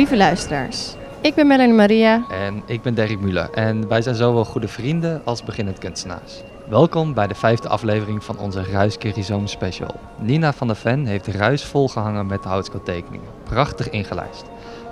Lieve 0.00 0.16
luisteraars, 0.16 0.94
ik 1.20 1.34
ben 1.34 1.46
Melanie 1.46 1.74
Maria. 1.74 2.24
En 2.30 2.62
ik 2.66 2.82
ben 2.82 2.94
Derek 2.94 3.20
Muller 3.20 3.50
en 3.50 3.88
wij 3.88 4.02
zijn 4.02 4.14
zowel 4.14 4.44
goede 4.44 4.68
vrienden 4.68 5.20
als 5.24 5.42
beginnend 5.42 5.78
kunstenaars. 5.78 6.42
Welkom 6.68 7.14
bij 7.14 7.26
de 7.26 7.34
vijfde 7.34 7.68
aflevering 7.68 8.24
van 8.24 8.38
onze 8.38 8.62
Ruis 8.62 8.98
Kerizoom 8.98 9.46
special. 9.46 9.94
Nina 10.18 10.52
van 10.52 10.66
der 10.66 10.76
Ven 10.76 11.06
heeft 11.06 11.26
Ruis 11.26 11.64
volgehangen 11.64 12.26
met 12.26 12.44
houtskooltekeningen, 12.44 13.28
prachtig 13.44 13.90
ingelijst. 13.90 14.44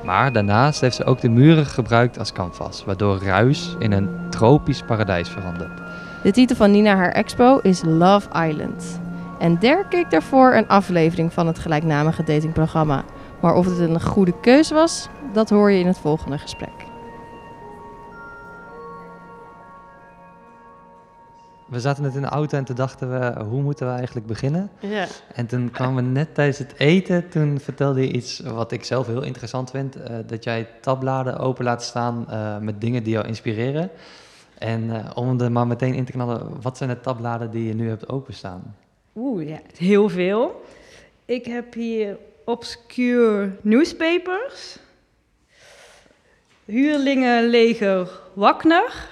Maar 0.05 0.32
daarnaast 0.32 0.81
heeft 0.81 0.96
ze 0.96 1.05
ook 1.05 1.21
de 1.21 1.29
muren 1.29 1.67
gebruikt 1.67 2.18
als 2.18 2.32
canvas, 2.32 2.85
waardoor 2.85 3.22
Ruis 3.22 3.77
in 3.79 3.93
een 3.93 4.09
tropisch 4.31 4.82
paradijs 4.82 5.29
verandert. 5.29 5.81
De 6.22 6.31
titel 6.31 6.57
van 6.57 6.71
Nina 6.71 6.96
haar 6.96 7.13
expo 7.13 7.59
is 7.59 7.82
Love 7.85 8.29
Island. 8.49 9.00
En 9.39 9.59
Dirk 9.59 9.89
keek 9.89 10.11
daarvoor 10.11 10.54
een 10.54 10.68
aflevering 10.68 11.32
van 11.32 11.46
het 11.46 11.59
gelijknamige 11.59 12.22
datingprogramma. 12.22 13.04
Maar 13.41 13.55
of 13.55 13.67
het 13.67 13.79
een 13.79 14.03
goede 14.03 14.41
keuze 14.41 14.75
was, 14.75 15.09
dat 15.33 15.51
hoor 15.51 15.71
je 15.71 15.79
in 15.79 15.87
het 15.87 15.99
volgende 15.99 16.39
gesprek. 16.39 16.87
We 21.69 21.81
zaten 21.81 22.03
net 22.03 22.14
in 22.14 22.21
de 22.21 22.29
auto 22.29 22.57
en 22.59 22.64
toen 22.64 22.77
dachten 22.77 23.11
we, 23.11 23.45
hoe 23.45 23.63
moeten 23.63 23.87
we 23.87 23.93
eigenlijk 23.93 24.27
beginnen? 24.27 24.71
Ja. 24.81 25.07
En 25.35 25.47
toen 25.47 25.71
kwamen 25.71 26.05
we 26.05 26.11
net 26.11 26.35
tijdens 26.35 26.59
het 26.59 26.75
eten, 26.79 27.29
toen 27.29 27.61
vertelde 27.61 28.01
je 28.01 28.13
iets 28.13 28.41
wat 28.41 28.73
ik 28.73 28.85
zelf 28.85 29.07
heel 29.07 29.23
interessant 29.23 29.71
vind. 29.71 29.97
eh, 29.97 30.17
dat 30.27 30.45
jij 30.45 30.69
tabbladen 30.81 31.39
open 31.39 31.64
laat 31.64 31.83
staan 31.83 32.31
eh, 32.31 32.59
met 32.59 32.81
dingen 32.81 33.03
die 33.03 33.12
jou 33.12 33.27
inspireren. 33.27 33.91
En 34.59 34.91
eh, 34.91 35.11
om 35.14 35.41
er 35.41 35.53
maar 35.53 35.67
meteen 35.67 35.95
in 35.95 36.05
te 36.05 36.12
knallen, 36.12 36.61
wat 36.62 36.77
zijn 36.77 36.91
de 36.91 37.00
tabbladen 37.00 37.50
die 37.50 37.67
je 37.67 37.75
nu 37.75 37.89
hebt 37.89 38.09
openstaan? 38.09 38.77
Oeh, 39.17 39.48
ja, 39.48 39.59
heel 39.77 40.09
veel. 40.09 40.62
Ik 41.25 41.45
heb 41.45 41.75
hier 41.75 42.17
obscure 42.48 43.50
newspapers. 43.60 44.78
Huurlingenleger 46.64 48.08
Wagner. 48.34 49.08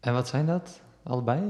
En 0.00 0.12
wat 0.12 0.28
zijn 0.28 0.46
dat? 0.46 0.80
Allebei? 1.02 1.40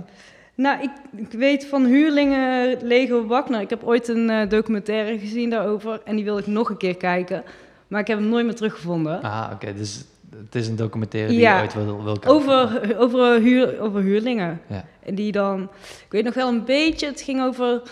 Nou, 0.55 0.83
ik, 0.83 0.91
ik 1.17 1.33
weet 1.33 1.67
van 1.67 1.85
Huurlingenleger 1.85 3.27
Wagner. 3.27 3.61
Ik 3.61 3.71
heb 3.71 3.85
ooit 3.85 4.09
een 4.09 4.31
eh, 4.31 4.49
documentaire 4.49 5.19
gezien 5.19 5.51
daarover 5.51 6.01
en 6.05 6.17
die 6.17 6.25
wil 6.25 6.39
ik 6.39 6.47
nog 6.47 6.71
een 6.71 6.77
keer 6.77 6.97
kijken. 6.97 7.45
Maar 7.89 8.01
ik 8.01 8.07
heb 8.07 8.19
hem 8.19 8.29
nooit 8.29 8.45
meer 8.45 8.55
teruggevonden. 8.55 9.23
Ah, 9.23 9.51
oké. 9.53 9.75
dus 9.75 10.05
het 10.37 10.55
is 10.55 10.69
een 10.69 10.77
documentaire 10.77 11.31
die 11.31 11.41
Ja. 11.41 11.57
je 11.57 11.63
ooit 11.63 11.75
wil, 11.75 12.05
wil 12.05 12.19
kijken. 12.19 12.31
Over, 12.31 12.97
over, 12.99 13.41
huur, 13.41 13.81
over 13.81 14.01
huurlingen. 14.01 14.61
Ja. 14.67 14.85
En 15.03 15.15
die 15.15 15.33
dan, 15.33 15.63
ik 16.05 16.11
weet 16.13 16.25
nog 16.25 16.35
wel 16.35 16.49
een 16.49 16.65
beetje, 16.65 17.07
het 17.07 17.21
ging 17.21 17.43
over 17.43 17.83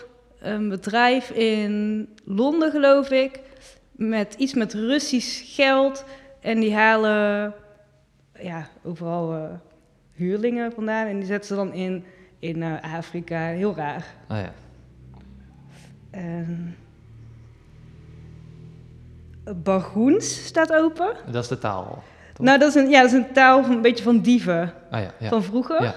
een 0.43 0.69
bedrijf 0.69 1.31
in 1.31 2.09
Londen, 2.25 2.71
geloof 2.71 3.11
ik, 3.11 3.41
met 3.93 4.35
iets 4.35 4.55
met 4.55 4.75
Russisch 4.75 5.55
geld. 5.55 6.05
En 6.41 6.61
die 6.61 6.75
halen 6.75 7.55
ja, 8.39 8.69
overal 8.83 9.35
eh, 9.35 9.43
huurlingen 10.13 10.73
vandaan 10.73 11.07
en 11.07 11.17
die 11.17 11.27
zetten 11.27 11.49
ze 11.49 11.55
dan 11.55 11.73
in, 11.73 12.05
in 12.39 12.63
eh, 12.63 12.95
Afrika. 12.95 13.39
Heel 13.39 13.75
raar. 13.75 14.07
Ah 14.27 14.39
ja. 14.39 14.53
En 16.11 16.77
Bargoens 19.57 20.45
staat 20.45 20.73
open. 20.73 21.17
Dat 21.31 21.43
is 21.43 21.49
de 21.49 21.59
taal. 21.59 22.03
toch? 22.35 22.47
Nou, 22.47 22.59
dat 22.59 22.69
is 22.69 22.75
een, 22.75 22.89
ja, 22.89 23.01
dat 23.01 23.13
is 23.13 23.17
een 23.17 23.33
taal 23.33 23.63
van, 23.63 23.73
een 23.73 23.83
beetje 23.83 24.05
van 24.05 24.21
dieven 24.21 24.73
ah 24.91 25.01
ja, 25.01 25.13
ja. 25.19 25.29
van 25.29 25.43
vroeger. 25.43 25.83
Ja. 25.83 25.95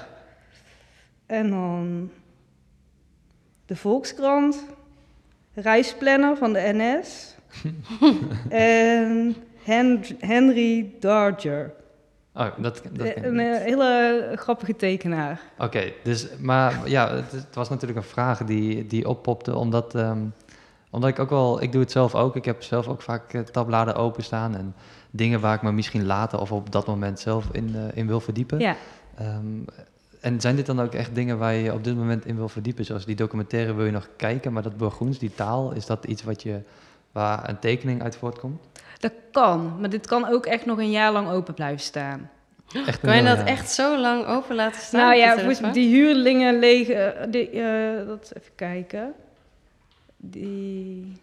En 1.25 1.49
dan 1.49 2.09
de 3.65 3.75
Volkskrant, 3.75 4.63
reisplanner 5.53 6.37
van 6.37 6.53
de 6.53 6.71
NS 6.73 7.35
en 8.49 9.35
Hen- 9.63 10.03
Henry 10.19 10.93
Darger. 10.99 11.73
Oh, 12.33 12.47
dat, 12.57 12.81
dat 12.91 13.05
ik 13.05 13.25
Een 13.25 13.39
eh, 13.39 13.61
hele 13.61 14.31
grappige 14.35 14.75
tekenaar. 14.75 15.39
Oké, 15.57 15.91
dus, 16.03 16.27
maar 16.39 16.89
ja, 16.89 17.15
het, 17.15 17.31
het 17.31 17.55
was 17.55 17.69
natuurlijk 17.69 17.99
een 17.99 18.05
vraag 18.05 18.43
die, 18.43 18.87
die 18.87 19.07
oppopte, 19.07 19.55
omdat, 19.55 19.95
ehm, 19.95 20.19
omdat 20.89 21.09
ik 21.09 21.19
ook 21.19 21.29
wel, 21.29 21.61
ik 21.61 21.71
doe 21.71 21.81
het 21.81 21.91
zelf 21.91 22.15
ook, 22.15 22.35
ik 22.35 22.45
heb 22.45 22.63
zelf 22.63 22.87
ook 22.87 23.01
vaak 23.01 23.33
eh, 23.33 23.41
tabbladen 23.41 23.95
openstaan 23.95 24.55
en 24.55 24.75
dingen 25.11 25.39
waar 25.39 25.55
ik 25.55 25.61
me 25.61 25.71
misschien 25.71 26.05
later 26.05 26.39
of 26.39 26.51
op 26.51 26.71
dat 26.71 26.87
moment 26.87 27.19
zelf 27.19 27.45
in, 27.51 27.75
eh, 27.75 27.97
in 27.97 28.07
wil 28.07 28.19
verdiepen. 28.19 28.59
Ja. 28.59 28.75
Ehm, 29.17 29.59
en 30.25 30.41
zijn 30.41 30.55
dit 30.55 30.65
dan 30.65 30.79
ook 30.79 30.93
echt 30.93 31.15
dingen 31.15 31.37
waar 31.37 31.53
je 31.53 31.63
je 31.63 31.73
op 31.73 31.83
dit 31.83 31.95
moment 31.95 32.25
in 32.25 32.35
wil 32.35 32.49
verdiepen, 32.49 32.85
zoals 32.85 33.05
die 33.05 33.15
documentaire 33.15 33.73
wil 33.73 33.85
je 33.85 33.91
nog 33.91 34.09
kijken, 34.17 34.53
maar 34.53 34.63
dat 34.63 34.77
Burgoens, 34.77 35.19
die 35.19 35.35
taal, 35.35 35.73
is 35.73 35.85
dat 35.85 36.05
iets 36.05 36.23
wat 36.23 36.43
je, 36.43 36.61
waar 37.11 37.49
een 37.49 37.59
tekening 37.59 38.03
uit 38.03 38.15
voortkomt? 38.15 38.61
Dat 38.99 39.11
kan, 39.31 39.79
maar 39.79 39.89
dit 39.89 40.07
kan 40.07 40.27
ook 40.27 40.45
echt 40.45 40.65
nog 40.65 40.77
een 40.77 40.91
jaar 40.91 41.11
lang 41.11 41.29
open 41.29 41.53
blijven 41.53 41.79
staan. 41.79 42.29
Echt 42.85 42.99
Kan 42.99 43.15
je 43.15 43.23
dat 43.23 43.43
echt 43.43 43.69
zo 43.69 43.99
lang 43.99 44.25
open 44.25 44.55
laten 44.55 44.81
staan? 44.81 45.01
nou 45.01 45.15
ja, 45.15 45.33
volgens 45.33 45.73
die 45.73 45.95
huurlingen 45.95 46.59
legen, 46.59 47.31
die, 47.31 47.49
eh, 47.49 48.07
dat 48.07 48.31
even 48.37 48.55
kijken. 48.55 49.13
Die, 50.17 51.21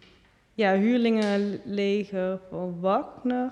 ja, 0.53 0.75
huurlingenleger 0.75 2.39
van 2.49 2.79
Wagner. 2.79 3.51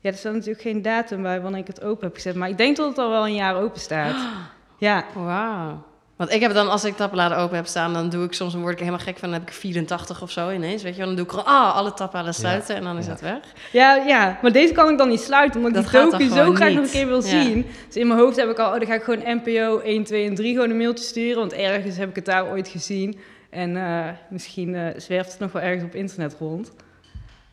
Ja, 0.00 0.10
er 0.10 0.16
staat 0.16 0.32
natuurlijk 0.32 0.60
geen 0.60 0.82
datum 0.82 1.22
bij 1.22 1.40
wanneer 1.40 1.60
ik 1.60 1.66
het 1.66 1.82
open 1.82 2.06
heb 2.06 2.14
gezet, 2.14 2.34
maar 2.34 2.48
ik 2.48 2.58
denk 2.58 2.76
dat 2.76 2.88
het 2.88 2.98
al 2.98 3.10
wel 3.10 3.26
een 3.26 3.34
jaar 3.34 3.56
open 3.56 3.80
staat. 3.80 4.16
Ja, 4.78 5.04
Wauw. 5.14 5.86
Want 6.16 6.32
ik 6.32 6.40
heb 6.40 6.52
dan, 6.54 6.68
als 6.70 6.84
ik 6.84 6.96
tabbladen 6.96 7.38
open 7.38 7.56
heb 7.56 7.66
staan, 7.66 7.92
dan 7.92 8.08
doe 8.08 8.24
ik 8.24 8.32
soms, 8.32 8.52
dan 8.52 8.60
word 8.60 8.72
ik 8.72 8.78
helemaal 8.78 9.00
gek 9.00 9.18
van, 9.18 9.30
dan 9.30 9.38
heb 9.38 9.48
ik 9.48 9.54
84 9.54 10.22
of 10.22 10.30
zo 10.30 10.50
ineens, 10.50 10.82
weet 10.82 10.92
je 10.92 10.98
wel. 10.98 11.06
Dan 11.06 11.16
doe 11.16 11.24
ik 11.24 11.30
gewoon, 11.30 11.44
ah, 11.46 11.74
alle 11.76 11.94
tabbladen 11.94 12.34
sluiten 12.34 12.76
en 12.76 12.82
dan 12.82 12.98
is 12.98 13.04
ja. 13.04 13.10
het 13.10 13.20
weg. 13.20 13.38
ja, 13.72 13.94
ja, 13.94 14.38
maar 14.42 14.52
deze 14.52 14.72
kan 14.72 14.88
ik 14.90 14.98
dan 14.98 15.08
niet 15.08 15.20
sluiten, 15.20 15.60
omdat 15.64 15.74
Dat 15.74 15.84
ik 16.12 16.18
die 16.18 16.28
docu 16.28 16.34
zo 16.46 16.54
graag 16.54 16.72
nog 16.72 16.84
een 16.84 16.90
keer 16.90 17.06
wil 17.06 17.22
Ja. 17.22 17.42
zien. 17.42 17.66
Dus 17.86 17.96
in 17.96 18.06
mijn 18.06 18.20
hoofd 18.20 18.36
heb 18.36 18.50
ik 18.50 18.58
al, 18.58 18.66
oh, 18.72 18.78
dan 18.78 18.86
ga 18.86 18.94
ik 18.94 19.02
gewoon 19.02 19.22
NPO 19.42 19.78
1, 19.78 20.04
2 20.04 20.28
en 20.28 20.34
3 20.34 20.54
gewoon 20.54 20.70
een 20.70 20.76
mailtje 20.76 21.04
sturen, 21.04 21.38
want 21.38 21.52
ergens 21.52 21.96
heb 21.96 22.08
ik 22.08 22.16
het 22.16 22.24
daar 22.24 22.50
ooit 22.50 22.68
gezien. 22.68 23.18
En 23.50 23.76
eh, 23.76 24.08
misschien 24.30 24.74
eh, 24.74 24.86
zwerft 24.96 25.30
het 25.30 25.40
nog 25.40 25.52
wel 25.52 25.62
ergens 25.62 25.84
op 25.84 25.94
internet 25.94 26.36
rond. 26.38 26.72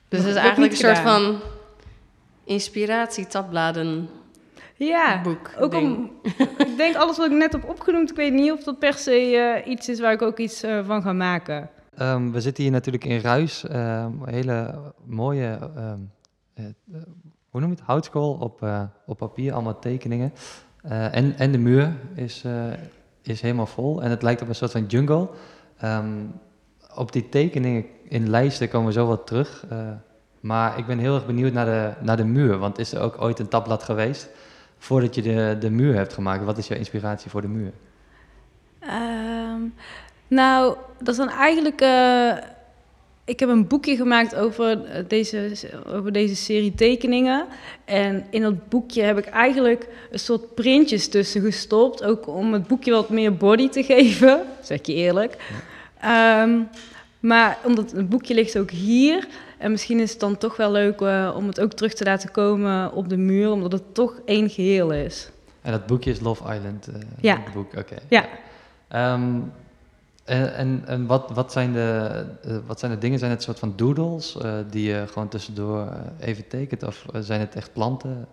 Dus 0.09 0.19
het 0.19 0.29
is 0.29 0.35
eigenlijk 0.35 0.71
een 0.71 0.77
soort 0.77 0.97
van 0.97 1.39
inspiratie-tabbladen 2.45 4.09
Ja, 4.77 5.21
boek. 5.21 5.51
ook 5.59 5.71
ding. 5.71 5.97
om, 5.97 6.11
ik 6.67 6.77
denk 6.77 6.95
alles 6.95 7.17
wat 7.17 7.25
ik 7.31 7.37
net 7.37 7.51
heb 7.51 7.69
opgenoemd, 7.69 8.09
ik 8.09 8.15
weet 8.15 8.33
niet 8.33 8.51
of 8.51 8.63
dat 8.63 8.79
per 8.79 8.93
se 8.93 9.11
eh, 9.65 9.71
iets 9.71 9.89
is 9.89 9.99
waar 9.99 10.13
ik 10.13 10.21
ook 10.21 10.37
iets 10.37 10.63
eh, 10.63 10.79
van 10.85 11.01
ga 11.01 11.13
maken. 11.13 11.69
Ehm, 11.97 12.31
we 12.31 12.41
zitten 12.41 12.63
hier 12.63 12.71
natuurlijk 12.71 13.05
in 13.05 13.19
Ruis. 13.19 13.63
ehm, 13.67 14.11
hele 14.25 14.75
mooie, 15.05 15.59
ehm, 15.75 15.99
eh, 16.53 16.65
hoe 17.49 17.61
noem 17.61 17.69
je 17.69 17.75
het? 17.75 17.85
Houtskool 17.85 18.33
op, 18.33 18.63
eh, 18.63 18.81
op 19.05 19.17
papier, 19.17 19.53
allemaal 19.53 19.79
tekeningen. 19.79 20.33
Eh, 20.81 21.15
en, 21.15 21.37
en 21.37 21.51
de 21.51 21.57
muur 21.57 21.95
is, 22.15 22.43
eh, 22.45 22.63
is 23.21 23.41
helemaal 23.41 23.65
vol. 23.65 24.01
En 24.01 24.09
het 24.09 24.21
lijkt 24.21 24.41
op 24.41 24.47
een 24.47 24.55
soort 24.55 24.71
van 24.71 24.85
jungle. 24.85 25.29
Ehm, 25.77 26.19
op 26.95 27.11
die 27.11 27.29
tekeningen 27.29 27.85
in 28.07 28.29
lijsten 28.29 28.69
komen 28.69 28.87
we 28.87 28.93
zo 28.93 29.07
wat 29.07 29.27
terug. 29.27 29.65
eh, 29.69 29.77
maar 30.39 30.77
ik 30.77 30.85
ben 30.85 30.97
heel 30.99 31.15
erg 31.15 31.25
benieuwd 31.25 31.53
naar 31.53 31.65
de, 31.65 31.91
naar 32.01 32.17
de 32.17 32.25
muur. 32.25 32.57
Want 32.57 32.79
is 32.79 32.93
er 32.93 33.01
ook 33.01 33.21
ooit 33.21 33.39
een 33.39 33.47
tabblad 33.47 33.83
geweest 33.83 34.29
voordat 34.77 35.15
je 35.15 35.21
de, 35.21 35.55
de 35.59 35.69
muur 35.69 35.95
hebt 35.95 36.13
gemaakt? 36.13 36.43
Wat 36.43 36.57
is 36.57 36.67
jouw 36.67 36.77
inspiratie 36.77 37.29
voor 37.29 37.41
de 37.41 37.47
muur? 37.47 37.71
Ehm, 38.79 39.61
nou, 40.27 40.75
dat 40.99 41.07
is 41.07 41.17
dan 41.17 41.29
eigenlijk. 41.29 41.81
eh, 41.81 42.37
ik 43.25 43.39
heb 43.39 43.49
een 43.49 43.67
boekje 43.67 43.95
gemaakt 43.95 44.35
over 44.35 44.85
eh, 44.85 45.03
deze, 45.07 45.51
over 45.87 46.11
deze 46.11 46.35
serie 46.35 46.73
tekeningen. 46.75 47.45
En 47.85 48.25
in 48.29 48.41
dat 48.41 48.69
boekje 48.69 49.01
heb 49.01 49.17
ik 49.17 49.25
eigenlijk 49.25 49.87
een 50.11 50.19
soort 50.19 50.55
printjes 50.55 51.09
tussen 51.09 51.41
gestopt. 51.41 52.03
Ook 52.03 52.27
om 52.27 52.53
het 52.53 52.67
boekje 52.67 52.91
wat 52.91 53.09
meer 53.09 53.35
body 53.35 53.69
te 53.69 53.83
geven, 53.93 54.41
zeg 54.61 54.85
je 54.85 54.93
eerlijk. 54.93 55.37
Ehm, 56.01 56.59
maar 57.19 57.57
omdat 57.63 57.91
het 57.91 58.09
boekje 58.09 58.33
ligt 58.33 58.57
ook 58.57 58.71
hier. 58.71 59.27
En 59.57 59.71
misschien 59.71 59.99
is 59.99 60.11
het 60.11 60.19
dan 60.19 60.37
toch 60.37 60.57
wel 60.57 60.71
leuk 60.71 61.01
eh, 61.01 61.33
om 61.35 61.47
het 61.47 61.59
ook 61.59 61.71
terug 61.73 61.93
te 61.93 62.03
laten 62.03 62.31
komen 62.31 62.91
op 62.91 63.09
de 63.09 63.17
muur, 63.17 63.51
omdat 63.51 63.71
het 63.71 63.93
toch 63.93 64.19
één 64.25 64.49
geheel 64.49 64.91
is. 64.93 65.29
En 65.61 65.71
dat 65.71 65.85
boekje 65.85 66.11
is 66.11 66.19
Love 66.19 66.55
Island. 66.55 66.87
eh, 66.87 66.93
Ja. 67.21 67.39
het 67.43 67.53
boek, 67.53 67.73
oké. 67.77 67.95
Ja. 68.09 68.25
Ehm, 68.87 69.39
en 70.25 70.55
en, 70.55 70.83
en 70.85 71.05
wat, 71.05 71.31
wat, 71.33 71.51
zijn 71.51 71.73
de, 71.73 72.09
eh, 72.43 72.57
wat 72.65 72.79
zijn 72.79 72.91
de 72.91 72.97
dingen? 72.97 73.19
Zijn 73.19 73.31
het 73.31 73.43
soort 73.43 73.59
van 73.59 73.73
doodles 73.75 74.37
eh, 74.37 74.53
die 74.69 74.87
je 74.89 75.03
gewoon 75.11 75.27
tussendoor 75.27 75.89
even 76.19 76.47
tekent? 76.47 76.83
Of 76.83 77.05
zijn 77.19 77.39
het 77.39 77.55
echt 77.55 77.73
planten? 77.73 78.27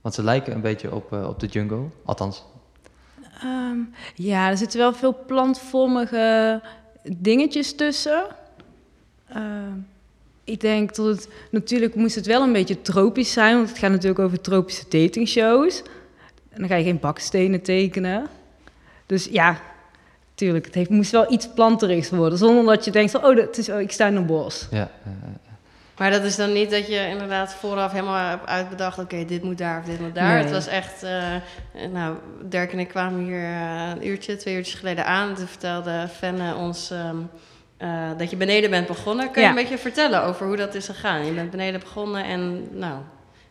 Want 0.00 0.14
ze 0.14 0.22
lijken 0.22 0.54
een 0.54 0.60
beetje 0.60 0.94
op, 0.94 1.12
eh, 1.12 1.28
op 1.28 1.40
de 1.40 1.46
jungle. 1.46 1.84
Althans, 2.04 2.44
Ehm, 3.42 3.78
ja, 4.14 4.48
er 4.50 4.56
zitten 4.56 4.78
wel 4.78 4.92
veel 4.92 5.16
plantvormige 5.26 6.60
dingetjes 7.02 7.74
tussen. 7.76 8.24
Ik 10.44 10.60
denk 10.60 10.94
dat 10.94 11.06
het... 11.06 11.28
Natuurlijk 11.50 11.94
moest 11.94 12.14
het 12.14 12.26
wel 12.26 12.42
een 12.42 12.52
beetje 12.52 12.82
tropisch 12.82 13.32
zijn, 13.32 13.56
want 13.56 13.68
het 13.68 13.78
gaat 13.78 13.90
natuurlijk 13.90 14.18
over 14.18 14.40
tropische 14.40 14.84
datingshows. 14.88 15.82
En 16.50 16.60
dan 16.60 16.68
ga 16.68 16.74
je 16.74 16.84
geen 16.84 17.00
bakstenen 17.00 17.62
tekenen. 17.62 18.26
Dus 19.06 19.24
ja, 19.24 19.60
tuurlijk, 20.34 20.64
het 20.64 20.74
heeft, 20.74 20.90
moest 20.90 21.10
wel 21.10 21.32
iets 21.32 21.48
planterigs 21.54 22.10
worden. 22.10 22.38
Zonder 22.38 22.64
dat 22.64 22.84
je 22.84 22.90
denkt 22.90 23.10
van, 23.10 23.24
oh, 23.24 23.36
dat 23.36 23.58
is, 23.58 23.68
oh 23.68 23.80
ik 23.80 23.92
sta 23.92 24.06
in 24.06 24.16
een 24.16 24.26
bos. 24.26 24.66
ja. 24.70 24.90
Maar 26.00 26.10
dat 26.10 26.22
is 26.22 26.36
dan 26.36 26.52
niet 26.52 26.70
dat 26.70 26.86
je 26.86 27.06
inderdaad 27.08 27.54
vooraf 27.54 27.92
helemaal 27.92 28.28
hebt 28.28 28.46
uitbedacht... 28.46 28.98
oké, 28.98 29.24
dit 29.24 29.42
moet 29.42 29.58
daar 29.58 29.78
of 29.78 29.84
dit 29.84 30.00
moet 30.00 30.14
daar. 30.14 30.34
Nee. 30.34 30.42
Het 30.42 30.52
was 30.52 30.66
echt... 30.66 31.02
eh, 31.02 31.34
nou, 31.92 32.16
Dirk 32.42 32.72
en 32.72 32.78
ik 32.78 32.88
kwamen 32.88 33.24
hier 33.24 33.42
eh, 33.42 33.90
een 33.94 34.06
uurtje, 34.06 34.36
twee 34.36 34.54
uurtjes 34.54 34.78
geleden 34.78 35.06
aan. 35.06 35.34
Toen 35.34 35.46
vertelde 35.46 36.08
Fenne 36.16 36.54
ons 36.54 36.90
ehm, 36.90 37.16
eh, 37.80 37.88
dat 38.16 38.30
je 38.30 38.36
beneden 38.36 38.70
bent 38.70 38.86
begonnen. 38.86 39.30
Kun 39.30 39.42
je 39.42 39.48
Ja. 39.48 39.54
een 39.54 39.62
beetje 39.62 39.78
vertellen 39.78 40.22
over 40.22 40.46
hoe 40.46 40.56
dat 40.56 40.74
is 40.74 40.86
gegaan? 40.86 41.26
Je 41.26 41.32
bent 41.32 41.50
beneden 41.50 41.80
begonnen 41.80 42.24
en 42.24 42.68
nou, 42.78 42.94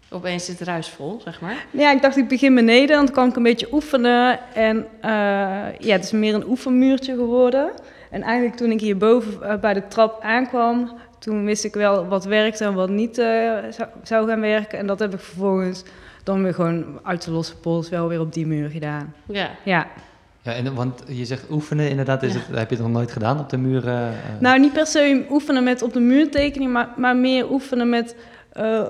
opeens 0.10 0.46
zit 0.46 0.60
het 0.60 0.68
ruisvol, 0.68 1.22
zeg 1.24 1.42
maar. 1.42 1.66
Ja, 1.72 1.92
ik 1.92 2.02
dacht 2.02 2.18
ik 2.18 2.28
begin 2.28 2.56
beneden, 2.56 2.96
dan 2.96 3.12
kan 3.12 3.30
ik 3.30 3.36
een 3.36 3.44
beetje 3.44 3.68
oefenen. 3.74 4.40
En 4.54 4.88
eh, 5.02 5.10
ja, 5.80 5.92
het 5.96 6.04
is 6.04 6.12
meer 6.12 6.34
een 6.34 6.48
oefenmuurtje 6.48 7.16
geworden. 7.16 7.72
En 8.12 8.22
eigenlijk 8.22 8.56
toen 8.56 8.72
ik 8.72 8.80
hierboven 8.80 9.44
eh, 9.44 9.56
bij 9.60 9.74
de 9.74 9.88
trap 9.88 10.22
aankwam, 10.24 10.92
toen 11.20 11.46
wist 11.46 11.64
ik 11.64 11.74
wel 11.74 12.08
wat 12.08 12.26
werkte 12.26 12.64
en 12.64 12.74
wat 12.74 12.90
niet 12.90 13.16
zou, 13.16 13.90
zou 14.04 14.28
gaan 14.28 14.42
werken. 14.42 14.80
En 14.80 14.88
dat 14.88 15.00
heb 15.00 15.14
ik 15.14 15.20
vervolgens 15.20 15.84
dan 16.24 16.44
weer 16.44 16.54
gewoon 16.54 17.00
uit 17.04 17.24
de 17.26 17.32
losse 17.32 17.56
pols 17.58 17.90
wel 17.90 18.08
weer 18.08 18.20
op 18.20 18.34
die 18.34 18.48
muur 18.48 18.70
gedaan. 18.70 19.14
Ja. 19.26 19.50
Ja, 19.64 19.88
Ja, 20.42 20.54
en, 20.54 20.74
want 20.76 21.04
je 21.08 21.26
zegt 21.26 21.50
oefenen, 21.52 21.90
inderdaad, 21.90 22.24
is 22.24 22.34
het, 22.34 22.44
heb 22.52 22.70
je 22.70 22.76
het 22.76 22.84
nog 22.86 22.94
nooit 22.94 23.12
gedaan 23.12 23.40
op 23.40 23.50
de 23.50 23.58
muren? 23.58 24.08
eh? 24.08 24.14
nou 24.40 24.60
niet 24.60 24.74
per 24.74 24.86
se 24.88 25.26
oefenen 25.30 25.64
met 25.64 25.82
op 25.82 25.94
de 25.94 26.00
muur 26.00 26.32
tekenen, 26.32 26.72
maar, 26.72 26.90
maar 26.98 27.16
meer 27.16 27.52
oefenen 27.52 27.90
met 27.90 28.16
eh, 28.52 28.88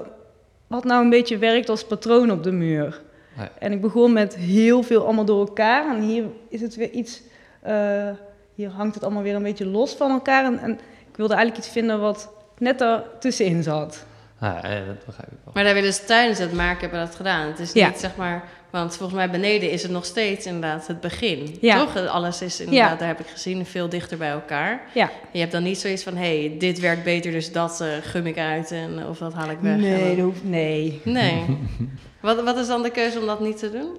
wat 0.67 0.83
nou 0.83 1.03
een 1.03 1.09
beetje 1.09 1.37
werkt 1.37 1.69
als 1.69 1.85
patroon 1.85 2.31
op 2.31 2.43
de 2.43 2.51
muur. 2.51 3.01
Ja. 3.37 3.49
En 3.59 3.71
ik 3.71 3.81
begon 3.81 4.13
met 4.13 4.35
heel 4.35 4.83
veel 4.83 5.05
allemaal 5.05 5.25
door 5.25 5.39
elkaar. 5.47 5.95
En 5.95 6.01
hier 6.01 6.23
is 6.49 6.61
het 6.61 6.75
weer 6.75 6.89
iets. 6.91 7.21
eh, 7.61 8.09
hier 8.55 8.69
hangt 8.69 8.95
het 8.95 9.03
allemaal 9.03 9.23
weer 9.23 9.35
een 9.35 9.43
beetje 9.43 9.65
los 9.65 9.95
van 9.95 10.11
elkaar. 10.11 10.45
En, 10.45 10.59
en 10.59 10.71
ik 11.11 11.15
wilde 11.17 11.33
eigenlijk 11.33 11.63
iets 11.63 11.73
vinden 11.73 11.99
wat 11.99 12.29
net 12.57 12.81
er 12.81 13.03
tussenin 13.19 13.63
zat. 13.63 14.05
Ah, 14.39 14.57
ja, 14.63 14.69
ja, 14.71 14.85
dat 14.85 15.05
begrijp 15.05 15.31
ik 15.31 15.37
wel. 15.43 15.53
Maar 15.53 15.63
daar 15.63 15.73
we 15.73 15.81
dus 15.81 16.05
tijdens 16.05 16.39
het 16.39 16.53
maken 16.53 16.79
hebben 16.79 16.99
we 16.99 17.05
dat 17.05 17.15
gedaan. 17.15 17.47
Het 17.47 17.59
is 17.59 17.73
Ja. 17.73 17.87
niet 17.87 17.97
zeg 17.99 18.15
maar, 18.15 18.43
want 18.69 18.95
volgens 18.97 19.17
mij 19.17 19.29
beneden 19.29 19.71
is 19.71 19.81
het 19.81 19.91
nog 19.91 20.05
steeds 20.05 20.45
inderdaad 20.45 20.87
het 20.87 21.01
begin. 21.01 21.57
Ja. 21.61 21.79
Toch? 21.85 22.07
Alles 22.07 22.41
is 22.41 22.59
inderdaad, 22.59 22.89
Ja. 22.91 22.95
daar 22.97 23.07
heb 23.07 23.19
ik 23.19 23.27
gezien, 23.27 23.65
veel 23.65 23.89
dichter 23.89 24.17
bij 24.17 24.29
elkaar. 24.29 24.81
Ja. 24.93 25.09
Je 25.31 25.39
hebt 25.39 25.51
dan 25.51 25.63
niet 25.63 25.77
zoiets 25.79 26.03
van, 26.03 26.15
hé, 26.15 26.39
hey, 26.47 26.55
dit 26.59 26.79
werkt 26.79 27.03
beter, 27.03 27.31
dus 27.31 27.51
dat 27.51 27.81
eh, 27.81 27.87
gum 28.01 28.25
ik 28.25 28.37
uit 28.37 28.71
en 28.71 29.07
of 29.07 29.17
dat 29.17 29.33
haal 29.33 29.49
ik 29.49 29.57
weg. 29.61 29.75
Nee, 29.77 30.15
dat 30.15 30.25
hoeft, 30.25 30.43
nee. 30.43 31.01
nee. 31.03 31.45
wat, 32.21 32.43
wat 32.43 32.57
is 32.57 32.67
dan 32.67 32.81
de 32.83 32.91
keuze 32.91 33.19
om 33.19 33.25
dat 33.25 33.39
niet 33.39 33.57
te 33.57 33.71
doen? 33.71 33.97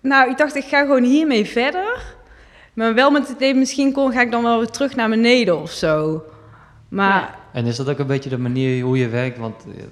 Nou, 0.00 0.30
ik 0.30 0.38
dacht, 0.38 0.54
ik 0.54 0.64
ga 0.64 0.80
gewoon 0.80 1.04
hiermee 1.04 1.44
verder. 1.46 2.02
Maar 2.74 2.94
wel 2.94 3.10
met 3.10 3.22
het 3.28 3.36
idee, 3.36 3.54
misschien 3.54 3.92
kon, 3.92 4.12
ga 4.12 4.20
ik 4.20 4.30
dan 4.30 4.42
wel 4.42 4.58
weer 4.58 4.70
terug 4.70 4.94
naar 4.96 5.08
beneden 5.08 5.60
of 5.60 5.70
zo. 5.70 6.22
Maar 6.88 7.20
Ja. 7.20 7.38
En 7.52 7.66
is 7.66 7.76
dat 7.76 7.88
ook 7.88 7.98
een 7.98 8.06
beetje 8.06 8.30
de 8.30 8.38
manier 8.38 8.84
hoe 8.84 8.98
je 8.98 9.08
werkt? 9.08 9.38
Want 9.38 9.64
eh, 9.64 9.82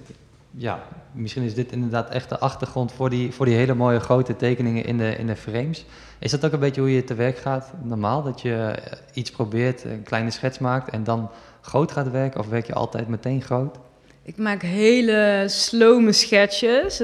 ja, 0.50 0.82
misschien 1.12 1.43
is 1.43 1.55
dit 1.55 1.72
inderdaad 1.72 2.10
echt 2.10 2.28
de 2.28 2.38
achtergrond 2.38 2.93
voor 2.93 3.10
die, 3.10 3.32
voor 3.32 3.46
die 3.46 3.55
hele 3.55 3.75
mooie 3.75 4.00
grote 4.00 4.37
tekeningen 4.37 4.84
in 4.84 4.99
de, 4.99 5.16
in 5.16 5.26
de 5.26 5.37
frames. 5.37 5.84
Is 6.19 6.31
dat 6.31 6.44
ook 6.44 6.52
een 6.52 6.58
beetje 6.58 6.81
hoe 6.81 6.94
je 6.94 7.05
te 7.05 7.14
werk 7.14 7.38
gaat 7.38 7.72
normaal? 7.82 8.22
Dat 8.22 8.40
je 8.40 8.55
eh, 8.55 8.99
iets 9.12 9.31
probeert, 9.31 9.84
een 9.84 10.02
kleine 10.02 10.31
schets 10.31 10.58
maakt 10.58 10.90
en 10.90 11.05
dan 11.05 11.31
groot 11.60 11.93
gaat 11.93 12.10
werken? 12.10 12.40
Of 12.40 12.49
werk 12.49 12.66
je 12.66 12.75
altijd 12.75 13.08
meteen 13.08 13.43
groot? 13.43 13.78
Ik 14.22 14.37
maak 14.37 14.62
hele 14.62 15.44
slome 15.46 16.12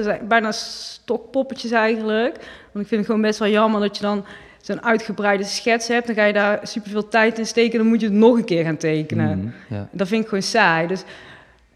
zijn 0.03 0.27
bijna 0.27 0.51
stokpoppetjes 0.51 1.71
eigenlijk. 1.71 2.35
Want 2.71 2.85
ik 2.85 2.87
vind 2.87 2.89
het 2.89 3.05
gewoon 3.05 3.21
best 3.21 3.39
wel 3.39 3.49
jammer 3.49 3.81
dat 3.81 3.97
je 3.97 4.03
dan 4.03 4.25
zo'n 4.65 4.83
uitgebreide 4.83 5.43
schets 5.43 5.87
hebt. 5.87 6.07
Dan 6.07 6.15
ga 6.15 6.23
je 6.23 6.33
daar 6.33 6.59
superveel 6.63 7.07
tijd 7.07 7.39
in 7.39 7.45
steken. 7.45 7.77
Dan 7.79 7.87
moet 7.87 8.01
je 8.01 8.07
het 8.07 8.15
nog 8.15 8.37
een 8.37 8.45
keer 8.45 8.63
gaan 8.63 8.77
tekenen. 8.77 9.37
Mhm, 9.37 9.75
ja. 9.75 9.87
Dat 9.91 10.07
vind 10.07 10.21
ik 10.21 10.27
gewoon 10.27 10.43
saai. 10.43 10.87
Dus 10.87 11.03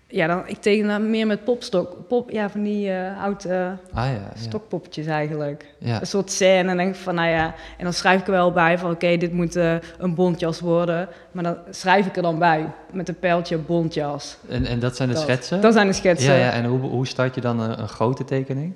ja, 0.07 0.27
dan, 0.27 0.43
ik 0.45 0.57
teken 0.61 0.87
dan 0.87 1.09
meer 1.09 1.27
met 1.27 1.43
popstok. 1.43 2.07
Pop, 2.07 2.29
ja, 2.29 2.49
van 2.49 2.63
die 2.63 2.91
eh 2.91 3.23
oude 3.23 3.77
Ah 3.93 4.05
ja, 4.05 4.11
ja. 4.11 4.31
stokpoppetjes 4.35 5.05
eigenlijk. 5.05 5.65
ja. 5.77 5.99
Een 5.99 6.07
soort 6.07 6.31
scène. 6.31 6.57
En 6.57 6.67
dan 6.67 6.77
denk 6.77 6.95
ik 6.95 7.01
van, 7.01 7.15
nou 7.15 7.29
ja... 7.29 7.45
En 7.77 7.83
dan 7.83 7.93
schrijf 7.93 8.19
ik 8.19 8.25
er 8.25 8.31
wel 8.31 8.51
bij 8.51 8.77
van, 8.77 8.91
oké, 8.91 9.17
dit 9.17 9.33
moet 9.33 9.55
eh, 9.55 9.75
een 9.97 10.15
bontjas 10.15 10.59
worden. 10.59 11.07
Maar 11.31 11.43
dan 11.43 11.57
schrijf 11.69 12.05
ik 12.05 12.15
er 12.15 12.21
dan 12.21 12.39
bij. 12.39 12.65
Met 12.91 13.09
een 13.09 13.19
pijltje 13.19 13.57
bontjas. 13.57 14.37
En, 14.49 14.65
en 14.65 14.79
dat 14.79 14.95
zijn 14.95 15.07
de 15.07 15.13
Dat. 15.13 15.23
schetsen? 15.23 15.61
Dat 15.61 15.73
zijn 15.73 15.87
de 15.87 15.93
schetsen. 15.93 16.33
ja, 16.33 16.39
ja, 16.39 16.51
en 16.51 16.65
hoe, 16.65 16.79
hoe 16.79 17.07
start 17.07 17.35
je 17.35 17.41
dan 17.41 17.59
een, 17.59 17.79
een 17.79 17.87
grote 17.89 18.25
tekening? 18.25 18.73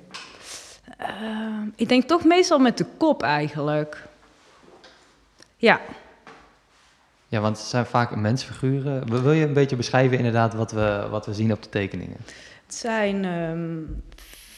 Ehm, 1.04 1.68
ik 1.76 1.88
denk 1.88 2.04
toch 2.04 2.24
meestal 2.24 2.58
met 2.58 2.78
de 2.78 2.86
kop 2.96 3.22
eigenlijk. 3.22 4.02
Ja, 5.56 5.80
Ja, 7.28 7.40
want 7.40 7.58
het 7.58 7.66
zijn 7.66 7.86
vaak 7.86 8.16
mensfiguren. 8.16 9.22
Wil 9.22 9.32
je 9.32 9.46
een 9.46 9.52
beetje 9.52 9.76
beschrijven 9.76 10.16
inderdaad 10.16 10.54
wat 10.54 10.72
we, 10.72 11.06
wat 11.10 11.26
we 11.26 11.34
zien 11.34 11.52
op 11.52 11.62
de 11.62 11.68
tekeningen? 11.68 12.16
het 12.66 12.74
zijn 12.74 13.24
ehm, 13.24 13.80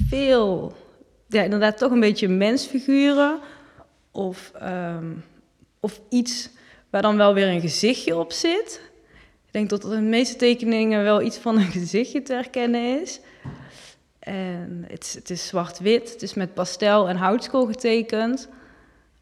veel, 0.08 0.76
ja, 1.28 1.43
inderdaad 1.43 1.78
toch 1.78 1.90
een 1.90 2.00
beetje 2.00 2.28
mensfiguren. 2.28 3.40
Of, 4.10 4.52
ehm, 4.54 5.12
of 5.81 6.00
iets 6.08 6.50
waar 6.90 7.02
dan 7.02 7.16
wel 7.16 7.34
weer 7.34 7.49
een 7.49 7.60
gezichtje 7.60 8.16
op 8.16 8.32
zit. 8.32 8.81
Ik 9.46 9.52
denk 9.52 9.70
dat 9.70 9.84
er 9.84 9.92
in 9.92 10.02
de 10.02 10.08
meeste 10.08 10.37
tekeningen 10.37 11.02
wel 11.02 11.22
iets 11.22 11.37
van 11.37 11.56
een 11.56 11.70
gezichtje 11.81 12.22
te 12.22 12.32
herkennen 12.32 13.00
is. 13.00 13.20
En 14.26 14.84
het, 14.88 15.05
is- 15.05 15.14
het 15.14 15.31
is 15.31 15.46
zwart-wit, 15.46 16.12
het 16.12 16.23
is 16.23 16.34
met 16.34 16.55
pastel 16.55 17.08
en 17.08 17.17
houtskool 17.17 17.67
getekend. 17.67 18.49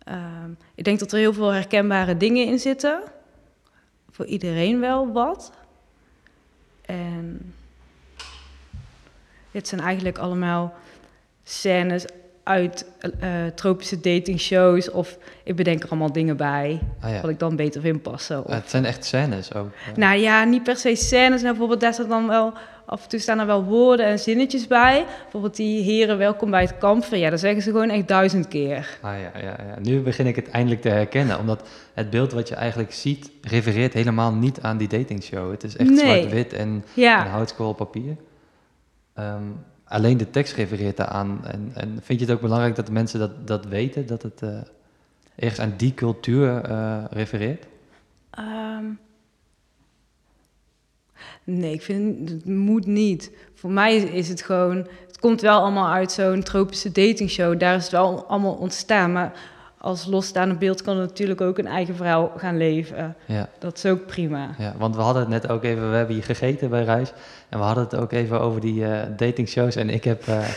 Ehm, 0.05 0.51
ik 0.75 0.85
denk 0.85 0.99
dat 0.99 1.13
er 1.13 1.19
heel 1.19 1.33
veel 1.33 1.53
herkenbare 1.53 2.17
dingen 2.17 2.47
in 2.47 2.59
zitten. 2.59 3.03
Voor 4.11 4.27
iedereen 4.27 4.81
wel 4.81 5.13
wat. 5.13 5.53
En 6.87 7.55
het 9.51 9.69
zijn 9.69 9.81
eigenlijk 9.81 10.19
allemaal 10.19 10.75
scènes 11.43 12.05
uit 12.43 12.87
eh, 13.21 13.47
tropische 13.55 14.01
datingshows. 14.01 14.91
Of 14.91 15.19
ik 15.45 15.57
bedenk 15.57 15.83
er 15.83 15.89
allemaal 15.89 16.13
dingen 16.13 16.37
bij, 16.37 16.81
Ah, 17.01 17.11
ja. 17.11 17.21
wat 17.21 17.31
ik 17.31 17.39
dan 17.39 17.57
beter 17.57 17.81
vind 17.81 18.03
passen. 18.03 18.39
Of- 18.45 18.51
Ah, 18.51 18.55
het 18.55 18.71
zijn 18.71 18.85
echt 18.85 19.05
scènes 19.05 19.55
ook. 19.55 19.71
ja. 19.87 19.93
nou 19.97 20.19
ja, 20.19 20.45
niet 20.45 20.63
per 20.63 20.77
se 20.77 20.95
scènes. 20.97 21.41
Nou, 21.41 21.51
bijvoorbeeld 21.51 21.81
daar 21.81 21.95
staat 21.95 22.09
dan 22.09 22.29
wel... 22.29 22.53
Af 22.87 23.03
en 23.03 23.09
toe 23.09 23.19
staan 23.19 23.39
er 23.39 23.47
wel 23.47 23.65
woorden 23.65 24.07
en 24.07 24.19
zinnetjes 24.19 24.67
bij. 24.67 25.05
Bijvoorbeeld 25.23 25.57
die 25.57 25.83
heren 25.83 26.19
welkom 26.19 26.51
bij 26.51 26.61
het 26.63 26.79
kampen. 26.79 27.19
Ja, 27.19 27.31
dat 27.31 27.41
zeggen 27.41 27.63
ze 27.63 27.71
gewoon 27.71 27.91
echt 27.91 28.09
duizend 28.09 28.49
keer. 28.49 28.99
Ah, 29.01 29.13
ja, 29.21 29.41
ja, 29.41 29.57
ja. 29.67 29.79
Nu 29.83 30.01
begin 30.01 30.27
ik 30.27 30.37
het 30.37 30.49
eindelijk 30.51 30.81
te 30.81 30.89
herkennen. 30.89 31.39
Omdat 31.39 31.69
het 31.95 32.11
beeld 32.11 32.33
wat 32.33 32.49
je 32.49 32.55
eigenlijk 32.55 32.93
ziet, 32.93 33.31
refereert 33.43 33.93
helemaal 33.93 34.33
niet 34.33 34.61
aan 34.61 34.77
die 34.77 34.89
datingshow. 34.89 35.51
Het 35.51 35.65
is 35.65 35.77
echt 35.77 35.91
Nee. 35.91 35.99
zwart-wit 35.99 36.53
en, 36.53 36.59
en 36.61 36.85
Ja, 36.95 37.27
houtskool 37.27 37.73
papier. 37.73 38.17
Ehm, 39.15 39.43
alleen 39.85 40.17
de 40.17 40.31
tekst 40.31 40.57
refereert 40.57 40.97
daaraan. 40.97 41.41
En, 41.47 41.71
en 41.75 41.99
vind 42.03 42.21
je 42.21 42.27
het 42.27 42.35
ook 42.35 42.41
belangrijk 42.41 42.75
dat 42.77 42.87
de 42.87 42.93
mensen 42.93 43.19
dat, 43.19 43.47
dat 43.47 43.65
weten? 43.67 44.07
Dat 44.07 44.23
het 44.23 44.43
eh, 44.43 44.49
ergens 45.37 45.61
aan 45.61 45.75
die 45.77 45.95
cultuur 45.95 46.61
eh, 46.65 47.05
refereert? 47.11 47.67
Ehm, 48.31 48.85
nee, 51.45 51.73
ik 51.73 51.83
vind 51.83 52.31
het, 52.31 52.45
moet 52.45 52.87
niet. 52.87 53.31
Voor 53.55 53.71
mij 53.71 53.97
is 53.97 54.29
het 54.29 54.43
gewoon... 54.43 54.77
Het 55.07 55.19
komt 55.19 55.41
wel 55.41 55.61
allemaal 55.61 55.93
uit 55.93 56.13
zo'n 56.13 56.43
tropische 56.43 56.93
datingshow. 56.93 57.59
Daar 57.59 57.77
is 57.77 57.83
het 57.83 57.93
wel 57.93 58.25
allemaal 58.27 58.55
ontstaan. 58.55 59.13
Maar 59.13 59.33
als 59.85 60.07
losstaande 60.07 60.55
beeld 60.55 60.83
kan 60.83 60.97
het 60.99 61.09
natuurlijk 61.09 61.41
ook 61.41 61.59
een 61.59 61.67
eigen 61.67 61.97
verhaal 61.97 62.33
gaan 62.37 62.57
leven. 62.57 63.17
Ja. 63.27 63.49
Dat 63.59 63.77
is 63.77 63.87
ook 63.87 64.07
prima. 64.07 64.49
Ja, 64.59 64.75
want 64.79 64.97
we 64.97 65.03
hadden 65.03 65.23
het 65.23 65.31
net 65.31 65.49
ook 65.49 65.63
even, 65.65 65.91
we 65.91 65.97
hebben 65.97 66.15
hier 66.15 66.25
gegeten 66.25 66.71
bij 66.71 66.85
Ruis. 66.85 67.13
En 67.49 67.59
we 67.59 67.65
hadden 67.65 67.85
het 67.85 67.97
ook 67.97 68.13
even 68.13 68.41
over 68.41 68.61
die 68.61 68.87
eh 68.87 69.03
datingshows. 69.17 69.77
En 69.77 69.91
ik 69.91 70.05
heb, 70.05 70.29
eh, 70.29 70.49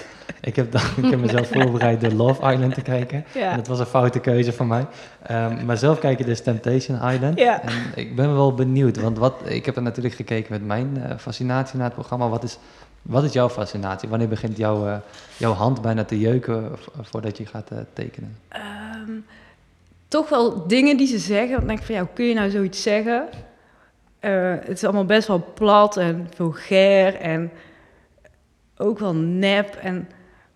ik, 0.42 0.56
heb 0.56 0.72
dan, 0.72 0.82
ik 1.04 1.10
heb 1.10 1.20
mezelf 1.20 1.48
voorbereid 1.52 2.02
de 2.02 2.16
Love 2.16 2.52
Island 2.54 2.74
te 2.74 2.82
kijken. 2.82 3.26
Ja. 3.34 3.50
En 3.52 3.56
dat 3.58 3.68
was 3.68 3.80
een 3.80 3.86
foute 3.86 4.20
keuze 4.20 4.54
van 4.54 4.68
mij. 4.68 4.86
Ehm, 5.22 5.66
maar 5.66 5.78
zelf 5.78 6.00
kijk 6.00 6.18
je 6.18 6.26
dus 6.26 6.42
Temptation 6.42 7.10
Island. 7.12 7.40
Ja. 7.40 7.62
En 7.62 7.72
ik 7.96 8.16
ben 8.16 8.34
wel 8.36 8.54
benieuwd, 8.54 9.02
want 9.02 9.18
wat, 9.18 9.34
ik 9.46 9.66
heb 9.66 9.76
er 9.76 9.82
natuurlijk 9.82 10.16
gekeken 10.16 10.52
met 10.54 10.66
mijn 10.66 11.04
eh, 11.04 11.18
fascinatie 11.18 11.76
naar 11.78 11.86
het 11.86 11.94
programma. 11.96 12.30
Wat 12.30 12.44
is, 12.44 12.58
wat 13.02 13.24
is 13.24 13.34
jouw 13.34 13.50
fascinatie? 13.50 14.10
Wanneer 14.10 14.28
begint 14.28 14.58
jouw, 14.58 14.88
eh, 14.88 14.96
jouw 15.38 15.54
hand 15.54 15.82
bijna 15.82 16.04
te 16.04 16.20
jeuken 16.20 16.70
vo- 16.76 16.92
voordat 17.02 17.38
je 17.38 17.46
gaat 17.46 17.72
eh, 17.72 17.78
tekenen? 17.94 18.38
Ehm, 19.08 19.20
toch 20.08 20.30
wel 20.30 20.68
dingen 20.68 20.98
die 20.98 21.08
ze 21.08 21.18
zeggen. 21.18 21.58
Dan 21.58 21.68
denk 21.68 21.80
ik 21.80 21.86
van, 21.86 21.96
ja, 21.96 22.08
kun 22.14 22.26
je 22.26 22.34
nou 22.34 22.50
zoiets 22.50 22.82
zeggen? 22.82 23.30
Eh, 24.20 24.56
het 24.60 24.70
is 24.70 24.84
allemaal 24.84 25.06
best 25.06 25.28
wel 25.28 25.46
plat 25.54 25.98
en 25.98 26.28
vulgair 26.36 27.16
en 27.16 27.52
ook 28.78 29.00
wel 29.00 29.16
nep, 29.16 29.76
en, 29.76 30.10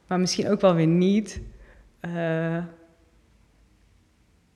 maar 0.08 0.20
misschien 0.20 0.50
ook 0.50 0.62
wel 0.62 0.74
weer 0.74 0.88
niet. 0.88 1.42
Eh, 2.00 2.58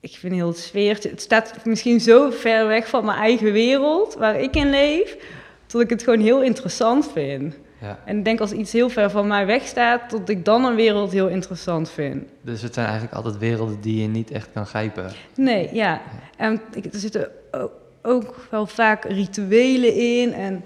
ik 0.00 0.16
vind 0.16 0.34
heel 0.34 0.48
het 0.48 0.58
sfeertje... 0.58 1.08
Het 1.08 1.20
staat 1.20 1.64
misschien 1.64 2.00
zo 2.00 2.30
ver 2.30 2.66
weg 2.66 2.88
van 2.88 3.04
mijn 3.04 3.18
eigen 3.18 3.52
wereld, 3.52 4.14
waar 4.14 4.40
ik 4.40 4.56
in 4.56 4.70
leef, 4.70 5.16
dat 5.66 5.80
ik 5.80 5.90
het 5.90 6.02
gewoon 6.02 6.20
heel 6.20 6.42
interessant 6.42 7.12
vind. 7.12 7.56
Ja. 7.80 7.98
En 8.04 8.18
ik 8.18 8.24
denk 8.24 8.40
als 8.40 8.52
iets 8.52 8.72
heel 8.72 8.88
ver 8.88 9.10
van 9.10 9.26
mij 9.26 9.46
wegstaat, 9.46 10.10
dat 10.10 10.28
ik 10.28 10.44
dan 10.44 10.64
een 10.64 10.74
wereld 10.74 11.12
heel 11.12 11.28
interessant 11.28 11.90
vind. 11.90 12.24
Dus 12.40 12.62
het 12.62 12.74
zijn 12.74 12.86
eigenlijk 12.86 13.16
altijd 13.16 13.38
werelden 13.38 13.80
die 13.80 14.02
je 14.02 14.08
niet 14.08 14.30
echt 14.30 14.48
kan 14.52 14.66
grijpen. 14.66 15.10
Nee, 15.34 15.68
ja. 15.74 16.00
En 16.36 16.60
er 16.74 16.98
zitten 16.98 17.28
ook 18.02 18.46
wel 18.50 18.66
vaak 18.66 19.04
rituelen 19.04 19.94
in. 19.94 20.32
En 20.32 20.64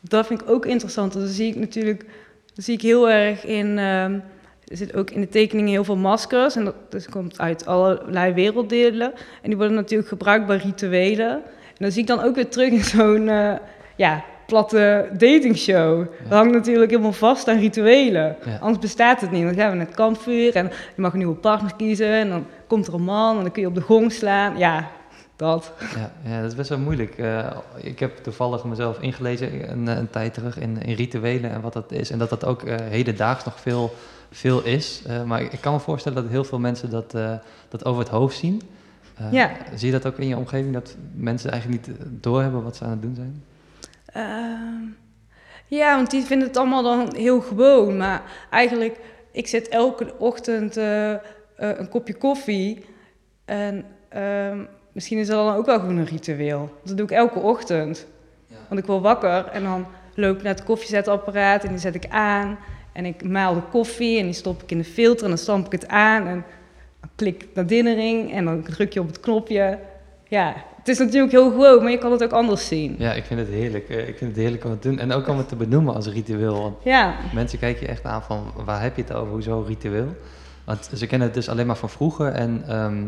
Dat 0.00 0.26
vind 0.26 0.40
ik 0.42 0.50
ook 0.50 0.66
interessant. 0.66 1.12
Dat 1.12 1.28
zie 1.28 1.48
ik 1.48 1.56
natuurlijk 1.56 2.04
dat 2.54 2.64
zie 2.64 2.74
ik 2.74 2.82
heel 2.82 3.10
erg 3.10 3.44
in. 3.44 3.78
ehm, 3.78 4.18
er 4.64 4.76
zit 4.76 4.94
ook 4.94 5.10
in 5.10 5.20
de 5.20 5.28
tekeningen 5.28 5.70
heel 5.70 5.84
veel 5.84 5.96
maskers. 5.96 6.56
En 6.56 6.64
dat 6.64 6.74
dus 6.88 7.08
komt 7.08 7.38
uit 7.40 7.66
allerlei 7.66 8.32
werelddelen. 8.32 9.12
En 9.14 9.48
die 9.48 9.56
worden 9.56 9.76
natuurlijk 9.76 10.08
gebruikt 10.08 10.46
bij 10.46 10.56
rituelen. 10.56 11.30
En 11.76 11.84
dat 11.88 11.92
zie 11.92 12.00
ik 12.02 12.06
dan 12.08 12.20
ook 12.22 12.34
weer 12.34 12.48
terug 12.48 12.70
in 12.72 12.84
zo'n 12.84 13.28
eh, 13.28 13.54
ja, 13.96 14.24
platte 14.52 15.08
datingshow. 15.12 16.06
Dat 16.22 16.38
hangt 16.38 16.52
natuurlijk 16.52 16.90
helemaal 16.90 17.12
vast 17.12 17.48
aan 17.48 17.58
rituelen. 17.58 18.36
Ja. 18.44 18.58
Anders 18.60 18.78
bestaat 18.78 19.20
het 19.20 19.30
niet. 19.30 19.44
Dan 19.44 19.54
gaan 19.54 19.70
we 19.70 19.76
naar 19.76 19.86
het 19.86 19.94
kampvuur 19.94 20.56
en 20.56 20.66
je 20.66 21.02
mag 21.02 21.12
een 21.12 21.18
nieuwe 21.18 21.34
partner 21.34 21.74
kiezen. 21.76 22.12
En 22.12 22.28
dan 22.28 22.46
komt 22.66 22.86
er 22.86 22.94
een 22.94 23.02
man 23.02 23.36
en 23.36 23.42
dan 23.42 23.52
kun 23.52 23.62
je 23.62 23.68
op 23.68 23.74
de 23.74 23.80
gong 23.80 24.12
slaan. 24.12 24.58
Ja, 24.58 24.90
dat. 25.36 25.72
Ja, 25.96 26.12
ja, 26.30 26.40
dat 26.40 26.50
is 26.50 26.56
best 26.56 26.68
wel 26.68 26.78
moeilijk. 26.78 27.18
Eh, 27.18 27.56
ik 27.76 27.98
heb 27.98 28.16
toevallig 28.16 28.64
mezelf 28.64 29.00
ingelezen 29.00 29.70
een, 29.70 29.86
een 29.86 30.10
tijd 30.10 30.34
terug 30.34 30.58
in, 30.58 30.82
in 30.82 30.94
rituelen 30.94 31.50
en 31.50 31.60
wat 31.60 31.72
dat 31.72 31.92
is. 31.92 32.10
En 32.10 32.18
dat 32.18 32.30
dat 32.30 32.44
ook 32.44 32.62
eh, 32.62 32.76
hedendaags 32.80 33.44
nog 33.44 33.60
veel, 33.60 33.94
veel 34.30 34.62
is. 34.64 35.02
Eh, 35.06 35.22
maar 35.22 35.42
ik 35.42 35.60
kan 35.60 35.72
me 35.72 35.80
voorstellen 35.80 36.22
dat 36.22 36.30
heel 36.30 36.44
veel 36.44 36.58
mensen 36.58 36.90
dat, 36.90 37.16
dat 37.68 37.84
over 37.84 38.02
het 38.02 38.10
hoofd 38.10 38.36
zien. 38.36 38.62
Ja. 39.30 39.50
Zie 39.74 39.86
je 39.86 39.92
dat 39.92 40.06
ook 40.06 40.18
in 40.18 40.28
je 40.28 40.36
omgeving, 40.36 40.72
dat 40.72 40.96
mensen 41.14 41.50
eigenlijk 41.50 41.86
niet 41.86 41.96
doorhebben 42.20 42.62
wat 42.62 42.76
ze 42.76 42.84
aan 42.84 42.90
het 42.90 43.02
doen 43.02 43.14
zijn? 43.14 43.42
Ehm, 44.12 44.84
ja, 45.66 45.96
want 45.96 46.10
die 46.10 46.22
vinden 46.22 46.48
het 46.48 46.56
allemaal 46.56 46.82
dan 46.82 47.14
heel 47.14 47.40
gewoon. 47.40 47.96
Maar 47.96 48.22
eigenlijk, 48.50 48.98
ik 49.32 49.46
zet 49.46 49.68
elke 49.68 50.18
ochtend 50.18 50.76
eh, 50.76 51.12
eh, 51.12 51.18
een 51.56 51.88
kopje 51.88 52.14
koffie. 52.14 52.84
En 53.44 53.84
ehm, 54.08 54.64
misschien 54.92 55.18
is 55.18 55.26
dat 55.26 55.46
dan 55.46 55.56
ook 55.56 55.66
wel 55.66 55.80
gewoon 55.80 55.96
een 55.96 56.04
ritueel. 56.04 56.70
Dat 56.84 56.96
doe 56.96 57.06
ik 57.06 57.12
elke 57.12 57.38
ochtend. 57.38 58.06
Want 58.68 58.80
ik 58.80 58.86
word 58.86 59.02
wakker 59.02 59.46
en 59.46 59.62
dan 59.62 59.86
loop 60.14 60.36
ik 60.36 60.42
naar 60.42 60.54
het 60.54 60.64
koffiezetapparaat 60.64 61.64
en 61.64 61.68
die 61.68 61.78
zet 61.78 61.94
ik 61.94 62.06
aan. 62.08 62.58
En 62.92 63.04
ik 63.04 63.24
maal 63.24 63.54
de 63.54 63.62
koffie 63.70 64.18
en 64.18 64.24
die 64.24 64.34
stop 64.34 64.62
ik 64.62 64.70
in 64.70 64.78
de 64.78 64.84
filter 64.84 65.22
en 65.22 65.28
dan 65.28 65.38
stamp 65.38 65.66
ik 65.66 65.72
het 65.72 65.88
aan. 65.88 66.26
En 66.26 66.44
dan 67.00 67.10
klik 67.14 67.42
ik 67.42 67.48
naar 67.54 67.66
dinnering 67.66 68.32
en 68.32 68.44
dan 68.44 68.62
druk 68.62 68.92
je 68.92 69.00
op 69.00 69.06
het 69.06 69.20
knopje. 69.20 69.78
Ja, 70.32 70.54
het 70.78 70.88
is 70.88 70.98
natuurlijk 70.98 71.32
heel 71.32 71.50
gewoon, 71.50 71.82
maar 71.82 71.90
je 71.90 71.98
kan 71.98 72.12
het 72.12 72.22
ook 72.22 72.32
anders 72.32 72.66
zien. 72.68 72.94
Ja, 72.98 73.12
ik 73.12 73.24
vind 73.24 73.40
het 73.40 73.48
heerlijk. 73.48 73.88
Eh, 73.88 74.08
ik 74.08 74.18
vind 74.18 74.30
het 74.30 74.40
heerlijk 74.40 74.64
om 74.64 74.70
het 74.70 74.82
te 74.82 74.88
doen. 74.88 74.98
En 74.98 75.12
ook 75.12 75.28
om 75.28 75.38
het 75.38 75.48
te 75.48 75.56
benoemen 75.56 75.94
als 75.94 76.06
ritueel. 76.06 76.62
Want 76.62 76.76
Ja, 76.84 77.14
mensen 77.34 77.58
kijken 77.58 77.82
je 77.82 77.88
echt 77.88 78.04
aan 78.04 78.22
van, 78.22 78.52
waar 78.64 78.82
heb 78.82 78.96
je 78.96 79.02
het 79.02 79.12
over? 79.12 79.32
Hoezo 79.32 79.64
ritueel? 79.66 80.16
Want 80.64 80.90
ze 80.94 81.06
kennen 81.06 81.26
het 81.28 81.36
dus 81.36 81.48
alleen 81.48 81.66
maar 81.66 81.76
van 81.76 81.88
vroeger. 81.90 82.26
En 82.32 82.62
ehm, 82.68 83.04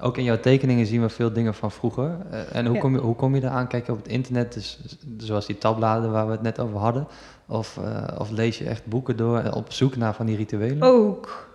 ook 0.00 0.16
in 0.18 0.24
jouw 0.24 0.40
tekeningen 0.40 0.86
zien 0.86 1.00
we 1.00 1.08
veel 1.08 1.32
dingen 1.32 1.54
van 1.54 1.70
vroeger. 1.70 2.16
Eh, 2.30 2.40
en 2.52 2.64
hoe, 2.66 2.74
Ja. 2.74 2.80
kom 2.80 2.94
je, 2.94 3.00
hoe 3.00 3.16
kom 3.16 3.34
je 3.34 3.42
eraan? 3.42 3.66
Kijk 3.68 3.86
je 3.86 3.92
op 3.92 3.98
het 3.98 4.08
internet, 4.08 4.52
dus, 4.52 4.80
zoals 5.18 5.46
die 5.46 5.58
tabbladen 5.58 6.10
waar 6.12 6.26
we 6.26 6.32
het 6.32 6.42
net 6.42 6.60
over 6.60 6.78
hadden? 6.78 7.06
Of, 7.46 7.78
eh, 7.84 8.20
of 8.20 8.30
lees 8.30 8.58
je 8.58 8.64
echt 8.68 8.86
boeken 8.86 9.16
door 9.16 9.42
op 9.54 9.72
zoek 9.72 9.96
naar 9.96 10.14
van 10.14 10.26
die 10.26 10.36
rituelen? 10.36 10.82
ook. 10.82 11.52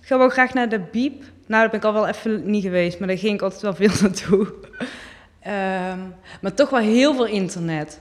Ik 0.00 0.06
ga 0.06 0.18
wel 0.18 0.28
graag 0.28 0.54
naar 0.54 0.68
de 0.68 0.80
Biep. 0.92 1.22
Nou, 1.48 1.60
daar 1.62 1.70
ben 1.70 1.78
ik 1.80 1.84
al 1.86 1.92
wel 1.92 2.06
even 2.08 2.50
niet 2.50 2.62
geweest, 2.62 2.98
maar 2.98 3.08
daar 3.08 3.18
ging 3.18 3.34
ik 3.34 3.42
altijd 3.42 3.62
wel 3.62 3.74
veel 3.74 3.90
naartoe. 4.02 4.52
Ehm, 5.40 5.98
maar 6.40 6.54
toch 6.54 6.70
wel 6.70 6.80
heel 6.80 7.14
veel 7.14 7.26
internet. 7.26 8.00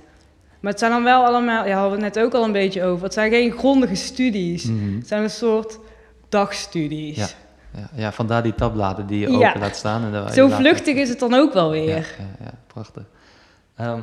Maar 0.60 0.72
het 0.72 0.80
zijn 0.80 0.92
dan 0.92 1.04
wel 1.04 1.26
allemaal, 1.26 1.66
ja, 1.68 1.80
hadden 1.80 2.00
we 2.00 2.06
het 2.06 2.14
net 2.16 2.24
ook 2.26 2.34
al 2.34 2.44
een 2.44 2.52
beetje 2.52 2.84
over. 2.84 3.04
Het 3.04 3.14
zijn 3.14 3.32
geen 3.32 3.52
grondige 3.52 3.96
studies. 3.96 4.64
Mhm. 4.64 4.96
Het 4.98 5.08
zijn 5.08 5.24
een 5.24 5.30
soort 5.30 5.80
dagstudies. 6.30 7.18
Ja, 7.18 7.28
Ja, 7.76 7.90
ja, 7.96 8.12
vandaar 8.12 8.44
die 8.44 8.56
tabbladen 8.56 9.08
die 9.08 9.20
je 9.20 9.30
Ja. 9.32 9.48
open 9.48 9.60
laat 9.62 9.76
staan. 9.76 10.14
En 10.14 10.34
Zo 10.34 10.48
vluchtig 10.48 10.96
is 10.96 11.10
het 11.10 11.20
dan 11.20 11.34
ook 11.34 11.54
wel 11.54 11.70
weer. 11.72 11.88
ja, 12.18 12.26
ja, 12.44 12.52
prachtig. 12.68 13.04
Ehm, 13.76 14.02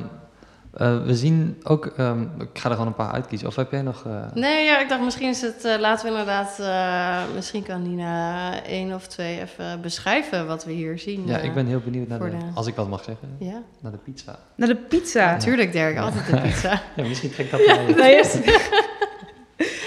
eh, 0.77 1.03
we 1.03 1.15
zien 1.15 1.59
ook, 1.63 1.85
ehm, 1.85 2.21
ik 2.21 2.59
ga 2.59 2.65
er 2.69 2.71
gewoon 2.71 2.87
een 2.87 2.95
paar 2.95 3.11
uitkiezen. 3.11 3.47
Of 3.47 3.55
heb 3.55 3.71
jij 3.71 3.81
nog... 3.81 4.05
eh, 4.05 4.11
Nee, 4.33 4.65
ja, 4.65 4.79
ik 4.79 4.89
dacht 4.89 5.01
misschien 5.01 5.29
is 5.29 5.41
het, 5.41 5.63
eh, 5.65 5.79
laten 5.79 6.05
we 6.05 6.11
inderdaad, 6.11 6.59
eh, 6.59 7.33
misschien 7.35 7.63
kan 7.63 7.81
Nina 7.81 8.63
één 8.63 8.93
of 8.93 9.07
twee 9.07 9.41
even 9.41 9.81
beschrijven 9.81 10.47
wat 10.47 10.65
we 10.65 10.71
hier 10.71 10.99
zien. 10.99 11.23
ja, 11.27 11.37
ik 11.37 11.53
ben 11.53 11.65
heel 11.67 11.81
benieuwd 11.83 12.07
naar 12.07 12.19
de, 12.19 12.29
de- 12.29 12.37
als 12.53 12.67
ik 12.67 12.75
wat 12.75 12.89
mag 12.89 13.03
zeggen, 13.03 13.35
Ja, 13.39 13.61
naar 13.79 13.91
de 13.91 13.97
pizza. 13.97 14.39
Naar 14.55 14.67
de 14.67 14.75
pizza. 14.75 15.31
natuurlijk 15.31 15.71
Dirk, 15.71 15.97
altijd 15.97 16.25
de 16.27 16.41
pizza. 16.41 16.81
Ja, 16.95 17.03
misschien 17.03 17.31
trek 17.31 17.45
ik 17.45 17.51
dat 17.51 17.65
wel 17.65 17.77
even. 17.77 17.95
Nee, 18.03 18.15
het, 18.15 18.39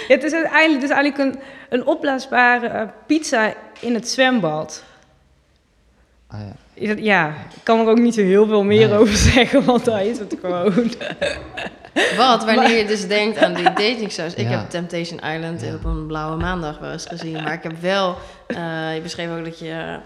Ja, 0.07 0.15
het 0.15 0.23
is 0.23 0.33
uiteindelijk, 0.33 0.81
het 0.81 0.89
is 0.91 0.95
eigenlijk 0.97 1.17
een, 1.35 1.41
een 1.69 1.85
opblaasbare 1.87 2.89
pizza 3.05 3.53
in 3.79 3.93
het 3.93 4.07
zwembad. 4.09 4.83
Ah, 6.27 6.39
ja. 6.39 6.53
Ja, 6.79 6.93
Ja, 6.97 7.27
ik 7.55 7.63
kan 7.63 7.79
er 7.79 7.87
ook 7.87 7.99
niet 7.99 8.13
zo 8.13 8.21
heel 8.21 8.47
veel 8.47 8.63
meer 8.63 8.87
Nee. 8.87 8.97
over 8.97 9.15
zeggen, 9.33 9.65
want 9.65 9.85
daar 9.85 10.05
is 10.05 10.19
het 10.19 10.35
gewoon. 10.41 10.73
Wat, 12.17 12.45
wanneer 12.45 12.77
je 12.77 12.85
dus 12.85 13.07
denkt 13.07 13.37
aan 13.37 13.53
die 13.53 13.63
datingshows. 13.63 14.33
Ik 14.33 14.49
Ja. 14.49 14.57
heb 14.59 14.69
Temptation 14.69 15.19
Island 15.19 15.61
Ja. 15.61 15.73
op 15.73 15.83
een 15.83 16.07
blauwe 16.07 16.37
maandag 16.37 16.79
wel 16.79 16.91
eens 16.91 17.05
gezien. 17.05 17.43
Maar 17.43 17.53
ik 17.53 17.63
heb 17.63 17.81
wel, 17.81 18.17
eh, 18.47 18.95
je 18.95 18.99
beschreef 19.01 19.29
ook 19.37 19.45
dat 19.45 19.59
je 19.59 19.97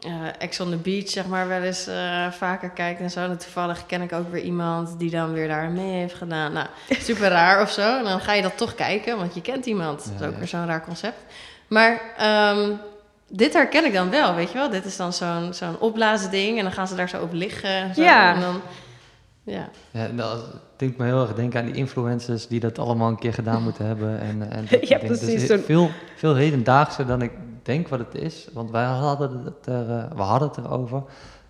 eh 0.00 0.10
Ex 0.38 0.60
on 0.60 0.70
the 0.70 0.76
Beach 0.76 1.08
zeg 1.08 1.26
maar 1.26 1.48
wel 1.48 1.62
eens 1.62 1.86
eh, 1.86 2.30
vaker 2.30 2.70
kijkt 2.70 3.00
en 3.00 3.10
zo. 3.10 3.20
En 3.20 3.38
toevallig 3.38 3.86
ken 3.86 4.02
ik 4.02 4.12
ook 4.12 4.30
weer 4.32 4.42
iemand 4.42 4.98
die 4.98 5.10
dan 5.10 5.32
weer 5.32 5.48
daar 5.48 5.70
mee 5.70 5.92
heeft 5.92 6.14
gedaan. 6.14 6.52
Nou, 6.52 6.66
super 7.08 7.28
raar 7.28 7.62
of 7.62 7.70
zo. 7.70 7.98
En 7.98 8.04
dan 8.04 8.20
ga 8.20 8.32
je 8.32 8.42
dat 8.42 8.56
toch 8.56 8.74
kijken, 8.74 9.16
want 9.16 9.34
je 9.34 9.40
kent 9.40 9.66
iemand. 9.66 9.98
dat 10.04 10.12
is 10.20 10.26
ook 10.26 10.32
ja. 10.32 10.38
weer 10.38 10.48
zo'n 10.48 10.66
raar 10.66 10.84
concept. 10.84 11.18
Maar 11.68 12.00
ehm, 12.16 12.70
dit 13.28 13.52
herken 13.52 13.84
ik 13.84 13.92
dan 13.92 14.10
wel, 14.10 14.34
weet 14.34 14.48
je 14.52 14.58
wel. 14.58 14.70
Dit 14.70 14.84
is 14.84 14.96
dan 14.96 15.12
zo'n 15.12 15.54
zo'n 15.54 15.78
opblazen 15.78 16.30
ding 16.30 16.56
en 16.58 16.62
dan 16.64 16.72
gaan 16.72 16.88
ze 16.88 16.94
daar 16.94 17.08
zo 17.08 17.22
op 17.22 17.32
liggen. 17.32 17.70
En 17.70 17.94
zo. 17.94 18.02
Ja. 18.02 18.34
En 18.34 18.40
dan, 18.40 18.60
ja. 19.42 19.68
Ja, 19.90 20.06
nou, 20.06 20.36
het 20.38 20.46
doet 20.76 20.96
me 20.96 21.04
heel 21.04 21.20
erg 21.22 21.34
denken 21.34 21.60
aan 21.60 21.66
die 21.66 21.74
influencers 21.74 22.46
die 22.46 22.60
dat 22.60 22.78
allemaal 22.78 23.08
een 23.08 23.18
keer 23.18 23.32
gedaan 23.34 23.62
moeten 23.62 23.86
hebben. 23.86 24.20
En, 24.20 24.50
eh, 24.50 24.56
en 24.56 24.66
dat 24.70 24.88
Ja. 24.88 24.98
Dus 24.98 25.18
precies, 25.18 25.46
zo'n- 25.46 25.58
veel, 25.58 25.90
veel 26.16 26.34
hedendaagser 26.34 27.06
dan 27.06 27.22
ik 27.22 27.32
denk 27.62 27.88
wat 27.88 27.98
het 27.98 28.14
is. 28.14 28.48
Want 28.52 28.70
wij 28.70 28.84
hadden 28.84 29.42
het, 29.44 29.66
er, 29.66 29.90
eh, 29.90 30.16
we 30.16 30.22
hadden 30.22 30.48
het 30.48 30.56
erover. 30.58 31.02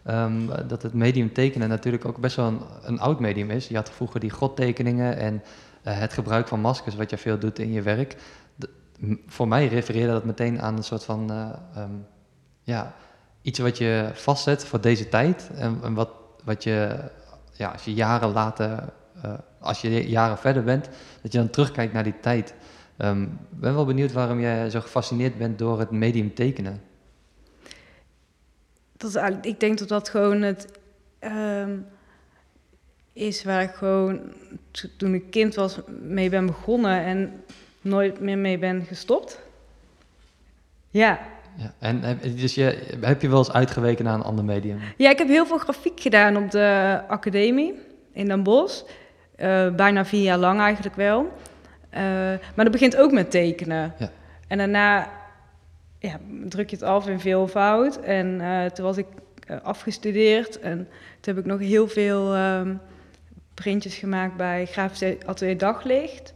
ehm, 0.05 0.47
dat 0.69 0.83
het 0.83 0.95
medium 0.95 1.33
tekenen 1.33 1.69
natuurlijk 1.69 2.05
ook 2.05 2.19
best 2.19 2.37
wel 2.37 2.47
een, 2.47 2.61
een 2.83 3.01
oud 3.01 3.21
medium 3.21 3.51
is. 3.51 3.69
Je 3.69 3.75
had 3.77 3.91
vroeger 3.91 4.21
die 4.21 4.31
godtekeningen 4.31 5.17
en 5.17 5.43
eh, 5.83 5.99
het 5.99 6.13
gebruik 6.13 6.49
van 6.49 6.61
maskers, 6.61 6.95
wat 6.95 7.11
je 7.11 7.17
veel 7.19 7.39
doet 7.39 7.59
in 7.59 7.73
je 7.73 7.83
werk. 7.83 8.17
Voor 9.27 9.49
mij 9.49 9.67
refereerde 9.67 10.13
dat 10.13 10.25
meteen 10.25 10.61
aan 10.61 10.77
een 10.77 10.85
soort 10.85 11.05
van 11.05 11.31
eh, 11.31 11.51
ehm, 11.75 11.91
ja, 12.63 12.95
iets 13.43 13.59
wat 13.59 13.79
je 13.79 14.11
vastzet 14.15 14.65
voor 14.65 14.81
deze 14.81 15.09
tijd. 15.09 15.51
En, 15.57 15.79
en 15.83 15.95
wat, 15.95 16.11
wat 16.45 16.63
je, 16.63 16.99
ja, 17.53 17.69
als 17.71 17.85
je 17.85 17.95
jaren 17.95 18.33
later, 18.33 18.93
eh, 19.23 19.35
als 19.61 19.81
je 19.81 20.09
jaren 20.09 20.39
verder 20.39 20.65
bent, 20.65 20.89
dat 21.23 21.33
je 21.33 21.39
dan 21.39 21.51
terugkijkt 21.51 21.93
naar 21.93 22.05
die 22.05 22.21
tijd. 22.21 22.55
Ehm, 22.97 23.23
Ik 23.23 23.61
ben 23.61 23.75
wel 23.75 23.85
benieuwd 23.85 24.13
waarom 24.13 24.41
jij 24.41 24.71
zo 24.71 24.81
gefascineerd 24.81 25.39
bent 25.39 25.59
door 25.59 25.79
het 25.79 25.91
medium 25.91 26.35
tekenen. 26.35 26.83
Dat 28.97 29.15
is 29.15 29.23
ik 29.43 29.61
denk 29.61 29.79
dat 29.79 29.89
dat 29.89 30.09
gewoon 30.09 30.43
het 30.43 30.79
ehm, 31.19 31.79
is 33.13 33.45
waar 33.45 33.63
ik 33.63 33.75
gewoon 33.75 34.21
to- 34.71 34.89
toen 34.97 35.15
ik 35.15 35.31
kind 35.31 35.55
was 35.55 35.79
mee 36.01 36.31
ben 36.31 36.47
begonnen 36.47 37.01
en 37.05 37.45
nooit 37.85 38.21
meer 38.21 38.39
mee 38.39 38.59
ben 38.59 38.85
gestopt. 38.85 39.41
Ja. 40.91 41.21
Ja, 41.57 41.75
en 41.79 42.03
heb, 42.03 42.23
dus 42.23 42.55
je, 42.55 42.97
heb 43.01 43.23
je 43.23 43.29
wel 43.29 43.39
eens 43.39 43.53
uitgeweken 43.53 44.05
naar 44.05 44.15
een 44.15 44.23
ander 44.23 44.45
medium? 44.45 44.79
ja, 44.97 45.11
ik 45.11 45.19
heb 45.19 45.29
heel 45.29 45.47
veel 45.47 45.59
grafiek 45.59 46.01
gedaan 46.01 46.37
op 46.37 46.51
de 46.51 47.01
academie 47.09 47.75
in 48.13 48.27
Den 48.27 48.43
Bosch. 48.43 48.83
Eh, 49.37 49.75
bijna 49.75 50.05
vier 50.05 50.23
jaar 50.23 50.39
lang 50.39 50.61
eigenlijk 50.61 50.97
wel. 50.97 51.33
Eh, 51.91 52.03
maar 52.55 52.65
dat 52.65 52.71
begint 52.71 52.97
ook 52.97 53.13
met 53.13 53.31
tekenen. 53.31 53.95
Ja. 53.99 54.11
En 54.49 54.59
daarna 54.59 55.11
ja, 55.99 56.19
druk 56.45 56.71
je 56.71 56.77
het 56.77 56.85
af 56.85 57.09
in 57.09 57.21
veelvoud. 57.21 58.01
En 58.01 58.41
eh, 58.41 58.65
toen 58.65 58.85
was 58.85 58.97
ik 58.97 59.07
afgestudeerd. 59.63 60.61
En 60.61 60.77
toen 61.21 61.35
heb 61.35 61.39
ik 61.39 61.51
nog 61.51 61.61
heel 61.61 61.89
veel 61.89 62.35
ehm, 62.35 62.75
printjes 63.55 63.97
gemaakt 63.97 64.37
bij 64.37 64.67
Grafisch 64.67 65.17
Atelier 65.27 65.59
Daglicht. 65.59 66.35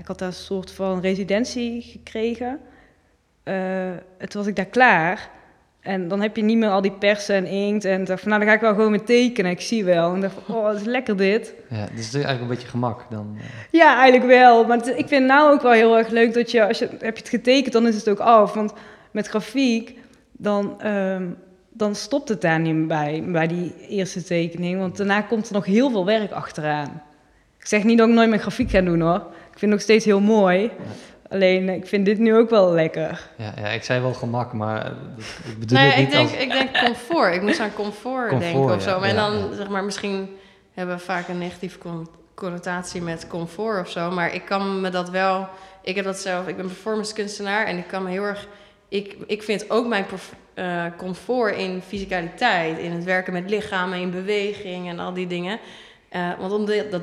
Ik 0.00 0.06
had 0.06 0.18
daar 0.18 0.28
een 0.28 0.34
soort 0.34 0.70
van 0.70 1.00
residentie 1.00 1.82
gekregen. 1.82 2.58
Eh, 3.42 3.86
en 3.90 4.28
toen 4.28 4.40
was 4.40 4.46
ik 4.46 4.56
daar 4.56 4.64
klaar. 4.64 5.30
En 5.80 6.08
dan 6.08 6.20
heb 6.20 6.36
je 6.36 6.42
niet 6.42 6.56
meer 6.58 6.68
al 6.70 6.80
die 6.82 6.92
persen 6.92 7.34
en 7.34 7.46
inkt. 7.46 7.84
En 7.84 8.04
dacht 8.04 8.20
van, 8.20 8.28
nou, 8.28 8.40
dan 8.40 8.48
ga 8.50 8.54
ik 8.56 8.60
wel 8.62 8.74
gewoon 8.74 8.90
met 8.90 9.06
tekenen. 9.06 9.50
Ik 9.50 9.60
zie 9.60 9.84
wel. 9.84 10.14
En 10.14 10.20
dacht 10.20 10.34
van, 10.44 10.54
oh, 10.56 10.62
wat 10.62 10.76
is 10.76 10.84
lekker 10.84 11.16
dit. 11.16 11.54
Ja, 11.68 11.76
dus 11.80 11.88
het 11.90 11.98
is 11.98 12.12
eigenlijk 12.14 12.42
een 12.42 12.48
beetje 12.48 12.68
gemak 12.68 13.06
dan. 13.10 13.34
eh. 13.38 13.44
Ja, 13.70 13.98
eigenlijk 13.98 14.30
wel. 14.30 14.64
Maar 14.66 14.88
ik 14.88 15.08
vind 15.08 15.26
nou 15.26 15.52
ook 15.52 15.62
wel 15.62 15.72
heel 15.72 15.98
erg 15.98 16.08
leuk 16.08 16.34
dat 16.34 16.50
je, 16.50 16.66
als 16.68 16.78
je 16.78 16.88
heb 16.88 17.16
je 17.16 17.22
het 17.22 17.28
getekend, 17.28 17.72
dan 17.72 17.86
is 17.86 17.94
het 17.96 18.08
ook 18.08 18.18
af. 18.20 18.54
Want 18.54 18.72
met 19.10 19.26
grafiek, 19.28 19.98
dan, 20.32 20.80
ehm, 20.80 21.26
dan 21.70 21.94
stopt 21.94 22.28
het 22.28 22.40
daar 22.40 22.60
niet 22.60 22.86
bij, 22.88 23.24
bij 23.26 23.46
die 23.46 23.74
eerste 23.88 24.22
tekening. 24.24 24.78
Want 24.78 24.96
daarna 24.96 25.20
komt 25.20 25.46
er 25.48 25.54
nog 25.54 25.64
heel 25.64 25.90
veel 25.90 26.04
werk 26.04 26.30
achteraan. 26.32 27.02
Ik 27.58 27.66
zeg 27.68 27.84
niet 27.84 27.98
dat 27.98 28.08
ik 28.08 28.14
nooit 28.14 28.30
meer 28.30 28.38
grafiek 28.38 28.70
ga 28.70 28.80
doen 28.80 29.00
hoor. 29.00 29.26
Ik 29.52 29.58
vind 29.58 29.60
het 29.60 29.70
nog 29.70 29.80
steeds 29.80 30.04
heel 30.04 30.20
mooi. 30.20 30.70
Alleen, 31.28 31.68
ik 31.68 31.86
vind 31.86 32.04
dit 32.04 32.18
nu 32.18 32.36
ook 32.36 32.50
wel 32.50 32.72
lekker. 32.72 33.28
Ja, 33.36 33.52
ja, 33.56 33.68
ik 33.68 33.84
zei 33.84 34.00
wel 34.00 34.14
gemak, 34.14 34.52
maar 34.52 34.86
ik 35.48 35.58
bedoel 35.58 35.78
Nee, 35.78 35.86
het 35.88 35.96
niet 35.96 36.06
ik 36.06 36.12
denk, 36.12 36.30
als... 36.30 36.38
ik 36.38 36.50
denk 36.50 36.78
comfort. 36.84 37.34
Ik 37.34 37.42
moest 37.42 37.60
aan 37.60 37.74
comfort, 37.74 38.28
Comfort, 38.28 38.40
denken 38.40 38.74
of 38.74 38.84
ja, 38.84 38.90
zo. 38.92 39.00
Maar 39.00 39.08
ja, 39.08 39.14
dan, 39.14 39.38
ja. 39.38 39.54
zeg 39.54 39.68
maar, 39.68 39.84
misschien 39.84 40.36
hebben 40.74 40.96
we 40.96 41.02
vaak 41.02 41.28
een 41.28 41.38
negatieve 41.38 41.78
con- 41.78 42.08
connotatie 42.34 43.02
met 43.02 43.26
comfort 43.26 43.80
of 43.80 43.90
zo. 43.90 44.10
Maar 44.10 44.34
ik 44.34 44.44
kan 44.44 44.80
me 44.80 44.90
dat 44.90 45.10
wel. 45.10 45.48
Ik 45.82 45.94
heb 45.96 46.04
dat 46.04 46.18
zelf. 46.18 46.48
Ik 46.48 46.56
ben 46.56 46.66
performance 46.66 47.14
kunstenaar 47.14 47.66
en 47.66 47.78
ik 47.78 47.86
kan 47.86 48.02
me 48.02 48.10
heel 48.10 48.24
erg. 48.24 48.48
Ik, 48.88 49.16
ik 49.26 49.42
vind 49.42 49.70
ook 49.70 49.86
mijn 49.86 50.04
eh, 50.54 50.84
comfort 50.96 51.56
in 51.56 51.82
fysicaliteit, 51.86 52.78
in 52.78 52.92
het 52.92 53.04
werken 53.04 53.32
met 53.32 53.50
lichamen, 53.50 53.98
in 53.98 54.10
beweging 54.10 54.88
en 54.88 54.98
al 54.98 55.12
die 55.12 55.26
dingen. 55.26 55.58
Eh, 56.08 56.30
want 56.38 56.52
omdat, 56.52 56.90
dat 56.90 57.02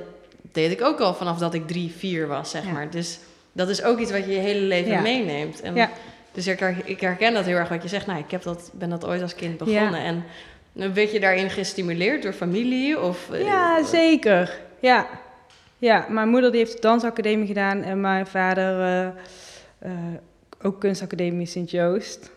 deed 0.51 0.71
ik 0.71 0.81
ook 0.81 0.99
al 0.99 1.13
vanaf 1.13 1.37
dat 1.37 1.53
ik 1.53 1.67
drie, 1.67 1.91
vier 1.97 2.27
was, 2.27 2.49
zeg 2.51 2.65
Ja. 2.65 2.71
maar. 2.71 2.89
Dus 2.89 3.19
dat 3.51 3.69
is 3.69 3.83
ook 3.83 3.99
iets 3.99 4.11
wat 4.11 4.25
je 4.25 4.31
je 4.31 4.37
hele 4.39 4.65
leven 4.65 4.91
Ja. 4.91 5.01
meeneemt. 5.01 5.61
En 5.61 5.75
Ja. 5.75 5.89
Dus 6.31 6.47
ik, 6.47 6.59
her- 6.59 6.81
ik 6.85 7.01
herken 7.01 7.33
dat 7.33 7.45
heel 7.45 7.55
erg 7.57 7.69
wat 7.69 7.81
je 7.83 7.87
zegt. 7.89 8.05
Nou, 8.05 8.19
ik 8.19 8.31
heb 8.31 8.43
dat, 8.43 8.71
ben 8.73 8.89
dat 8.89 9.05
ooit 9.05 9.21
als 9.21 9.35
kind 9.35 9.57
begonnen. 9.57 9.99
En 9.99 10.23
eh, 10.75 10.89
werd 10.91 11.11
je 11.11 11.19
daarin 11.19 11.49
gestimuleerd 11.49 12.23
door 12.23 12.33
familie? 12.33 12.99
Of, 12.99 13.31
eh, 13.31 13.41
Ja, 13.45 13.83
zeker. 13.83 14.59
Ja. 14.79 15.07
ja, 15.77 16.05
mijn 16.09 16.29
moeder 16.29 16.51
die 16.51 16.59
heeft 16.59 16.73
de 16.73 16.81
dansacademie 16.81 17.47
gedaan 17.47 17.83
en 17.83 18.01
mijn 18.01 18.27
vader 18.27 18.79
eh, 18.81 19.05
eh, 19.79 19.91
ook 20.61 20.79
kunstacademie 20.79 21.45
Sint-Joost. 21.47 22.31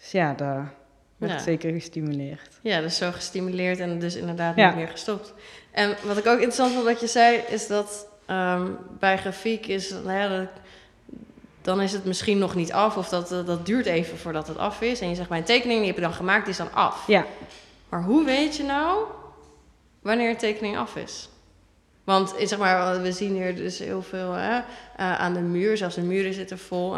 Dus 0.00 0.10
ja, 0.10 0.34
daar 0.34 0.72
werd 1.16 1.42
zeker 1.42 1.72
gestimuleerd. 1.72 2.48
Ja, 2.62 2.80
dus 2.80 2.96
zo 2.96 3.10
gestimuleerd 3.10 3.78
en 3.80 3.98
dus 3.98 4.16
inderdaad 4.16 4.56
niet 4.56 4.74
meer 4.74 4.88
gestopt. 4.88 5.34
En 5.70 5.96
wat 6.02 6.16
ik 6.16 6.26
ook 6.26 6.38
interessant 6.38 6.72
vond 6.72 6.84
wat 6.84 7.00
je 7.00 7.06
zei, 7.06 7.36
is 7.36 7.66
dat 7.66 8.06
ehm, 8.26 8.66
bij 8.98 9.18
grafiek 9.18 9.66
is, 9.66 9.90
nou 9.90 10.12
ja, 10.12 10.28
dat, 10.28 10.48
dan 11.62 11.80
is 11.80 11.92
het 11.92 12.04
misschien 12.04 12.38
nog 12.38 12.54
niet 12.54 12.72
af 12.72 12.96
of 12.96 13.08
dat, 13.08 13.32
eh, 13.32 13.46
dat 13.46 13.66
duurt 13.66 13.86
even 13.86 14.18
voordat 14.18 14.48
het 14.48 14.58
af 14.58 14.80
is. 14.80 15.00
En 15.00 15.08
je 15.08 15.14
zegt, 15.14 15.28
mijn 15.28 15.44
tekening 15.44 15.78
die 15.78 15.86
heb 15.86 15.96
je 15.96 16.02
dan 16.02 16.12
gemaakt, 16.12 16.44
die 16.44 16.52
is 16.52 16.58
dan 16.58 16.72
af. 16.72 17.06
Ja, 17.06 17.26
Maar 17.88 18.02
hoe 18.02 18.24
weet 18.24 18.56
je 18.56 18.62
nou 18.62 19.04
wanneer 20.02 20.30
een 20.30 20.36
tekening 20.36 20.78
af 20.78 20.96
is? 20.96 21.28
Want 22.04 22.36
eh, 22.36 22.46
zeg 22.46 22.58
maar, 22.58 23.02
we 23.02 23.12
zien 23.12 23.34
hier 23.34 23.56
dus 23.56 23.78
heel 23.78 24.02
veel 24.02 24.32
hè, 24.32 24.58
eh, 24.96 25.20
aan 25.20 25.32
de 25.32 25.40
muur. 25.40 25.76
Zelfs 25.76 25.94
de 25.94 26.02
muren 26.02 26.34
zitten 26.34 26.58
vol. 26.58 26.90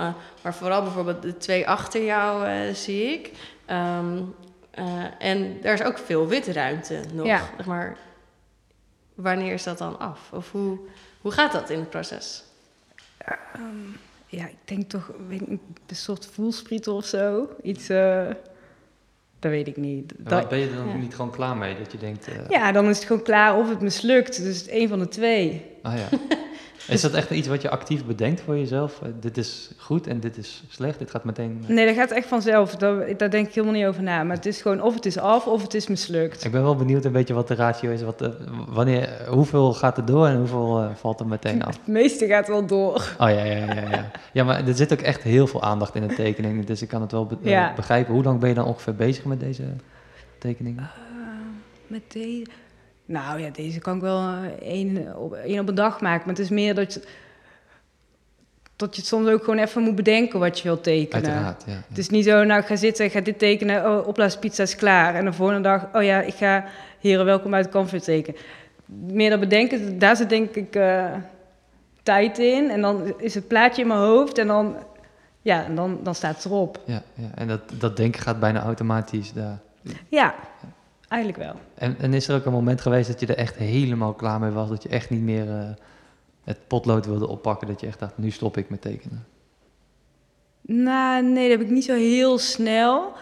maar 0.43 0.55
vooral 0.55 0.83
bijvoorbeeld 0.83 1.23
de 1.23 1.37
twee 1.37 1.69
achter 1.69 2.05
jou 2.05 2.47
zie 2.75 3.03
ik. 3.03 3.31
Ehm, 3.67 4.19
eh, 4.71 4.85
en 5.19 5.61
daar 5.61 5.73
is 5.73 5.83
ook 5.83 5.99
veel 5.99 6.27
witte 6.27 6.53
ruimte 6.53 7.01
nog. 7.13 7.27
Ja. 7.27 7.41
Zeg 7.57 7.67
maar, 7.67 7.97
wanneer 9.15 9.53
is 9.53 9.63
dat 9.63 9.79
dan 9.79 9.99
af? 9.99 10.33
Of 10.33 10.51
hoe, 10.53 10.79
hoe 11.21 11.33
gaat 11.33 11.53
dat 11.53 11.71
in 11.71 11.79
het 11.79 11.91
proces? 11.91 12.45
ja 14.27 14.47
ik 14.47 14.57
denk 14.65 14.91
toch 14.91 15.11
weet 15.29 15.41
ik 15.41 15.49
niet, 15.49 15.61
een 15.87 15.97
soort 15.97 16.27
voelsprieten 16.27 16.93
of 16.93 17.05
zo. 17.05 17.49
Iets, 17.63 17.89
eh, 17.89 18.27
dat 19.39 19.51
weet 19.51 19.67
ik 19.67 19.77
niet. 19.77 20.13
Maar 20.19 20.41
Dat- 20.41 20.49
ben 20.49 20.59
je 20.59 20.69
er 20.69 20.77
dan 20.77 20.89
ja. 20.89 20.95
niet 20.95 21.15
gewoon 21.15 21.31
klaar 21.31 21.57
mee? 21.57 21.79
Dat 21.79 21.93
je 21.93 21.99
denkt, 21.99 22.29
eh, 22.29 22.49
ja, 22.49 22.73
dan 22.73 22.89
is 22.89 22.97
het 22.97 23.07
gewoon 23.07 23.23
klaar 23.23 23.57
of 23.57 23.69
het 23.69 23.81
mislukt. 23.81 24.43
Dus 24.43 24.71
een 24.71 24.89
van 24.89 24.99
de 24.99 25.09
twee. 25.09 25.67
ah 25.83 25.97
ja. 25.97 26.09
Is 26.89 27.01
dat 27.01 27.13
echt 27.15 27.31
iets 27.31 27.49
wat 27.49 27.63
je 27.63 27.71
actief 27.71 28.05
bedenkt 28.05 28.41
voor 28.41 28.59
jezelf? 28.59 29.03
Eh, 29.03 29.09
dit 29.21 29.37
is 29.39 29.71
goed 29.77 30.07
en 30.07 30.21
dit 30.21 30.37
is 30.37 30.63
slecht, 30.69 30.99
dit 30.99 31.11
gaat 31.11 31.25
meteen... 31.25 31.65
Nee, 31.69 31.87
dat 31.87 31.95
gaat 31.95 32.11
echt 32.11 32.27
vanzelf. 32.29 32.77
Daar, 32.77 33.17
daar 33.17 33.31
denk 33.31 33.47
ik 33.49 33.55
helemaal 33.55 33.75
niet 33.77 33.87
over 33.87 34.03
na. 34.03 34.23
Maar 34.25 34.37
het 34.37 34.47
is 34.47 34.63
gewoon 34.63 34.83
of 34.83 34.95
het 34.95 35.07
is 35.07 35.19
af 35.19 35.47
of 35.47 35.63
het 35.63 35.75
is 35.75 35.87
mislukt. 35.87 36.45
Ik 36.45 36.51
ben 36.53 36.63
wel 36.63 36.77
benieuwd 36.77 37.05
een 37.05 37.13
beetje 37.13 37.35
wat 37.35 37.49
de 37.49 37.55
ratio 37.55 37.91
is. 37.91 38.03
Wat, 38.03 38.21
eh, 38.23 38.29
wanneer, 38.69 39.09
hoeveel 39.29 39.73
gaat 39.75 39.97
er 39.97 40.05
door 40.07 40.27
en 40.27 40.37
hoeveel 40.37 40.79
eh, 40.83 40.95
valt 40.95 41.21
er 41.21 41.27
meteen 41.27 41.63
af? 41.65 41.77
Het 41.77 41.87
meeste 41.87 42.27
gaat 42.27 42.49
wel 42.49 42.67
door. 42.67 42.95
Oh 42.95 43.29
ja, 43.29 43.29
ja, 43.29 43.45
ja, 43.75 43.75
ja. 43.91 44.11
Ja, 44.33 44.45
maar 44.45 44.67
er 44.69 44.75
zit 44.75 44.93
ook 44.93 45.01
echt 45.01 45.23
heel 45.23 45.47
veel 45.47 45.63
aandacht 45.63 45.95
in 45.95 46.09
de 46.09 46.15
tekening. 46.15 46.65
Dus 46.65 46.83
ik 46.83 46.89
kan 46.89 47.01
het 47.01 47.13
wel 47.13 47.27
be- 47.27 47.37
eh, 47.43 47.51
Ja. 47.51 47.73
begrijpen. 47.77 48.15
Hoe 48.15 48.23
lang 48.23 48.41
ben 48.41 48.49
je 48.49 48.55
dan 48.55 48.65
ongeveer 48.67 48.95
bezig 48.95 49.25
met 49.25 49.41
deze 49.41 49.63
tekeningen? 50.39 50.91
Met 51.87 52.03
deze. 52.13 52.47
Nou 53.05 53.41
ja, 53.41 53.51
deze 53.51 53.79
kan 53.79 53.97
ik 53.97 54.01
wel 54.01 54.19
eh, 54.19 54.69
één 54.69 55.17
op, 55.17 55.33
één 55.35 55.61
op 55.61 55.69
een 55.69 55.75
dag 55.75 56.01
maken. 56.01 56.27
Maar 56.27 56.35
het 56.35 56.45
is 56.45 56.51
meer 56.51 56.75
dat 56.75 56.95
je, 56.95 57.03
dat 58.77 58.95
je 58.95 59.01
het 59.01 59.11
soms 59.11 59.29
ook 59.29 59.45
gewoon 59.45 59.59
even 59.59 59.83
moet 59.83 59.95
bedenken 59.95 60.39
wat 60.39 60.59
je 60.59 60.63
wilt 60.63 60.83
tekenen. 60.83 61.25
Uiteraard, 61.25 61.65
ja. 61.67 61.83
Het 61.89 61.99
is 61.99 62.09
niet 62.09 62.25
zo, 62.25 62.45
nou 62.45 62.61
ik 62.61 62.67
ga 62.67 62.77
zitten, 62.77 63.05
ik 63.05 63.13
ga 63.13 63.21
dit 63.21 63.39
tekenen, 63.39 63.87
oh, 63.87 64.07
opblaaspizza 64.07 64.63
is 64.63 64.77
klaar. 64.77 65.15
En 65.15 65.25
de 65.25 65.33
volgende 65.33 65.63
dag, 65.63 65.89
oh 65.93 66.03
ja, 66.03 66.21
ik 66.21 66.35
ga 66.35 66.65
heren 67.01 67.25
welkom 67.25 67.55
uit 67.55 67.65
de 67.65 67.71
comfort 67.71 68.05
tekenen. 68.05 68.41
Meer 68.87 69.31
dan 69.31 69.41
bedenken, 69.41 69.99
daar 69.99 70.17
zit 70.17 70.29
denk 70.29 70.55
ik 70.55 70.75
eh, 70.75 71.13
tijd 72.03 72.39
in. 72.39 72.71
En 72.71 72.81
dan 72.81 73.15
is 73.19 73.35
het 73.35 73.49
plaatje 73.49 73.83
in 73.83 73.89
mijn 73.89 74.01
hoofd 74.01 74.39
en 74.39 74.47
dan, 74.47 74.77
ja, 75.43 75.65
en 75.65 75.75
dan, 75.75 75.99
dan 76.03 76.15
staat 76.15 76.37
het 76.37 76.45
erop. 76.45 76.81
Ja, 76.85 77.03
ja. 77.15 77.29
En 77.35 77.49
dat, 77.49 77.61
dat 77.79 77.97
denken 77.97 78.21
gaat 78.21 78.41
bijna 78.41 78.63
automatisch 78.63 79.33
daar. 79.33 79.59
Ja, 80.09 80.35
eigenlijk 81.13 81.43
wel. 81.43 81.55
En, 81.75 81.97
en 81.99 82.15
is 82.15 82.29
er 82.29 82.37
ook 82.37 82.45
een 82.45 82.53
moment 82.53 82.81
geweest 82.81 83.09
dat 83.09 83.21
je 83.21 83.27
er 83.27 83.37
echt 83.37 83.57
helemaal 83.57 84.13
klaar 84.13 84.41
mee 84.41 84.51
was? 84.51 84.69
Dat 84.69 84.83
je 84.83 84.89
echt 84.89 85.11
niet 85.11 85.23
meer 85.23 85.49
eh, 85.49 85.69
het 86.45 86.59
potlood 86.67 87.07
wilde 87.07 87.27
oppakken? 87.27 87.69
Dat 87.69 87.81
je 87.81 87.87
echt 87.87 87.99
dacht, 87.99 88.19
nu 88.19 88.31
stop 88.31 88.57
ik 88.57 88.71
met 88.71 88.81
tekenen? 88.81 89.27
Nou, 90.61 91.23
nee, 91.23 91.49
dat 91.49 91.59
heb 91.59 91.67
ik 91.67 91.73
niet 91.73 91.85
zo 91.85 91.95
heel 91.95 92.39
snel. 92.39 93.13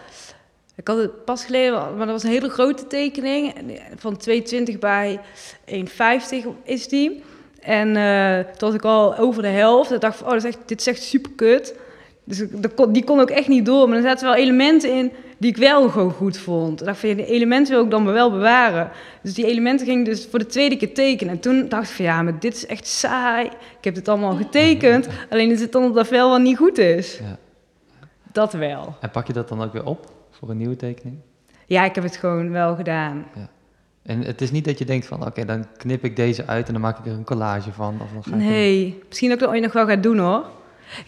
Ik 0.75 0.87
had 0.87 0.97
het 0.97 1.25
pas 1.25 1.45
geleden, 1.45 1.73
maar 1.73 2.05
dat 2.05 2.15
was 2.15 2.23
een 2.23 2.29
hele 2.29 2.49
grote 2.49 2.87
tekening. 2.87 3.53
Van 3.95 4.17
220 4.17 4.79
bij 4.79 5.19
150 5.65 6.45
is 6.63 6.87
die. 6.87 7.23
En 7.59 7.95
eh, 7.95 8.39
toen 8.39 8.69
was 8.69 8.73
ik 8.73 8.85
al 8.85 9.17
over 9.17 9.41
de 9.41 9.47
helft. 9.47 9.91
Ik 9.91 10.01
dacht 10.01 10.17
van, 10.17 10.27
oh, 10.27 10.33
dat 10.33 10.43
is 10.43 10.55
echt, 10.55 10.67
dit 10.67 10.79
is 10.79 10.87
echt 10.87 11.01
super 11.01 11.31
kut. 11.31 11.75
Dus 12.37 12.43
die 12.89 13.03
kon 13.03 13.19
ook 13.19 13.29
echt 13.29 13.47
niet 13.47 13.65
door. 13.65 13.87
Maar 13.87 13.97
er 13.97 14.03
zaten 14.03 14.27
wel 14.27 14.35
elementen 14.35 14.97
in 14.97 15.11
die 15.37 15.49
ik 15.49 15.57
wel 15.57 15.89
gewoon 15.89 16.11
goed 16.11 16.37
vond. 16.37 16.79
Ik 16.79 16.85
dacht 16.85 16.99
van, 16.99 17.09
ja, 17.09 17.15
die 17.15 17.25
elementen 17.25 17.73
wil 17.73 17.83
ik 17.83 17.91
dan 17.91 18.05
wel 18.05 18.31
bewaren. 18.31 18.89
Dus 19.21 19.33
die 19.33 19.45
elementen 19.45 19.85
ging 19.85 19.99
ik 19.99 20.05
dus 20.05 20.27
voor 20.29 20.39
de 20.39 20.45
tweede 20.45 20.77
keer 20.77 20.93
tekenen. 20.93 21.33
En 21.33 21.39
toen 21.39 21.69
dacht 21.69 21.89
ik 21.89 21.95
van, 21.95 22.05
ja, 22.05 22.21
maar 22.21 22.39
dit 22.39 22.55
is 22.55 22.65
echt 22.65 22.87
saai. 22.87 23.45
Ik 23.45 23.83
heb 23.83 23.95
dit 23.95 24.07
allemaal 24.07 24.35
getekend. 24.35 25.07
Alleen 25.29 25.51
is 25.51 25.61
het 25.61 25.71
dan 25.71 25.93
dat 25.93 26.07
vel 26.07 26.29
wat 26.29 26.41
niet 26.41 26.57
goed 26.57 26.77
is. 26.77 27.17
Ja. 27.17 27.37
Dat 28.31 28.53
wel. 28.53 28.95
En 28.99 29.11
pak 29.11 29.27
je 29.27 29.33
dat 29.33 29.47
dan 29.49 29.61
ook 29.61 29.73
weer 29.73 29.85
op 29.85 30.11
voor 30.29 30.49
een 30.49 30.57
nieuwe 30.57 30.75
tekening? 30.75 31.17
Ja, 31.65 31.85
ik 31.85 31.95
heb 31.95 32.03
het 32.03 32.15
gewoon 32.15 32.51
wel 32.51 32.75
gedaan. 32.75 33.25
En 34.03 34.21
het 34.21 34.41
is 34.41 34.51
niet 34.51 34.65
dat 34.65 34.77
je 34.77 34.85
denkt 34.85 35.05
van, 35.05 35.25
oké, 35.25 35.45
dan 35.45 35.65
knip 35.77 36.03
ik 36.03 36.15
deze 36.15 36.47
uit 36.47 36.67
en 36.67 36.73
dan 36.73 36.81
maak 36.81 36.99
ik 36.99 37.05
er 37.05 37.11
een 37.11 37.23
collage 37.23 37.71
van. 37.71 37.99
Of 38.01 38.11
dan 38.13 38.23
ga 38.23 38.29
ik 38.29 38.35
Nee, 38.35 39.03
misschien 39.07 39.29
dat 39.29 39.37
ik 39.37 39.43
dat 39.43 39.53
ooit 39.53 39.63
nog 39.63 39.73
wel 39.73 39.85
ga 39.85 39.95
doen 39.95 40.17
hoor. 40.17 40.45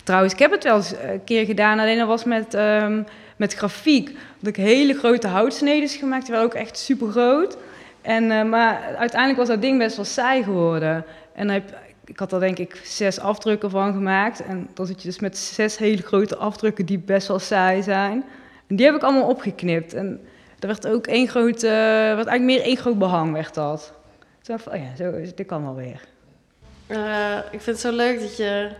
Trouwens, 0.03 0.33
ik 0.33 0.39
heb 0.39 0.51
het 0.51 0.63
wel 0.63 0.75
eens 0.75 0.95
eh, 0.95 1.11
een 1.11 1.23
keer 1.23 1.45
gedaan, 1.45 1.79
alleen 1.79 1.97
dat 1.97 2.07
was 2.07 2.23
met, 2.23 2.53
ehm, 2.53 3.03
met 3.37 3.53
grafiek. 3.53 4.11
Dat 4.39 4.47
ik 4.47 4.55
hele 4.55 4.93
grote 4.93 5.27
houtsnedes 5.27 5.95
gemaakt, 5.95 6.25
die 6.25 6.33
waren 6.33 6.47
ook 6.47 6.53
echt 6.53 6.77
super 6.77 7.07
groot. 7.07 7.57
En, 8.01 8.31
eh, 8.31 8.43
maar 8.43 8.95
uiteindelijk 8.97 9.39
was 9.39 9.47
dat 9.47 9.61
ding 9.61 9.77
best 9.77 9.95
wel 9.95 10.05
saai 10.05 10.43
geworden. 10.43 11.05
En 11.33 11.49
heb, 11.49 11.77
ik 12.05 12.19
had 12.19 12.31
er 12.31 12.39
denk 12.39 12.57
ik 12.57 12.81
zes 12.83 13.19
afdrukken 13.19 13.69
van 13.69 13.93
gemaakt. 13.93 14.45
En 14.45 14.69
dan 14.73 14.85
zit 14.85 15.01
je 15.01 15.07
dus 15.07 15.19
met 15.19 15.37
zes 15.37 15.77
hele 15.77 16.01
grote 16.01 16.35
afdrukken 16.35 16.85
die 16.85 16.99
best 16.99 17.27
wel 17.27 17.39
saai 17.39 17.83
zijn. 17.83 18.23
En 18.67 18.75
die 18.75 18.85
heb 18.85 18.95
ik 18.95 19.03
allemaal 19.03 19.29
opgeknipt. 19.29 19.93
En 19.93 20.21
er 20.59 20.67
werd 20.67 20.87
ook 20.87 21.07
één 21.07 21.27
groot, 21.27 21.61
werd 21.61 22.15
eigenlijk 22.15 22.43
meer 22.43 22.61
één 22.61 22.77
groot 22.77 22.97
behang 22.97 23.33
werd 23.33 23.53
dat. 23.53 23.93
Toen 24.41 24.55
dacht 24.55 24.67
oh 24.67 24.75
ja, 24.75 24.95
zo, 24.95 25.11
dit 25.35 25.45
kan 25.45 25.63
wel 25.63 25.75
weer. 25.75 26.01
Eh, 26.87 27.37
ik 27.51 27.61
vind 27.61 27.65
het 27.65 27.79
zo 27.79 27.91
leuk 27.91 28.19
dat 28.19 28.37
je. 28.37 28.71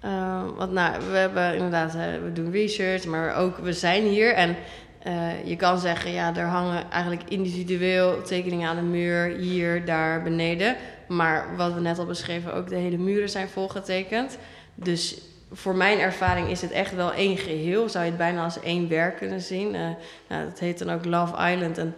Eh, 0.00 0.42
want 0.56 0.72
nou, 0.72 1.00
we 1.10 1.16
hebben 1.16 1.54
inderdaad, 1.54 1.92
hè, 1.92 2.20
we 2.20 2.32
doen 2.32 2.50
research, 2.50 3.04
maar 3.04 3.36
ook 3.36 3.58
we 3.58 3.72
zijn 3.72 4.02
hier. 4.02 4.34
En 4.34 4.56
eh, 5.02 5.46
je 5.46 5.56
kan 5.56 5.78
zeggen, 5.78 6.10
ja, 6.10 6.36
er 6.36 6.46
hangen 6.46 6.90
eigenlijk 6.90 7.22
individueel 7.28 8.22
tekeningen 8.22 8.68
aan 8.68 8.76
de 8.76 8.82
muur, 8.82 9.36
hier, 9.36 9.84
daar, 9.84 10.22
beneden. 10.22 10.76
Maar 11.08 11.56
wat 11.56 11.74
we 11.74 11.80
net 11.80 11.98
al 11.98 12.06
beschreven, 12.06 12.54
ook 12.54 12.68
de 12.68 12.76
hele 12.76 12.98
muren 12.98 13.28
zijn 13.28 13.48
volgetekend. 13.48 14.38
Dus 14.74 15.20
voor 15.52 15.74
mijn 15.74 15.98
ervaring 15.98 16.48
is 16.48 16.60
het 16.60 16.70
echt 16.70 16.94
wel 16.94 17.12
één 17.12 17.36
geheel. 17.36 17.88
Zou 17.88 18.04
je 18.04 18.10
het 18.10 18.18
bijna 18.18 18.44
als 18.44 18.60
één 18.60 18.88
werk 18.88 19.16
kunnen 19.16 19.40
zien. 19.40 19.74
Eh 19.74 19.80
nou, 20.28 20.44
dat 20.44 20.58
heet 20.58 20.78
dan 20.78 20.90
ook 20.90 21.04
Love 21.04 21.52
Island. 21.52 21.78
En 21.78 21.94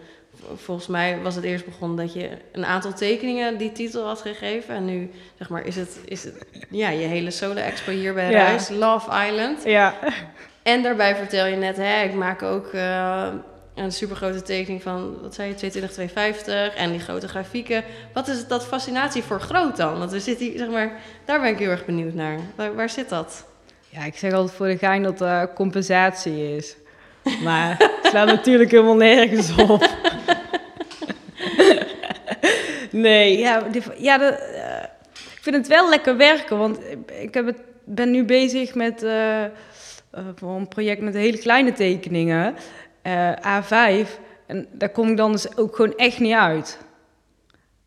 volgens 0.55 0.87
mij 0.87 1.19
was 1.23 1.35
het 1.35 1.45
eerst 1.45 1.65
begonnen 1.65 1.97
dat 1.97 2.13
je 2.13 2.31
een 2.53 2.65
aantal 2.65 2.93
tekeningen 2.93 3.59
die 3.59 3.73
titel 3.73 4.07
had 4.07 4.21
gegeven. 4.21 4.75
En 4.75 4.85
nu 4.85 5.11
zeg 5.39 5.49
maar, 5.49 5.67
is 5.67 5.77
het, 5.77 5.99
is 6.05 6.25
het 6.25 6.47
ja, 6.71 6.89
je 6.89 7.07
hele 7.07 7.31
solo-expo 7.31 7.93
hier 7.93 8.15
bij 8.15 8.31
Ja. 8.31 8.45
Ruis, 8.45 8.69
Love 8.69 9.27
Island. 9.29 9.65
Ja. 9.65 9.95
En 10.63 10.83
daarbij 10.83 11.17
vertel 11.17 11.47
je 11.47 11.57
net, 11.57 11.77
hè, 11.77 12.03
ik 12.03 12.15
maak 12.15 12.43
ook 12.43 12.67
eh, 12.67 13.27
een 13.75 13.93
supergrote 13.93 14.43
tekening 14.43 14.83
van, 14.83 15.19
wat 15.23 15.35
zei 15.35 15.49
je, 15.49 15.55
22, 15.55 15.93
250 15.93 16.75
en 16.75 16.91
die 16.91 17.01
grote 17.01 17.29
grafieken. 17.29 17.85
Wat 18.13 18.29
is 18.29 18.47
dat 18.47 18.67
fascinatie 18.67 19.23
voor 19.23 19.41
groot 19.41 19.77
dan? 19.77 19.99
Want 19.99 20.11
we 20.11 20.21
zitten 20.21 20.47
hier, 20.47 20.59
zeg 20.59 20.69
maar, 20.69 20.93
daar 21.25 21.41
ben 21.41 21.51
ik 21.51 21.59
heel 21.59 21.71
erg 21.71 21.85
benieuwd 21.85 22.15
naar. 22.15 22.39
Waar, 22.55 22.75
waar 22.75 22.91
zit 22.91 23.09
dat? 23.09 23.45
Ja, 23.89 24.05
ik 24.05 24.17
zeg 24.17 24.33
altijd 24.33 24.57
voor 24.57 24.67
de 24.67 24.79
gein 24.79 25.03
dat 25.03 25.21
er 25.21 25.53
compensatie 25.53 26.57
is. 26.57 26.77
Maar 27.43 27.77
het 27.79 28.11
slaat 28.11 28.27
natuurlijk 28.27 28.71
helemaal 28.71 28.97
nergens 28.97 29.55
op. 29.57 29.91
nee, 32.93 33.39
ja, 33.39 33.61
die- 33.61 33.83
ja 33.97 34.19
de, 34.19 34.25
eh, 34.27 34.83
ik 35.15 35.39
vind 35.43 35.57
het 35.57 35.67
wel 35.67 35.89
lekker 35.89 36.17
werken. 36.17 36.59
Want 36.59 36.79
ik 37.21 37.35
heb 37.35 37.47
het, 37.47 37.59
ben 37.85 38.11
nu 38.11 38.25
bezig 38.25 38.75
met 38.75 39.03
eh, 39.03 39.45
eh, 39.45 39.51
voor 40.35 40.51
een 40.57 40.69
project 40.69 41.01
met 41.01 41.15
hele 41.15 41.39
kleine 41.39 41.73
tekeningen. 41.73 42.55
eh, 43.03 43.33
A5. 43.33 44.09
En 44.47 44.67
daar 44.73 44.89
kom 44.91 45.09
ik 45.11 45.17
dan 45.17 45.33
dus 45.33 45.57
ook 45.57 45.77
gewoon 45.77 45.97
echt 45.97 46.19
niet 46.21 46.35
uit. 46.35 46.79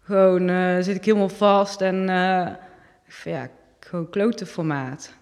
gewoon 0.03 0.49
zit 0.83 0.95
ik 0.95 1.05
helemaal 1.05 1.29
vast 1.29 1.81
en 1.81 2.05
ja, 3.23 3.47
gewoon 3.79 4.09
klote 4.09 4.45
formaat. 4.45 5.13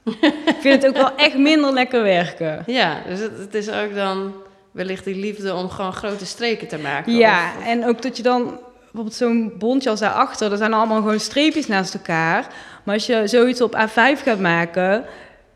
ik 0.45 0.55
vind 0.59 0.81
het 0.83 0.87
ook 0.87 0.97
wel 1.01 1.15
echt 1.15 1.37
minder 1.37 1.73
lekker 1.73 2.03
werken. 2.03 2.63
Ja, 2.79 3.01
dus 3.07 3.19
het, 3.19 3.37
het 3.37 3.53
is 3.53 3.69
ook 3.71 3.95
dan 3.95 4.33
wellicht 4.71 5.03
die 5.05 5.15
liefde 5.15 5.53
om 5.55 5.69
gewoon 5.69 5.93
grote 5.93 6.25
streken 6.25 6.67
te 6.67 6.77
maken. 6.77 7.13
Ja, 7.15 7.49
Of- 7.51 7.57
of- 7.57 7.65
en 7.67 7.85
ook 7.85 8.01
dat 8.01 8.17
je 8.17 8.23
dan 8.23 8.59
bijvoorbeeld 8.93 9.13
zo'n 9.15 9.53
bondje 9.57 9.89
als 9.89 9.99
daarachter, 9.99 10.51
er 10.51 10.57
zijn 10.57 10.73
allemaal 10.73 10.97
gewoon 11.01 11.19
streepjes 11.19 11.67
naast 11.67 11.93
elkaar. 11.93 12.47
Maar 12.83 12.93
als 12.93 13.05
je 13.05 13.27
zoiets 13.27 13.61
op 13.61 13.75
A5 13.75 14.23
gaat 14.23 14.39
maken, 14.39 15.05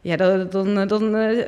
ja, 0.01 0.15
dan, 0.15 0.49
dan, 0.49 0.87
dan 0.87 1.15
eh, 1.15 1.45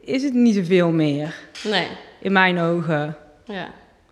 is 0.00 0.22
het 0.22 0.34
niet 0.34 0.54
zoveel 0.54 0.90
meer, 0.90 1.34
Nee, 1.64 1.88
in 2.20 2.32
mijn 2.32 2.58
ogen. 2.58 3.16
ja. 3.44 3.68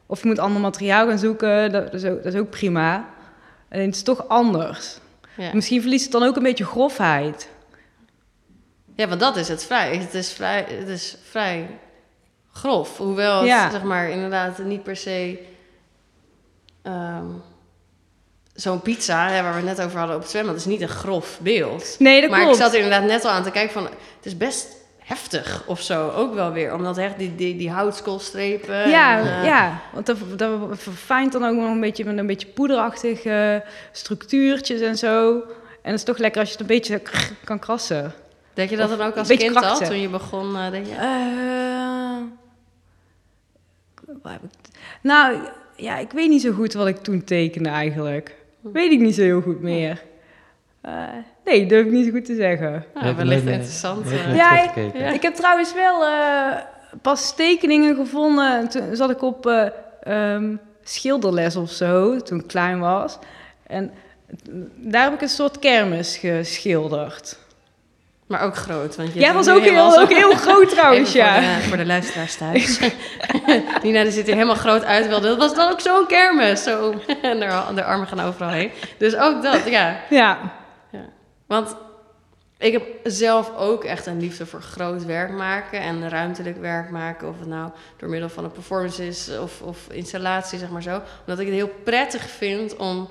Of 0.09 0.23
je 0.23 0.29
moet 0.29 0.39
ander 0.39 0.61
materiaal 0.61 1.09
gaan 1.09 1.19
zoeken, 1.19 1.73
dat, 1.73 1.85
dat, 1.93 1.95
is, 2.03 2.05
ook, 2.11 2.23
dat 2.23 2.35
is 2.35 2.41
ook 2.41 2.51
prima. 2.51 3.09
Alleen 3.71 3.87
het 3.87 3.95
is 3.95 4.03
toch 4.03 4.29
anders. 4.29 4.99
Ja. 5.37 5.51
Misschien 5.55 5.81
verliest 5.81 6.03
het 6.03 6.13
dan 6.13 6.23
ook 6.23 6.37
een 6.37 6.43
beetje 6.43 6.65
grofheid. 6.65 7.49
ja, 8.95 9.09
want 9.09 9.21
dat 9.21 9.37
is 9.37 9.49
het 9.49 9.65
vrij. 9.65 9.97
Het 9.97 10.15
is 10.15 10.33
vrij, 10.33 10.65
het 10.69 10.89
is 10.89 11.17
vrij 11.23 11.67
grof. 12.53 12.97
Hoewel 12.99 13.37
het, 13.39 13.47
Ja. 13.47 13.71
zeg 13.71 13.83
maar, 13.83 14.09
inderdaad 14.11 14.59
niet 14.59 14.83
per 14.83 14.97
se... 14.97 15.39
ehm, 16.87 17.25
Zo'n 18.55 18.83
pizza, 18.83 19.29
hè, 19.29 19.43
waar 19.43 19.53
we 19.53 19.69
het 19.69 19.77
net 19.77 19.87
over 19.87 19.99
hadden 19.99 20.17
op 20.17 20.23
het 20.23 20.31
zwembad, 20.31 20.57
is 20.57 20.65
niet 20.65 20.81
een 20.81 20.89
grof 20.89 21.39
beeld. 21.43 21.97
Nee, 21.99 22.21
dat 22.21 22.31
maar 22.31 22.41
klopt. 22.41 22.57
ik 22.57 22.63
zat 22.63 22.73
er 22.73 22.81
inderdaad 22.81 23.09
net 23.09 23.25
al 23.25 23.31
aan 23.31 23.43
te 23.43 23.51
kijken 23.51 23.73
van... 23.73 23.83
Het 23.85 24.27
is 24.27 24.37
best 24.37 24.67
heftig 24.99 25.63
of 25.67 25.81
zo, 25.81 26.11
ook 26.11 26.35
wel 26.35 26.53
weer. 26.53 26.75
Omdat 26.75 26.99
echt 26.99 27.19
die, 27.19 27.35
die, 27.35 27.57
die 27.57 27.71
houtskoolstrepen... 27.71 28.89
Ja, 28.89 29.19
en, 29.19 29.27
eh, 29.27 29.45
ja, 29.45 29.81
want 29.93 30.07
dat, 30.07 30.17
dat 30.37 30.61
verfijnt 30.73 31.33
dan 31.33 31.45
ook 31.45 31.55
nog 31.57 31.71
een 31.71 31.81
beetje 31.81 32.05
met 32.05 32.19
een 32.19 32.27
beetje 32.27 32.47
poederachtige 32.47 33.65
structuurtjes 33.93 34.81
en 34.81 34.97
zo. 34.99 35.33
En 35.83 35.91
het 35.91 35.95
is 35.95 36.05
toch 36.05 36.19
lekker 36.19 36.41
als 36.41 36.49
je 36.51 36.57
het 36.59 36.71
een 36.71 36.77
beetje 36.77 37.03
kan 37.45 37.59
krassen. 37.59 38.13
Denk 38.55 38.71
je 38.71 38.77
dat 38.77 38.89
dan 38.89 39.01
ook 39.01 39.17
als 39.17 39.29
kind 39.29 39.55
al, 39.57 39.63
krachten. 39.63 39.87
toen 39.87 40.01
je 40.01 40.09
begon? 40.09 40.57
eh, 40.57 40.71
denk 40.71 40.87
je, 40.87 40.95
waar 44.23 44.33
heb 44.33 44.43
ik- 44.43 44.51
nou, 45.03 45.39
ja, 45.77 45.99
ik 45.99 46.11
weet 46.13 46.29
niet 46.29 46.43
zo 46.43 46.53
goed 46.53 46.73
wat 46.73 46.87
ik 46.87 46.97
toen 46.97 47.25
tekende 47.25 47.69
eigenlijk. 47.69 48.35
Weet 48.61 48.93
ik 48.93 49.01
niet 49.01 49.15
zo 49.15 49.23
heel 49.23 49.41
goed 49.41 49.61
meer. 49.61 50.03
Eh, 50.81 50.93
nee, 51.45 51.67
durf 51.67 51.87
ik 51.87 51.93
niet 51.93 52.05
zo 52.07 52.11
goed 52.11 52.25
te 52.25 52.35
zeggen. 52.35 52.71
nou, 52.71 52.85
Je 52.95 53.05
hebt 53.05 53.17
wellicht 53.17 53.47
interessant. 53.47 54.11
eh. 54.11 54.37
Ja, 54.37 54.73
ja. 54.95 55.13
Ik 55.13 55.23
heb 55.23 55.35
trouwens 55.35 55.75
wel 55.75 56.05
eh, 56.05 56.57
pas 57.03 57.37
tekeningen 57.37 57.95
gevonden. 57.97 58.69
Toen 58.69 58.97
zat 58.97 59.11
ik 59.11 59.23
op 59.23 59.47
eh, 59.47 59.67
ehm, 60.03 60.57
schilderles 60.83 61.57
of 61.57 61.71
zo, 61.71 62.17
toen 62.17 62.39
ik 62.41 62.47
klein 62.47 62.79
was. 62.79 63.19
En 63.67 63.91
daar 64.77 65.05
heb 65.05 65.13
ik 65.15 65.21
een 65.21 65.29
soort 65.29 65.59
kermis 65.59 66.17
geschilderd. 66.17 67.39
Maar 68.27 68.41
ook 68.41 68.57
groot. 68.57 68.97
Want 68.97 69.13
je 69.13 69.21
Ja, 69.21 69.33
dat 69.33 69.45
was 69.45 69.55
ook 69.55 69.63
heel, 69.63 69.99
ook 69.99 70.13
heel 70.13 70.35
groot 70.35 70.69
trouwens, 70.69 71.15
Even 71.15 71.33
voor, 71.33 71.43
ja. 71.43 71.57
de, 71.57 71.63
voor 71.63 71.77
de 71.77 71.87
luisteraars 71.87 72.37
thuis. 72.37 72.79
Nina 73.83 74.03
die 74.03 74.13
zit 74.13 74.27
hier 74.27 74.35
helemaal 74.35 74.55
groot 74.55 74.85
uit. 74.85 75.09
Wel, 75.09 75.21
dat 75.21 75.39
was 75.39 75.55
dan 75.55 75.71
ook 75.71 75.81
zo'n 75.81 76.07
kermis. 76.07 76.63
Zo. 76.63 76.95
En 77.23 77.39
de, 77.39 77.63
de 77.75 77.85
armen 77.85 78.07
gaan 78.07 78.21
overal 78.21 78.51
heen. 78.51 78.71
Dus 78.99 79.17
ook 79.17 79.43
dat, 79.43 79.69
ja. 79.69 80.01
Ja, 80.11 80.39
Want 81.47 81.77
ik 82.59 82.73
heb 82.73 82.83
zelf 83.03 83.57
ook 83.57 83.85
echt 83.85 84.07
een 84.07 84.21
liefde 84.21 84.47
voor 84.47 84.63
groot 84.63 85.05
werk 85.05 85.31
maken 85.31 85.81
en 85.81 86.09
ruimtelijk 86.09 86.61
werk 86.61 86.91
maken. 86.91 87.29
Of 87.29 87.39
het 87.39 87.49
nou 87.49 87.71
door 87.97 88.09
middel 88.09 88.29
van 88.29 88.45
een 88.45 88.53
performance 88.53 89.07
is 89.07 89.31
of, 89.43 89.63
of 89.63 89.79
installatie, 89.91 90.59
zeg 90.59 90.71
maar 90.71 90.83
zo. 90.83 91.03
Omdat 91.21 91.39
ik 91.39 91.47
het 91.47 91.57
heel 91.57 91.73
prettig 91.85 92.31
vind 92.31 92.77
om 92.77 93.09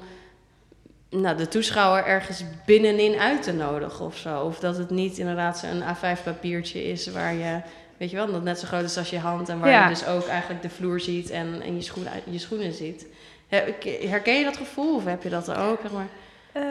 nou, 1.21 1.37
de 1.37 1.47
toeschouwer 1.47 2.05
ergens 2.05 2.43
binnenin 2.65 3.19
uit 3.19 3.43
te 3.43 3.53
nodigen 3.53 4.05
of 4.05 4.17
zo. 4.17 4.39
Of 4.41 4.59
dat 4.59 4.77
het 4.77 4.89
niet 4.89 5.17
inderdaad 5.17 5.57
zo'n 5.57 5.81
A5 5.81 6.23
papiertje 6.23 6.83
is 6.83 7.07
waar 7.11 7.33
je, 7.33 7.59
weet 7.97 8.09
je 8.09 8.15
wel, 8.15 8.31
dat 8.31 8.43
net 8.43 8.59
zo 8.59 8.67
groot 8.67 8.83
is 8.83 8.97
als 8.97 9.09
je 9.09 9.19
hand. 9.19 9.49
En 9.49 9.59
waar 9.59 9.69
Ja. 9.69 9.83
je 9.83 9.89
dus 9.89 10.05
ook 10.07 10.27
eigenlijk 10.27 10.61
de 10.61 10.69
vloer 10.69 10.99
ziet 10.99 11.29
en, 11.29 11.61
en 11.61 11.75
je, 11.75 11.81
schoenen, 11.81 12.11
je 12.29 12.39
schoenen 12.39 12.73
ziet. 12.73 13.05
He- 13.47 13.75
Herken 14.07 14.37
je 14.37 14.43
dat 14.43 14.57
gevoel 14.57 14.95
of 14.95 15.05
heb 15.05 15.23
je 15.23 15.29
dat 15.29 15.49
ook? 15.55 15.79
Zeg 15.81 15.91
maar? 15.91 16.07
Eh, 16.51 16.63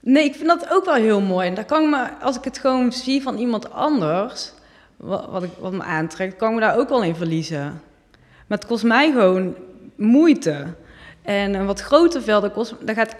nee, 0.00 0.24
ik 0.24 0.34
vind 0.34 0.48
dat 0.48 0.66
ook 0.70 0.84
wel 0.84 0.94
heel 0.94 1.20
mooi. 1.20 1.48
En 1.48 1.54
daar 1.54 1.64
kan 1.64 1.82
ik 1.82 1.88
me, 1.90 2.08
als 2.20 2.36
ik 2.36 2.44
het 2.44 2.58
gewoon 2.58 2.92
zie 2.92 3.22
van 3.22 3.36
iemand 3.38 3.72
anders, 3.72 4.52
wat, 4.96 5.26
wat, 5.30 5.42
ik, 5.42 5.50
wat 5.58 5.72
me 5.72 5.82
aantrekt, 5.82 6.36
kan 6.36 6.48
ik 6.48 6.54
me 6.54 6.60
daar 6.60 6.78
ook 6.78 6.88
wel 6.88 7.02
in 7.02 7.14
verliezen. 7.16 7.82
Maar 8.46 8.58
het 8.58 8.66
kost 8.66 8.84
mij 8.84 9.10
gewoon 9.12 9.54
moeite. 9.96 10.66
En 11.22 11.54
een 11.54 11.66
wat 11.66 11.80
groter 11.80 12.22
veld, 12.22 12.42
dat, 12.42 12.52
kost, 12.52 12.74
dat 12.80 12.94
gaat 12.96 13.14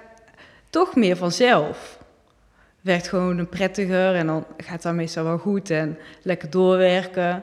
toch 0.71 0.95
meer 0.97 1.17
vanzelf. 1.17 1.99
Werkt 2.81 3.09
gewoon 3.09 3.49
prettiger 3.49 4.15
en 4.15 4.27
dan 4.27 4.45
gaat 4.57 4.83
dat 4.83 4.95
meestal 4.95 5.25
wel 5.25 5.39
goed 5.39 5.71
en 5.71 5.99
lekker 6.23 6.51
doorwerken. 6.51 7.43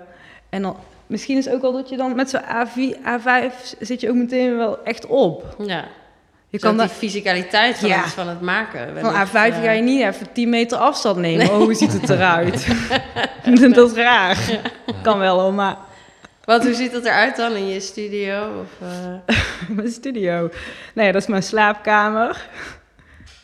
En 0.50 0.62
dan, 0.62 0.78
misschien 1.08 1.38
is 1.38 1.46
het 1.46 1.54
ook 1.54 1.62
wel 1.62 1.74
dat 1.74 1.90
je 1.90 1.98
dan 1.98 2.16
met 2.16 2.30
zo'n 2.30 2.42
A4, 2.42 2.98
A5 2.98 3.54
zit 3.80 4.02
je 4.02 4.10
ook 4.10 4.16
meteen 4.16 4.58
wel 4.58 4.84
echt 4.84 5.06
op. 5.06 5.56
Ja. 5.66 5.86
Je 6.50 6.62
kan 6.62 6.78
die 6.78 6.90
fysicaliteit 6.90 7.78
van, 7.78 7.90
Ja. 7.90 8.02
het, 8.04 8.12
van 8.14 8.28
het 8.28 8.42
maken. 8.42 9.00
Van 9.00 9.12
wellicht, 9.12 9.30
A5 9.30 9.34
eh, 9.34 9.64
ga 9.64 9.72
je 9.72 9.82
niet 9.82 10.02
even 10.02 10.32
10 10.32 10.50
meter 10.50 10.78
afstand 10.78 11.18
nemen. 11.18 11.50
Oh, 11.50 11.58
hoe 11.58 11.74
ziet 11.74 11.94
het 11.94 12.10
eruit? 12.10 12.68
dat 13.76 13.92
is 13.92 13.98
raar. 13.98 14.62
Kan 15.02 15.20
wel 15.20 15.40
hoor, 15.40 15.54
maar 15.54 15.78
Want 16.46 16.64
hoe 16.64 16.74
ziet 16.74 16.92
het 16.92 17.06
eruit 17.06 17.36
dan 17.36 17.56
in 17.56 17.68
je 17.68 17.80
studio? 17.80 18.62
Of, 18.62 18.88
eh, 18.88 19.36
mijn 19.76 19.92
studio. 19.92 20.50
Nee, 20.94 21.12
dat 21.12 21.22
is 21.22 21.28
mijn 21.28 21.44
slaapkamer. 21.44 22.48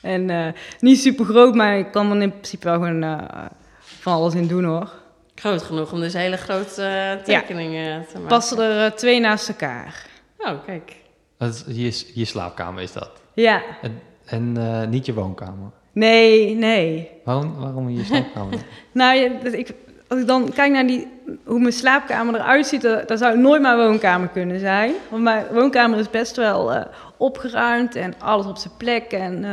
En 0.01 0.29
eh, 0.29 0.47
niet 0.79 0.99
super 0.99 1.25
groot, 1.25 1.55
maar 1.55 1.77
ik 1.77 1.91
kan 1.91 2.11
er 2.11 2.21
in 2.21 2.31
principe 2.31 2.65
wel 2.65 2.73
gewoon 2.73 3.03
eh, 3.03 3.45
van 3.79 4.13
alles 4.13 4.33
in 4.33 4.47
doen 4.47 4.63
hoor. 4.63 4.89
groot 5.35 5.61
genoeg 5.61 5.91
om 5.91 5.99
dus 5.99 6.13
hele 6.13 6.37
grote 6.37 6.83
eh, 6.83 7.23
tekeningen 7.23 8.05
te 8.05 8.13
maken. 8.13 8.27
Passen 8.27 8.59
er 8.59 8.95
twee 8.95 9.19
naast 9.19 9.47
elkaar. 9.47 10.05
Oh, 10.37 10.65
kijk. 10.65 10.95
Dat 11.37 11.63
is, 11.67 11.75
je, 11.75 12.11
je 12.19 12.25
slaapkamer 12.25 12.81
is 12.83 12.93
dat. 12.93 13.09
Ja, 13.33 13.61
En, 13.81 14.01
en 14.25 14.57
eh, 14.57 14.87
niet 14.87 15.05
je 15.05 15.13
woonkamer. 15.13 15.71
nee, 15.91 16.55
nee. 16.55 17.09
Waarom, 17.23 17.55
waarom 17.55 17.89
je 17.89 18.03
slaapkamer? 18.03 18.59
Nou, 18.91 19.19
ik, 19.51 19.73
als 20.07 20.19
ik 20.19 20.27
dan 20.27 20.51
kijk 20.53 20.71
naar 20.71 20.87
die, 20.87 21.07
hoe 21.45 21.59
mijn 21.59 21.73
slaapkamer 21.73 22.35
eruit 22.35 22.67
ziet, 22.67 22.81
dan, 22.81 23.17
zou 23.17 23.31
het 23.31 23.39
nooit 23.39 23.61
mijn 23.61 23.77
woonkamer 23.77 24.27
kunnen 24.27 24.59
zijn. 24.59 24.93
Want 25.09 25.23
mijn 25.23 25.45
woonkamer 25.51 25.99
is 25.99 26.09
best 26.09 26.35
wel 26.35 26.73
eh, 26.73 26.85
opgeruimd 27.17 27.95
en 27.95 28.13
alles 28.19 28.45
op 28.45 28.57
zijn 28.57 28.73
plek 28.77 29.11
en 29.11 29.43
eh, 29.43 29.51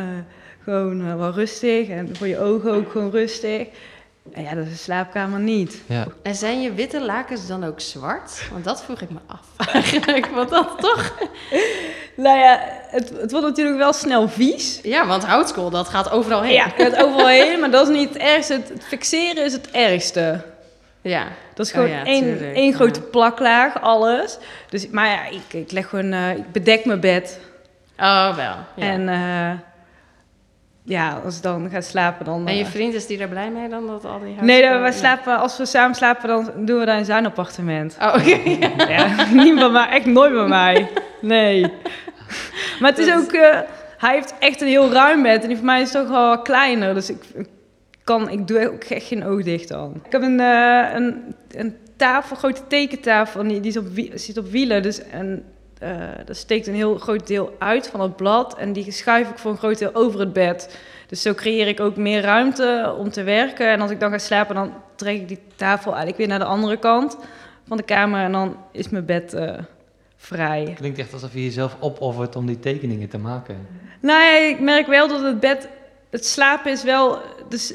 gewoon 0.69 1.07
eh, 1.07 1.17
wel 1.17 1.31
rustig. 1.31 1.89
En 1.89 2.17
voor 2.17 2.27
je 2.27 2.39
ogen 2.39 2.73
ook 2.73 2.91
gewoon 2.91 3.11
rustig. 3.11 3.67
En 4.33 4.43
ja, 4.43 4.55
dat 4.55 4.65
is 4.65 4.71
een 4.71 4.77
slaapkamer 4.77 5.41
niet. 5.41 5.83
ja. 5.87 6.07
En 6.23 6.35
zijn 6.35 6.63
je 6.63 6.73
witte 6.73 7.05
lakens 7.05 7.47
dan 7.47 7.65
ook 7.65 7.81
zwart? 7.81 8.49
Want 8.53 8.65
dat 8.65 8.83
vroeg 8.83 9.01
ik 9.01 9.11
me 9.11 9.19
af. 9.27 9.41
Eigenlijk, 9.75 10.27
want 10.27 10.49
dat 10.49 10.75
toch? 10.79 11.13
Nou 12.17 12.39
ja, 12.39 12.61
het, 12.91 13.13
het 13.21 13.31
wordt 13.31 13.47
natuurlijk 13.47 13.79
wel 13.79 13.93
snel 13.93 14.29
vies. 14.29 14.81
Ja, 14.83 15.07
want 15.07 15.25
houtskool, 15.25 15.71
dat 15.71 15.89
gaat 15.89 16.11
overal 16.11 16.43
heen. 16.43 16.53
Ja, 16.53 16.73
het 16.75 16.97
overal 17.03 17.29
heen, 17.29 17.61
maar 17.61 17.71
dat 17.71 17.89
is 17.89 17.97
niet 17.97 18.09
het 18.09 18.19
ergste. 18.19 18.53
Het, 18.53 18.69
het 18.69 18.85
fixeren 18.85 19.45
is 19.45 19.53
het 19.53 19.71
ergste. 19.71 20.45
Ja. 21.01 21.27
Dat 21.55 21.67
is 21.67 21.73
Oh 21.73 21.79
gewoon 21.79 21.97
ja, 21.97 22.05
één, 22.05 22.55
één 22.55 22.71
ja. 22.71 22.75
grote 22.77 23.01
plaklaag, 23.01 23.81
alles. 23.81 24.39
Dus, 24.69 24.89
maar 24.89 25.07
ja, 25.07 25.27
ik, 25.27 25.53
ik 25.53 25.73
leg 25.73 25.89
gewoon, 25.89 26.13
eh, 26.13 26.31
ik 26.31 26.53
bedek 26.53 26.85
mijn 26.85 27.01
bed. 27.01 27.41
Oh, 27.99 28.37
wel. 28.37 28.55
Ja. 28.75 28.93
En 28.93 29.09
eh, 29.09 29.68
ja, 30.89 31.21
als 31.25 31.37
ik 31.37 31.43
dan 31.43 31.71
ga 31.71 31.81
slapen, 31.81 32.25
dan... 32.25 32.47
En 32.47 32.57
je 32.57 32.65
eh, 32.65 32.71
vriend, 32.71 32.95
is 32.95 33.07
die 33.07 33.19
er 33.19 33.29
blij 33.29 33.51
mee 33.51 33.69
dan? 33.69 33.87
Dat 33.87 34.05
al 34.05 34.19
die 34.19 34.27
nee, 34.29 34.37
houtskool- 34.37 34.71
dan, 34.73 34.81
wij 34.81 34.93
slapen, 34.93 35.39
als 35.39 35.59
we 35.59 35.67
samen 35.67 35.95
slapen, 35.97 36.29
dan 36.29 36.51
doen 36.57 36.79
we 36.79 36.85
daar 36.85 36.99
in 36.99 37.05
zijn 37.05 37.27
appartement. 37.27 37.97
Oh, 38.01 38.15
oké. 38.19 38.39
Ja, 38.93 39.27
niet 39.33 39.55
bij 39.55 39.69
mij, 39.71 39.89
echt 39.89 40.07
nooit 40.07 40.33
bij 40.33 40.47
mij. 40.47 40.89
Nee. 41.21 41.61
Maar 42.81 42.91
het 42.91 42.99
is 42.99 43.07
Dat 43.07 43.19
ook... 43.23 43.33
eh, 43.33 43.59
hij 43.99 44.15
heeft 44.15 44.35
echt 44.39 44.61
een 44.61 44.69
heel 44.69 44.93
ruim 44.93 45.23
bed 45.23 45.43
en 45.43 45.49
die 45.49 45.57
van 45.57 45.67
mij 45.67 45.81
is 45.81 45.91
toch 45.91 46.09
wel 46.09 46.43
kleiner. 46.43 46.95
Dus 46.95 47.11
ik, 47.11 47.25
kan, 48.05 48.31
ik 48.31 48.47
doe 48.47 48.71
ook 48.73 48.85
echt 48.85 49.07
geen 49.07 49.25
oog 49.25 49.43
dicht 49.43 49.69
dan. 49.69 50.01
Ik 50.05 50.13
heb 50.13 50.23
een, 50.23 50.41
eh, 50.41 50.87
een, 50.95 51.35
een 51.51 51.77
tafel, 51.97 52.31
een 52.31 52.37
grote 52.37 52.67
tekentafel, 52.69 53.41
en 53.41 53.49
die, 53.49 53.61
die 53.61 53.71
is 53.71 53.77
op, 53.77 53.87
zit 54.15 54.39
op 54.39 54.51
wielen. 54.51 54.83
Dus 54.83 55.03
en, 55.11 55.45
eh 55.81 55.91
dat 56.25 56.37
steekt 56.37 56.67
een 56.67 56.75
heel 56.75 56.99
groot 56.99 57.27
deel 57.27 57.55
uit 57.59 57.89
van 57.89 58.01
het 58.01 58.17
blad. 58.17 58.57
En 58.57 58.73
die 58.73 58.91
schuif 58.93 59.31
ik 59.31 59.39
voor 59.39 59.51
een 59.51 59.57
groot 59.57 59.79
deel 59.79 59.95
over 59.95 60.21
het 60.21 60.33
bed. 60.33 60.79
Dus 61.07 61.23
zo 61.23 61.35
creëer 61.35 61.69
ik 61.69 61.81
ook 61.81 61.97
meer 61.97 62.21
ruimte 62.23 62.95
om 62.99 63.11
te 63.11 63.23
werken. 63.23 63.69
En 63.69 63.81
als 63.81 63.91
ik 63.91 64.01
dan 64.01 64.11
ga 64.11 64.19
slapen, 64.19 64.55
dan 64.55 64.73
trek 64.95 65.17
ik 65.17 65.29
die 65.29 65.41
tafel 65.57 65.87
eigenlijk 65.89 66.19
weer 66.19 66.29
naar 66.29 66.39
de 66.39 66.45
andere 66.45 66.77
kant 66.77 67.17
van 67.69 67.77
de 67.77 67.83
kamer. 67.83 68.21
En 68.23 68.33
dan 68.33 68.57
is 68.73 68.89
mijn 68.89 69.05
bed 69.05 69.35
eh, 69.35 69.55
vrij. 70.17 70.75
Klinkt 70.77 70.99
echt 70.99 71.13
alsof 71.13 71.33
je 71.33 71.45
jezelf 71.45 71.77
opoffert 71.81 72.37
om 72.37 72.47
die 72.47 72.59
tekeningen 72.59 73.09
te 73.09 73.19
maken. 73.19 73.67
Nou 74.01 74.23
ja, 74.23 74.37
ik 74.49 74.61
merk 74.61 74.87
wel 74.87 75.09
dat 75.09 75.23
het 75.23 75.41
bed, 75.41 75.69
het 76.11 76.27
slapen 76.27 76.73
is 76.73 76.83
wel 76.83 77.19
dus 77.49 77.75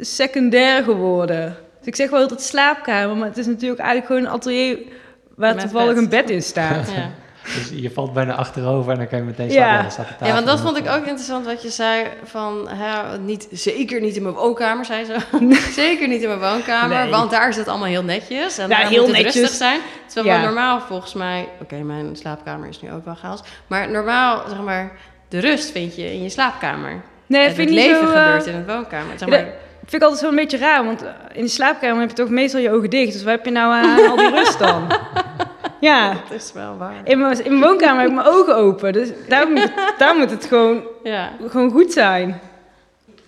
secundair 0.00 0.82
geworden. 0.82 1.56
Dus 1.78 1.86
ik 1.86 1.96
zeg 1.96 2.10
wel 2.10 2.20
altijd 2.20 2.40
slaapkamer, 2.40 3.16
maar 3.16 3.28
het 3.28 3.38
is 3.38 3.46
natuurlijk 3.46 3.80
eigenlijk 3.80 4.06
gewoon 4.12 4.24
een 4.24 4.38
atelier 4.38 4.78
waar 5.36 5.54
Met 5.54 5.62
toevallig 5.62 5.94
bed. 5.94 6.02
een 6.02 6.08
bed 6.08 6.30
in 6.30 6.42
staat. 6.42 6.90
Ja. 6.90 7.10
Dus 7.44 7.70
je 7.74 7.90
valt 7.90 8.12
bijna 8.12 8.34
achterover 8.34 8.92
en 8.92 8.98
dan 8.98 9.08
kan 9.08 9.18
je 9.18 9.24
meteen 9.24 9.50
Ja. 9.50 9.88
slapen. 9.90 10.26
Ja, 10.26 10.32
want 10.32 10.46
dat 10.46 10.60
vond 10.60 10.76
ik 10.76 10.88
ook 10.88 11.04
interessant 11.04 11.46
wat 11.46 11.62
je 11.62 11.70
zei 11.70 12.06
van 12.24 12.68
hè, 12.68 13.18
niet, 13.18 13.48
zeker 13.50 14.00
niet 14.00 14.16
in 14.16 14.22
mijn 14.22 14.34
woonkamer, 14.34 14.84
zei 14.84 15.04
ze. 15.04 15.16
zeker 15.82 16.08
niet 16.08 16.22
in 16.22 16.28
mijn 16.28 16.40
woonkamer, 16.40 16.98
Nee. 17.02 17.10
want 17.10 17.30
daar 17.30 17.48
is 17.48 17.56
het 17.56 17.68
allemaal 17.68 17.88
heel 17.88 18.02
netjes 18.04 18.58
en 18.58 18.68
Ja, 18.68 18.76
daar 18.76 18.88
heel 18.88 18.98
moet 19.04 19.06
het 19.06 19.16
netjes. 19.16 19.34
rustig 19.34 19.56
zijn. 19.56 19.80
Terwijl 20.06 20.36
Ja. 20.36 20.42
normaal 20.44 20.80
volgens 20.80 21.14
mij, 21.14 21.48
oké, 21.62 21.76
mijn 21.76 22.16
slaapkamer 22.16 22.68
is 22.68 22.80
nu 22.80 22.92
ook 22.92 23.04
wel 23.04 23.14
chaos, 23.14 23.40
maar 23.66 23.90
normaal 23.90 24.42
zeg 24.48 24.58
maar 24.60 24.92
de 25.28 25.38
rust 25.38 25.70
vind 25.70 25.96
je 25.96 26.12
in 26.12 26.22
je 26.22 26.28
slaapkamer. 26.28 27.02
Nee, 27.26 27.40
en 27.40 27.46
dat 27.46 27.56
vind 27.56 27.68
het 27.68 27.78
ik 27.78 27.84
niet 27.84 27.92
leven 27.92 28.08
zo... 28.08 28.14
eh, 28.14 28.22
gebeurt 28.22 28.46
in 28.46 28.54
het 28.54 28.66
woonkamer. 28.66 29.18
Zeg 29.18 29.28
Ja, 29.28 29.34
maar, 29.36 29.44
vind 29.80 29.94
ik 29.94 30.02
altijd 30.02 30.20
zo 30.20 30.28
een 30.28 30.34
beetje 30.36 30.58
raar, 30.58 30.84
want 30.84 31.02
eh, 31.02 31.10
in 31.32 31.42
de 31.42 31.48
slaapkamer 31.48 32.00
heb 32.00 32.08
je 32.08 32.14
toch 32.16 32.28
meestal 32.28 32.60
je 32.60 32.70
ogen 32.70 32.90
dicht. 32.90 33.12
Dus 33.12 33.22
waar 33.22 33.34
heb 33.34 33.44
je 33.44 33.50
nou 33.50 33.72
aan 33.74 34.08
al 34.08 34.16
die 34.16 34.30
rust 34.30 34.58
dan? 34.58 34.86
Ja, 35.84 36.12
dat 36.28 36.38
is 36.40 36.52
wel 36.52 36.76
waar. 36.76 37.00
in 37.04 37.18
mijn, 37.18 37.44
in 37.44 37.58
mijn 37.58 37.70
woonkamer 37.70 38.00
heb 38.00 38.08
ik 38.10 38.14
mijn 38.14 38.26
ogen 38.26 38.56
open. 38.56 38.92
Dus 38.92 39.08
daar 39.28 39.48
moet, 39.50 39.72
daar 39.98 40.16
moet 40.16 40.30
het 40.30 40.44
gewoon, 40.44 40.82
Ja. 41.02 41.30
gewoon 41.48 41.70
goed 41.70 41.92
zijn. 41.92 42.40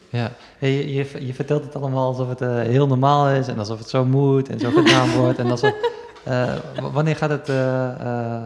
Ja, 0.08 0.30
Hey, 0.58 0.70
je, 0.72 0.94
je, 0.94 1.26
je 1.26 1.34
vertelt 1.34 1.64
het 1.64 1.76
allemaal 1.76 2.06
alsof 2.06 2.28
het 2.28 2.40
eh, 2.40 2.54
heel 2.60 2.86
normaal 2.86 3.28
is 3.28 3.48
en 3.48 3.58
alsof 3.58 3.78
het 3.78 3.88
zo 3.88 4.04
moet 4.04 4.48
en 4.48 4.58
zo 4.58 4.70
gedaan 4.70 5.10
wordt. 5.20 5.38
En 5.38 5.50
alsof, 5.50 5.72
eh, 6.24 6.52
wanneer 6.92 7.16
gaat 7.16 7.30
het, 7.30 7.48
eh, 7.48 7.88
eh, 8.00 8.42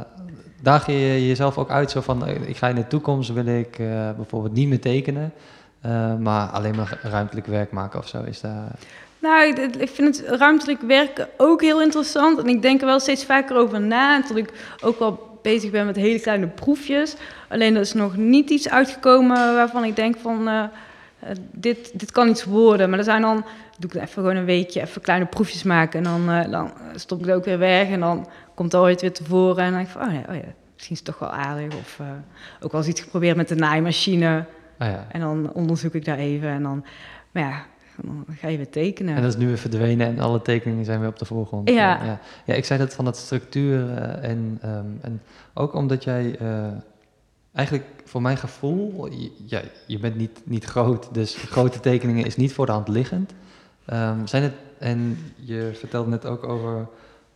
daag 0.63 0.87
je 0.87 1.27
jezelf 1.29 1.59
ook 1.59 1.71
uit 1.71 1.91
zo 1.91 2.01
van, 2.01 2.27
ik 2.29 2.57
ga 2.57 2.69
in 2.69 2.75
de 2.75 2.87
toekomst, 2.87 3.33
wil 3.33 3.47
ik 3.47 3.79
eh, 3.79 3.87
bijvoorbeeld 4.17 4.55
niet 4.55 4.69
meer 4.69 4.81
tekenen, 4.81 5.33
eh, 5.81 6.15
maar 6.17 6.49
alleen 6.49 6.75
maar 6.77 6.99
ruimtelijk 7.03 7.47
werk 7.47 7.71
maken 7.73 7.99
of 7.99 8.09
zo? 8.09 8.23
Is 8.23 8.41
daar... 8.41 8.71
Nou, 9.21 9.55
ik, 9.79 9.89
vind 9.89 10.17
het 10.17 10.29
ruimtelijk 10.29 10.81
werken 10.81 11.29
ook 11.37 11.61
heel 11.61 11.83
interessant. 11.83 12.39
En 12.39 12.47
ik 12.47 12.63
denk 12.63 12.81
er 12.81 12.87
wel 12.87 13.01
steeds 13.01 13.25
vaker 13.25 13.57
over 13.57 13.81
na. 13.81 14.23
En 14.23 14.37
ik 14.37 14.77
ook 14.83 14.99
wel 14.99 15.39
bezig 15.43 15.71
ben 15.71 15.87
met 15.87 15.97
hele 15.97 16.21
kleine 16.21 16.47
proefjes. 16.47 17.17
Alleen 17.49 17.75
er 17.75 17.81
is 17.81 17.93
nog 17.93 18.17
niet 18.17 18.51
iets 18.51 18.69
uitgekomen 18.69 19.55
waarvan 19.55 19.85
ik 19.85 19.97
denk 19.97 20.17
van... 20.17 20.49
eh, 20.49 20.63
eh, 20.63 20.69
dit, 21.53 21.99
dit 21.99 22.13
kan 22.13 22.29
iets 22.29 22.45
worden. 22.45 22.91
Maar 22.91 22.99
er 22.99 23.05
zijn 23.05 23.23
dan... 23.23 23.45
Doe 23.79 23.91
ik 23.91 23.97
even 23.97 24.09
gewoon 24.09 24.37
een 24.37 24.45
weekje, 24.45 24.81
even 24.81 25.03
kleine 25.03 25.27
proefjes 25.27 25.63
maken. 25.63 25.99
En 25.99 26.05
dan, 26.05 26.31
eh, 26.31 26.51
dan 26.51 26.73
stop 26.95 27.21
ik 27.21 27.27
het 27.27 27.35
ook 27.35 27.45
weer 27.45 27.59
weg. 27.59 27.89
En 27.89 28.01
dan 28.01 28.29
komt 28.55 28.73
het 28.73 28.81
ooit 28.81 29.01
weer 29.01 29.13
tevoren. 29.13 29.65
En 29.65 29.73
dan 29.73 29.85
denk 29.85 29.87
ik 29.87 29.93
van, 29.93 30.09
oh 30.09 30.15
ja, 30.15 30.23
oh 30.29 30.35
ja 30.35 30.53
misschien 30.75 30.97
is 30.97 31.03
het 31.03 31.05
toch 31.05 31.19
wel 31.19 31.31
aardig. 31.31 31.77
Of 31.77 32.01
ook 32.61 32.73
wel 32.73 32.81
eens 32.81 32.91
iets 32.91 33.01
geprobeerd 33.01 33.37
met 33.37 33.49
de 33.49 33.55
naaimachine. 33.55 34.45
Ah, 34.79 34.89
ja. 34.89 35.07
En 35.09 35.21
dan 35.21 35.53
onderzoek 35.53 35.95
ik 35.95 36.05
daar 36.05 36.19
even. 36.19 36.49
En 36.49 36.63
dan, 36.63 36.85
maar 37.31 37.43
ja, 37.43 37.65
dan 38.03 38.25
ga 38.31 38.49
je 38.49 38.57
weer 38.57 38.71
tekenen. 38.71 39.17
En 39.17 39.23
dat 39.23 39.33
is 39.33 39.39
nu 39.39 39.47
weer 39.47 39.59
verdwenen 39.59 40.07
en 40.07 40.19
alle 40.19 40.43
tekeningen 40.43 40.85
zijn 40.85 41.01
weer 41.01 41.09
op 41.09 41.19
de 41.19 41.25
voorgrond. 41.25 41.69
Ja. 41.69 42.05
Ja. 42.05 42.21
ja, 42.45 42.55
ik 42.55 42.65
zei 42.65 42.79
dat 42.79 42.95
van 42.95 43.05
dat 43.05 43.17
structuur 43.17 43.91
eh, 43.91 44.31
en, 44.31 44.59
ehm, 44.63 44.87
en 45.01 45.23
ook 45.55 45.75
omdat 45.75 46.05
jij 46.05 46.37
eh, 46.39 46.67
eigenlijk 47.53 47.87
voor 48.05 48.23
mijn 48.23 48.37
gevoel, 48.37 49.13
je, 49.13 49.31
ja, 49.47 49.61
je 49.87 49.99
bent 49.99 50.17
niet, 50.17 50.41
niet 50.45 50.65
groot, 50.65 51.15
dus 51.15 51.35
grote 51.51 51.81
tekeningen 51.81 52.25
is 52.25 52.37
niet 52.37 52.53
voor 52.53 52.67
de 52.67 52.73
hand 52.73 52.89
liggend. 52.89 53.33
Ehm, 53.85 54.27
zijn 54.27 54.43
het, 54.43 54.55
en 54.79 55.19
je 55.35 55.71
vertelde 55.75 56.11
net 56.11 56.27
ook 56.27 56.45
over 56.45 56.89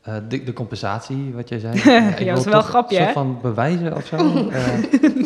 eh, 0.05 0.15
de, 0.29 0.43
de 0.45 0.53
compensatie, 0.53 1.33
wat 1.35 1.49
jij 1.49 1.59
zei. 1.59 1.81
Ja, 1.85 2.17
ik 2.17 2.27
dat 2.27 2.37
was 2.37 2.45
wel 2.45 2.55
een 2.55 2.63
grapje, 2.63 2.97
Een 2.97 3.03
soort 3.03 3.13
van 3.15 3.39
bewijzen 3.43 3.97
of 3.97 4.07
zo. 4.07 4.17
Eh, 4.51 4.67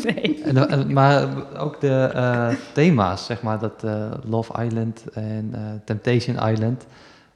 nee. 0.04 0.42
en, 0.44 0.68
en- 0.68 0.92
maar 0.92 1.28
ook 1.58 1.80
de 1.80 2.10
eh, 2.14 2.48
thema's, 2.72 3.24
zeg 3.26 3.42
maar, 3.42 3.58
dat 3.58 3.84
eh, 3.84 4.10
Love 4.24 4.64
Island 4.64 5.04
en 5.12 5.50
eh, 5.52 5.60
Temptation 5.84 6.48
Island, 6.48 6.86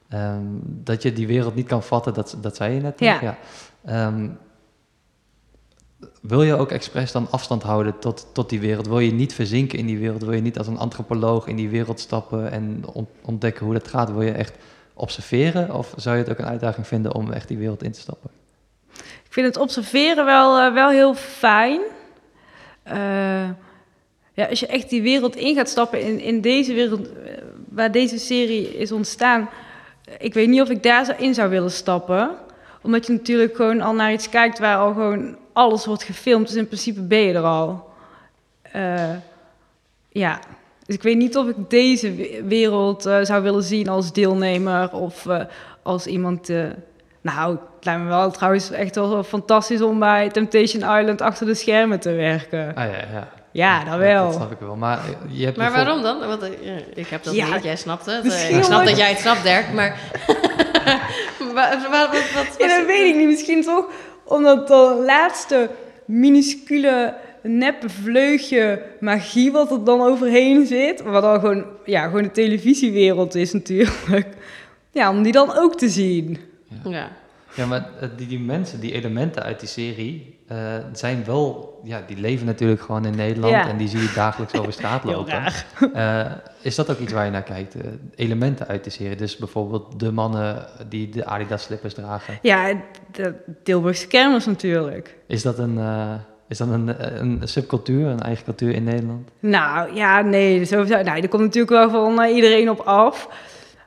ehm, 0.09 0.41
dat 0.63 1.01
je 1.01 1.13
die 1.13 1.27
wereld 1.27 1.55
niet 1.55 1.67
kan 1.67 1.83
vatten, 1.83 2.13
dat, 2.13 2.37
dat 2.41 2.55
zei 2.55 2.73
je 2.73 2.81
net. 2.81 2.97
toch? 2.97 3.21
Ja. 3.21 3.37
Ehm, 3.85 4.27
wil 6.21 6.43
je 6.43 6.55
ook 6.55 6.71
expres 6.71 7.11
dan 7.11 7.27
afstand 7.31 7.63
houden 7.63 7.99
tot, 7.99 8.27
tot 8.33 8.49
die 8.49 8.59
wereld? 8.59 8.87
Wil 8.87 8.99
je 8.99 9.11
niet 9.13 9.33
verzinken 9.33 9.79
in 9.79 9.85
die 9.85 9.97
wereld? 9.97 10.21
Wil 10.23 10.33
je 10.33 10.41
niet 10.41 10.57
als 10.57 10.67
een 10.67 10.77
antropoloog 10.77 11.47
in 11.47 11.55
die 11.55 11.69
wereld 11.69 11.99
stappen 11.99 12.51
en 12.51 12.83
on- 12.93 13.07
ontdekken 13.21 13.65
hoe 13.65 13.73
dat 13.73 13.87
gaat? 13.87 14.11
Wil 14.11 14.21
je 14.21 14.31
echt 14.31 14.57
observeren? 14.93 15.75
Of 15.75 15.93
zou 15.95 16.15
je 16.15 16.21
het 16.21 16.31
ook 16.31 16.37
een 16.37 16.45
uitdaging 16.45 16.87
vinden 16.87 17.15
om 17.15 17.31
echt 17.31 17.47
die 17.47 17.57
wereld 17.57 17.83
in 17.83 17.91
te 17.91 17.99
stappen? 17.99 18.29
Ik 19.33 19.39
vind 19.39 19.45
het 19.55 19.57
observeren 19.57 20.25
wel, 20.25 20.59
eh, 20.59 20.73
wel 20.73 20.89
heel 20.89 21.15
fijn. 21.15 21.81
Eh, 22.83 23.49
ja, 24.33 24.45
als 24.49 24.59
je 24.59 24.67
echt 24.67 24.89
die 24.89 25.01
wereld 25.01 25.35
in 25.35 25.55
gaat 25.55 25.69
stappen, 25.69 26.01
in, 26.01 26.19
in 26.19 26.41
deze 26.41 26.73
wereld 26.73 27.07
eh, 27.07 27.33
waar 27.69 27.91
deze 27.91 28.17
serie 28.17 28.77
is 28.77 28.91
ontstaan, 28.91 29.49
ik 30.17 30.33
weet 30.33 30.47
niet 30.47 30.61
of 30.61 30.69
ik 30.69 30.83
daar 30.83 31.21
in 31.21 31.33
zou 31.33 31.49
willen 31.49 31.71
stappen. 31.71 32.31
Omdat 32.81 33.05
je 33.05 33.13
natuurlijk 33.13 33.55
gewoon 33.55 33.81
al 33.81 33.93
naar 33.93 34.13
iets 34.13 34.29
kijkt 34.29 34.59
waar 34.59 34.77
al 34.77 34.93
gewoon 34.93 35.37
alles 35.53 35.85
wordt 35.85 36.03
gefilmd. 36.03 36.47
Dus 36.47 36.55
in 36.55 36.67
principe 36.67 37.01
ben 37.01 37.19
je 37.19 37.33
er 37.33 37.43
al. 37.43 37.91
Ja, 40.09 40.39
dus 40.85 40.95
ik 40.95 41.03
weet 41.03 41.17
niet 41.17 41.37
of 41.37 41.47
ik 41.47 41.55
deze 41.67 42.15
we- 42.15 42.41
wereld 42.45 43.05
eh, 43.05 43.17
zou 43.21 43.43
willen 43.43 43.63
zien 43.63 43.87
als 43.89 44.13
deelnemer 44.13 44.91
of 44.93 45.25
eh, 45.25 45.39
als 45.83 46.05
iemand. 46.07 46.49
eh, 46.49 46.63
nou, 47.21 47.51
het 47.75 47.85
lijkt 47.85 48.01
me 48.01 48.07
wel 48.07 48.31
trouwens 48.31 48.71
echt 48.71 48.95
wel 48.95 49.23
fantastisch 49.23 49.81
om 49.81 49.99
bij 49.99 50.29
Temptation 50.29 50.97
Island 50.99 51.21
achter 51.21 51.45
de 51.45 51.53
schermen 51.55 51.99
te 51.99 52.11
werken. 52.11 52.75
Ah 52.75 52.85
ja, 52.85 52.97
ja. 53.13 53.27
Ja, 53.51 53.83
dat 53.83 53.97
wel. 53.97 54.25
Dat 54.25 54.33
snap 54.33 54.51
ik 54.51 54.59
wel. 54.59 54.75
Maar, 54.75 54.99
je 55.27 55.45
hebt 55.45 55.57
Maar 55.57 55.71
waarom 55.71 56.01
dan? 56.01 56.19
Want 56.19 56.43
ik 56.93 57.07
heb 57.07 57.23
dat 57.23 57.33
Ja, 57.35 57.53
niet, 57.53 57.63
jij 57.63 57.75
snapt 57.75 58.05
het. 58.05 58.23
misschien 58.23 58.57
ik 58.57 58.63
snap 58.63 58.85
dat 58.85 58.97
jij 58.97 59.09
het 59.09 59.19
snapt, 59.19 59.43
Dirk, 59.43 59.73
maar... 59.73 59.97
Wa- 61.53 61.79
wa- 61.89 62.09
wat, 62.11 62.31
wat, 62.33 62.55
Ja, 62.57 62.77
dat 62.77 62.85
weet 62.85 63.05
ik 63.09 63.15
niet. 63.15 63.27
Misschien 63.27 63.61
toch 63.61 63.85
omdat 64.23 64.67
de 64.67 65.03
laatste 65.05 65.69
minuscule 66.05 67.15
neppe 67.43 67.89
vleugje 67.89 68.81
magie 68.99 69.51
wat 69.51 69.71
er 69.71 69.83
dan 69.83 70.01
overheen 70.01 70.65
zit, 70.65 71.01
wat 71.01 71.21
dan 71.21 71.39
gewoon, 71.39 71.65
ja, 71.85 72.03
gewoon 72.05 72.23
de 72.23 72.31
televisiewereld 72.31 73.35
is 73.35 73.53
natuurlijk. 73.53 74.27
Ja, 74.91 75.09
om 75.09 75.23
die 75.23 75.31
dan 75.31 75.57
ook 75.57 75.77
te 75.77 75.89
zien. 75.89 76.37
Ja. 76.83 77.07
Ja, 77.55 77.65
maar 77.65 77.89
eh, 77.99 78.09
die, 78.17 78.27
die 78.27 78.39
mensen, 78.39 78.79
die 78.79 78.91
elementen 78.93 79.43
uit 79.43 79.59
die 79.59 79.69
serie, 79.69 80.39
eh, 80.47 80.57
zijn 80.91 81.23
wel, 81.25 81.79
ja, 81.83 82.03
die 82.07 82.17
leven 82.17 82.45
natuurlijk 82.45 82.81
gewoon 82.81 83.05
in 83.05 83.15
Nederland 83.15 83.53
Ja. 83.53 83.67
en 83.69 83.77
die 83.77 83.87
zie 83.87 83.99
je 84.01 84.11
dagelijks 84.15 84.53
over 84.53 84.73
straat 84.73 85.03
lopen. 85.13 85.43
Eh, 85.93 86.31
is 86.61 86.75
dat 86.75 86.89
ook 86.91 86.99
iets 86.99 87.13
waar 87.13 87.25
je 87.25 87.31
naar 87.31 87.43
kijkt? 87.43 87.75
eh, 87.75 87.81
elementen 88.15 88.67
uit 88.67 88.83
die 88.83 88.91
serie, 88.91 89.15
dus 89.15 89.37
bijvoorbeeld 89.37 89.99
de 89.99 90.11
mannen 90.11 90.65
die 90.89 91.09
de 91.09 91.25
Adidas 91.25 91.63
slippers 91.63 91.93
dragen. 91.93 92.39
Ja, 92.41 92.81
de 93.11 93.33
Tilburgse 93.63 94.07
kermis 94.07 94.45
natuurlijk. 94.45 95.17
Is 95.27 95.41
dat 95.41 95.59
een, 95.59 95.77
eh, 95.77 96.13
is 96.53 96.59
dat 96.59 96.67
een, 96.67 96.95
een 97.21 97.41
subcultuur, 97.43 98.07
een 98.07 98.19
eigen 98.19 98.43
cultuur 98.43 98.73
in 98.73 98.83
Nederland? 98.83 99.29
Nou, 99.39 99.95
ja, 99.95 100.21
nee, 100.21 100.65
sowieso. 100.65 101.01
Nou, 101.01 101.21
er 101.21 101.27
komt 101.27 101.43
natuurlijk 101.43 101.71
wel 101.71 101.89
van 101.89 102.21
eh, 102.21 102.35
iedereen 102.35 102.69
op 102.69 102.79
af. 102.79 103.29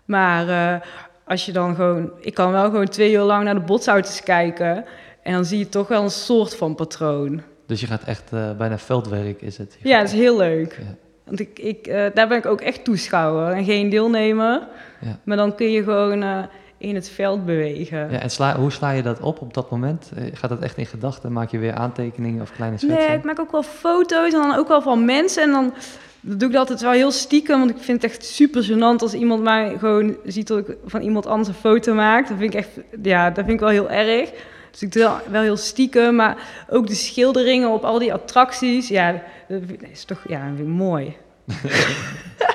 Maar 0.05 0.49
eh, 0.49 0.81
als 1.25 1.47
je 1.47 1.53
dan 1.53 1.75
gewoon... 1.75 2.11
Ik 2.21 2.35
kan 2.35 2.53
wel 2.53 2.65
gewoon 2.65 2.89
twee 2.89 3.13
uur 3.13 3.21
lang 3.21 3.45
naar 3.45 3.55
de 3.55 3.61
botsauto's 3.61 4.23
kijken. 4.23 4.85
En 5.23 5.33
dan 5.33 5.45
zie 5.45 5.59
je 5.59 5.69
toch 5.69 5.89
wel 5.89 6.03
een 6.03 6.11
soort 6.11 6.57
van 6.57 6.75
patroon. 6.75 7.43
Dus 7.67 7.81
je 7.81 7.87
gaat 7.87 8.05
echt 8.05 8.33
eh, 8.33 8.51
bijna 8.59 8.79
veldwerk, 8.79 9.43
is 9.43 9.59
het? 9.59 9.77
Je 9.83 9.89
Ja, 9.89 9.99
dat 9.99 10.09
is 10.09 10.15
heel 10.15 10.37
leuk. 10.37 10.79
Ja. 10.79 10.95
Want 11.25 11.41
ik, 11.41 11.59
ik, 11.59 11.85
daar 12.15 12.29
ben 12.29 12.39
ik 12.39 12.47
ook 12.47 12.61
echt 12.61 12.85
toeschouwer 12.85 13.53
en 13.53 13.65
geen 13.65 13.89
deelnemer. 13.89 14.63
Ja. 15.01 15.19
Maar 15.25 15.37
dan 15.37 15.55
kun 15.55 15.71
je 15.71 15.83
gewoon 15.83 16.49
in 16.79 16.95
het 16.95 17.09
veld 17.09 17.45
bewegen. 17.45 17.99
Ja, 18.11 18.19
en 18.19 18.31
sla, 18.31 18.57
hoe 18.57 18.73
sla 18.73 18.91
je 18.91 19.03
dat 19.03 19.21
op 19.21 19.41
op 19.41 19.55
dat 19.55 19.71
moment? 19.71 20.11
Eh, 20.17 20.25
Gaat 20.33 20.51
dat 20.51 20.61
echt 20.61 20.77
in 20.77 20.87
gedachten? 20.87 21.33
Maak 21.33 21.51
je 21.51 21.59
weer 21.59 21.75
aantekeningen 21.75 22.43
of 22.43 22.53
kleine 22.53 22.79
schetsen? 22.79 22.99
Nee, 23.09 23.17
ik 23.17 23.25
maak 23.25 23.41
ook 23.41 23.53
wel 23.53 23.63
foto's 23.63 24.33
en 24.33 24.41
dan 24.41 24.55
ook 24.55 24.69
wel 24.69 24.83
van 24.83 25.05
mensen. 25.05 25.43
En 25.43 25.51
dan 25.51 25.75
doe 26.21 26.49
ik 26.49 26.55
dat 26.55 26.57
altijd 26.61 26.81
wel 26.81 26.91
heel 26.93 27.11
stiekem, 27.11 27.59
want 27.59 27.71
ik 27.71 27.79
vind 27.79 28.03
het 28.03 28.11
echt 28.11 28.25
super 28.25 28.65
gênant 28.65 28.99
als 29.03 29.15
iemand 29.15 29.43
mij 29.43 29.77
gewoon 29.79 30.17
ziet 30.25 30.47
dat 30.47 30.59
ik 30.59 30.77
van 30.87 31.01
iemand 31.01 31.27
anders 31.27 31.49
een 31.49 31.55
foto 31.55 31.95
maak. 31.95 32.29
Dat 32.29 32.39
vind 32.39 32.55
ik 32.55 32.59
echt, 32.61 32.71
ja, 33.03 33.27
dat 33.31 33.45
vind 33.45 33.51
ik 33.51 33.61
wel 33.61 33.69
heel 33.69 33.91
erg. 33.91 34.31
Dus 34.71 34.83
ik 34.83 34.93
doe 34.93 35.03
dat 35.03 35.23
wel 35.31 35.43
heel 35.43 35.57
stiekem, 35.57 36.15
maar 36.15 36.37
ook 36.69 36.87
de 36.87 36.95
schilderingen 36.95 37.71
op 37.71 37.85
al 37.85 37.99
die 37.99 38.13
attracties, 38.13 38.89
ja, 38.89 39.23
dat 39.49 39.61
is 39.93 40.05
toch, 40.05 40.25
ja, 40.29 40.39
dat 40.39 40.57
vind 40.57 40.69
ik 40.69 40.75
mooi. 40.75 41.17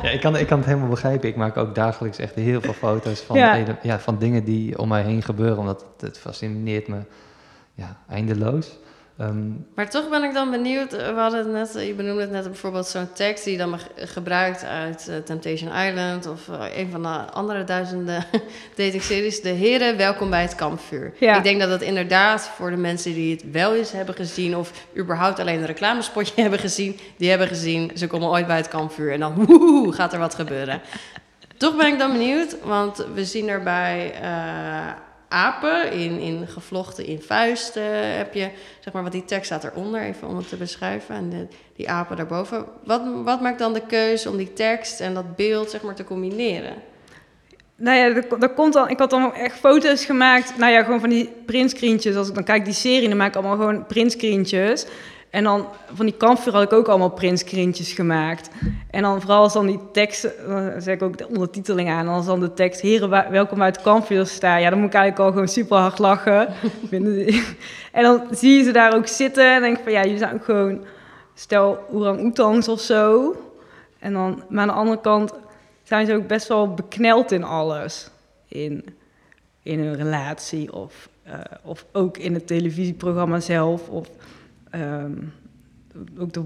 Ja, 0.01 0.09
ik 0.09 0.19
kan, 0.21 0.37
ik 0.37 0.47
kan 0.47 0.57
het 0.57 0.67
helemaal 0.67 0.89
begrijpen. 0.89 1.29
Ik 1.29 1.35
maak 1.35 1.57
ook 1.57 1.75
dagelijks 1.75 2.17
echt 2.17 2.35
heel 2.35 2.61
veel 2.61 2.73
foto's 2.73 3.19
van, 3.19 3.37
Ja. 3.37 3.99
van 3.99 4.17
dingen 4.17 4.43
die 4.43 4.77
om 4.77 4.87
mij 4.87 5.01
heen 5.03 5.21
gebeuren, 5.21 5.57
omdat 5.57 5.81
het, 5.93 6.01
het 6.01 6.19
fascineert 6.19 6.87
me 6.87 6.97
ja, 7.73 7.97
eindeloos. 8.09 8.79
Ehm, 9.21 9.49
Maar 9.75 9.89
toch 9.89 10.09
ben 10.09 10.23
ik 10.23 10.33
dan 10.33 10.51
benieuwd. 10.51 10.93
eh, 10.93 11.13
We 11.13 11.19
hadden 11.19 11.39
het 11.39 11.47
net, 11.51 11.75
eh, 11.75 11.87
je 11.87 11.93
benoemde 11.93 12.21
het 12.21 12.31
net 12.31 12.43
bijvoorbeeld 12.43 12.87
zo'n 12.87 13.11
tekst 13.13 13.43
die 13.43 13.53
je 13.53 13.59
dan 13.59 13.79
ge- 13.79 14.07
gebruikt 14.07 14.63
uit 14.63 15.07
eh, 15.07 15.15
Temptation 15.17 15.71
Island 15.87 16.27
of 16.27 16.49
eh, 16.49 16.77
een 16.77 16.91
van 16.91 17.01
de 17.01 17.09
andere 17.09 17.63
duizenden 17.63 18.25
datingseries. 18.75 19.41
De 19.41 19.49
heren, 19.49 19.97
welkom 19.97 20.29
bij 20.29 20.41
het 20.41 20.55
kampvuur. 20.55 21.13
Ja. 21.19 21.37
Ik 21.37 21.43
denk 21.43 21.59
dat 21.59 21.69
dat 21.69 21.81
inderdaad 21.81 22.47
voor 22.55 22.69
de 22.69 22.77
mensen 22.77 23.13
die 23.13 23.31
het 23.31 23.51
wel 23.51 23.75
eens 23.75 23.91
hebben 23.91 24.15
gezien 24.15 24.57
of 24.57 24.71
überhaupt 24.97 25.39
alleen 25.39 25.59
een 25.59 25.65
reclamespotje 25.65 26.33
hebben 26.41 26.59
gezien, 26.59 26.99
die 27.17 27.29
hebben 27.29 27.47
gezien, 27.47 27.91
ze 27.95 28.07
komen 28.07 28.27
ooit 28.29 28.47
bij 28.47 28.57
het 28.57 28.67
kampvuur 28.67 29.11
en 29.13 29.19
dan 29.19 29.33
woehoe, 29.45 29.93
gaat 29.93 30.13
er 30.13 30.19
wat 30.19 30.35
gebeuren. 30.35 30.81
Toch 31.57 31.75
ben 31.77 31.87
ik 31.87 31.99
dan 31.99 32.11
benieuwd, 32.11 32.55
want 32.63 33.05
we 33.13 33.25
zien 33.25 33.47
daarbij 33.47 34.13
eh, 34.21 34.87
apen 35.31 35.91
in, 35.91 36.19
in 36.19 36.47
gevlochten 36.47 37.05
in 37.05 37.21
vuisten. 37.21 38.17
Heb 38.17 38.33
je, 38.33 38.49
zeg 38.79 38.93
maar, 38.93 39.03
wat 39.03 39.11
die 39.11 39.25
tekst 39.25 39.45
staat 39.45 39.63
eronder, 39.63 40.01
even 40.01 40.27
om 40.27 40.37
het 40.37 40.49
te 40.49 40.55
beschrijven. 40.55 41.15
En 41.15 41.29
de, 41.29 41.47
die 41.75 41.89
apen 41.89 42.17
daarboven. 42.17 42.65
Wat, 42.83 43.01
wat 43.23 43.41
maakt 43.41 43.59
dan 43.59 43.73
de 43.73 43.85
keuze 43.87 44.29
om 44.29 44.37
die 44.37 44.53
tekst 44.53 44.99
en 44.99 45.13
dat 45.13 45.35
beeld, 45.35 45.69
zeg 45.69 45.81
maar, 45.81 45.95
te 45.95 46.03
combineren? 46.03 46.73
Nou 47.75 47.97
ja, 47.97 48.21
er 48.39 48.49
komt 48.49 48.73
dan, 48.73 48.89
ik 48.89 48.99
had 48.99 49.09
dan 49.09 49.33
echt 49.33 49.55
foto's 49.55 50.05
gemaakt. 50.05 50.57
Nou 50.57 50.71
ja, 50.71 50.83
gewoon 50.83 50.99
van 50.99 51.09
die 51.09 51.29
printscreentjes. 51.45 52.15
Als 52.15 52.29
ik 52.29 52.35
dan 52.35 52.43
kijk 52.43 52.65
die 52.65 52.73
serie, 52.73 53.07
dan 53.07 53.17
maak 53.17 53.27
ik 53.27 53.35
allemaal 53.35 53.55
gewoon 53.55 53.85
printscreentjes. 53.85 54.85
En 55.31 55.43
dan 55.43 55.67
van 55.93 56.05
die 56.05 56.17
kampvuur 56.17 56.53
had 56.53 56.63
ik 56.63 56.73
ook 56.73 56.87
allemaal 56.87 57.09
printscreentjes 57.09 57.93
gemaakt. 57.93 58.49
En 58.89 59.01
dan 59.01 59.21
vooral 59.21 59.41
als 59.41 59.53
dan 59.53 59.67
die 59.67 59.79
tekst, 59.91 60.27
dan 60.47 60.81
zeg 60.81 60.95
ik 60.95 61.01
ook 61.01 61.17
de 61.17 61.27
ondertiteling 61.27 61.89
aan. 61.89 62.07
Als 62.07 62.25
dan 62.25 62.39
de 62.39 62.53
tekst, 62.53 62.81
heren, 62.81 63.09
welkom 63.31 63.61
uit 63.61 63.81
kampvuur 63.81 64.25
staan. 64.25 64.61
Ja, 64.61 64.69
dan 64.69 64.79
moet 64.79 64.87
ik 64.87 64.93
eigenlijk 64.93 65.25
al 65.25 65.31
gewoon 65.31 65.47
super 65.47 65.77
hard 65.77 65.99
lachen. 65.99 66.47
En 67.91 68.03
dan 68.03 68.23
zie 68.31 68.57
je 68.57 68.63
ze 68.63 68.71
daar 68.71 68.95
ook 68.95 69.07
zitten. 69.07 69.55
En 69.55 69.61
denk 69.61 69.79
van, 69.83 69.91
ja, 69.91 70.03
jullie 70.03 70.17
zijn 70.17 70.33
ook 70.33 70.43
gewoon, 70.43 70.85
stel 71.33 71.85
orang-oetangs 71.91 72.67
of 72.67 72.79
zo. 72.79 73.35
En 73.99 74.13
dan, 74.13 74.43
maar 74.49 74.61
aan 74.61 74.67
de 74.67 74.73
andere 74.73 75.01
kant 75.01 75.33
zijn 75.83 76.05
ze 76.05 76.15
ook 76.15 76.27
best 76.27 76.47
wel 76.47 76.73
bekneld 76.73 77.31
in 77.31 77.43
alles. 77.43 78.09
In, 78.47 78.85
in 79.63 79.79
hun 79.79 79.95
relatie 79.95 80.73
of, 80.73 81.09
eh, 81.23 81.33
of 81.63 81.85
ook 81.91 82.17
in 82.17 82.33
het 82.33 82.47
televisieprogramma 82.47 83.39
zelf. 83.39 83.89
Of, 83.89 84.09
ehm, 84.71 85.13
ook 86.19 86.33
de, 86.33 86.43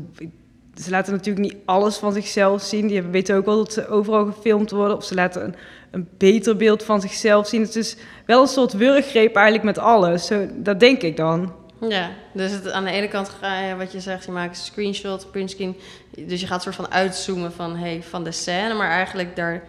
ze 0.81 0.89
laten 0.89 1.13
natuurlijk 1.13 1.45
niet 1.45 1.55
alles 1.65 1.97
van 1.97 2.13
zichzelf 2.13 2.61
zien. 2.61 2.87
Die 2.87 3.01
weten 3.01 3.35
ook 3.35 3.45
wel 3.45 3.57
dat 3.57 3.73
ze 3.73 3.87
overal 3.87 4.25
gefilmd 4.25 4.71
worden. 4.71 4.97
Of 4.97 5.03
ze 5.03 5.15
laten 5.15 5.43
een, 5.43 5.55
een 5.91 6.07
beter 6.17 6.57
beeld 6.57 6.83
van 6.83 7.01
zichzelf 7.01 7.47
zien. 7.47 7.61
Het 7.61 7.75
is 7.75 7.95
wel 8.25 8.41
een 8.41 8.47
soort 8.47 8.73
wurggreep 8.73 9.35
eigenlijk 9.35 9.65
met 9.65 9.77
alles. 9.77 10.25
Zo, 10.25 10.47
dat 10.55 10.79
denk 10.79 11.01
ik 11.01 11.17
dan. 11.17 11.53
Ja, 11.89 12.09
dus 12.33 12.51
het, 12.51 12.71
aan 12.71 12.83
de 12.83 12.91
ene 12.91 13.07
kant 13.07 13.29
ga 13.29 13.59
je, 13.59 13.75
wat 13.75 13.91
je 13.91 13.99
zegt, 13.99 14.25
je 14.25 14.31
maakt 14.31 14.57
een 14.57 14.63
screenshot, 14.63 15.31
printscreen. 15.31 15.75
Dus 16.17 16.41
je 16.41 16.47
gaat 16.47 16.61
soort 16.61 16.75
van 16.75 16.91
uitzoomen 16.91 17.51
van, 17.51 17.75
hey, 17.75 18.03
van 18.03 18.23
de 18.23 18.31
scène, 18.31 18.73
maar 18.73 18.89
eigenlijk 18.89 19.35
daar 19.35 19.63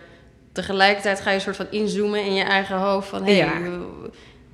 tegelijkertijd 0.53 1.21
ga 1.21 1.31
je 1.31 1.41
soort 1.41 1.57
van 1.57 1.67
inzoomen 1.71 2.25
in 2.25 2.35
je 2.35 2.43
eigen 2.43 2.77
hoofd 2.77 3.09
van, 3.09 3.25
hey, 3.25 3.35
Ja. 3.35 3.51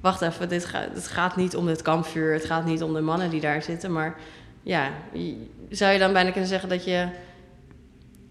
Wacht 0.02 0.20
even, 0.22 0.48
dit, 0.48 0.64
gaat 0.64 0.94
dit 0.94 1.06
gaat 1.08 1.36
niet 1.36 1.56
om 1.56 1.66
dit 1.66 1.82
kampvuur, 1.82 2.32
het 2.32 2.44
gaat 2.44 2.64
niet 2.64 2.82
om 2.82 2.94
de 2.94 3.00
mannen 3.00 3.30
die 3.30 3.40
daar 3.40 3.62
zitten, 3.62 3.92
maar 3.92 4.14
ja, 4.62 4.88
zou 5.70 5.92
je 5.92 5.98
dan 5.98 6.12
bijna 6.12 6.30
kunnen 6.30 6.48
zeggen 6.48 6.68
dat 6.68 6.84
je, 6.84 7.08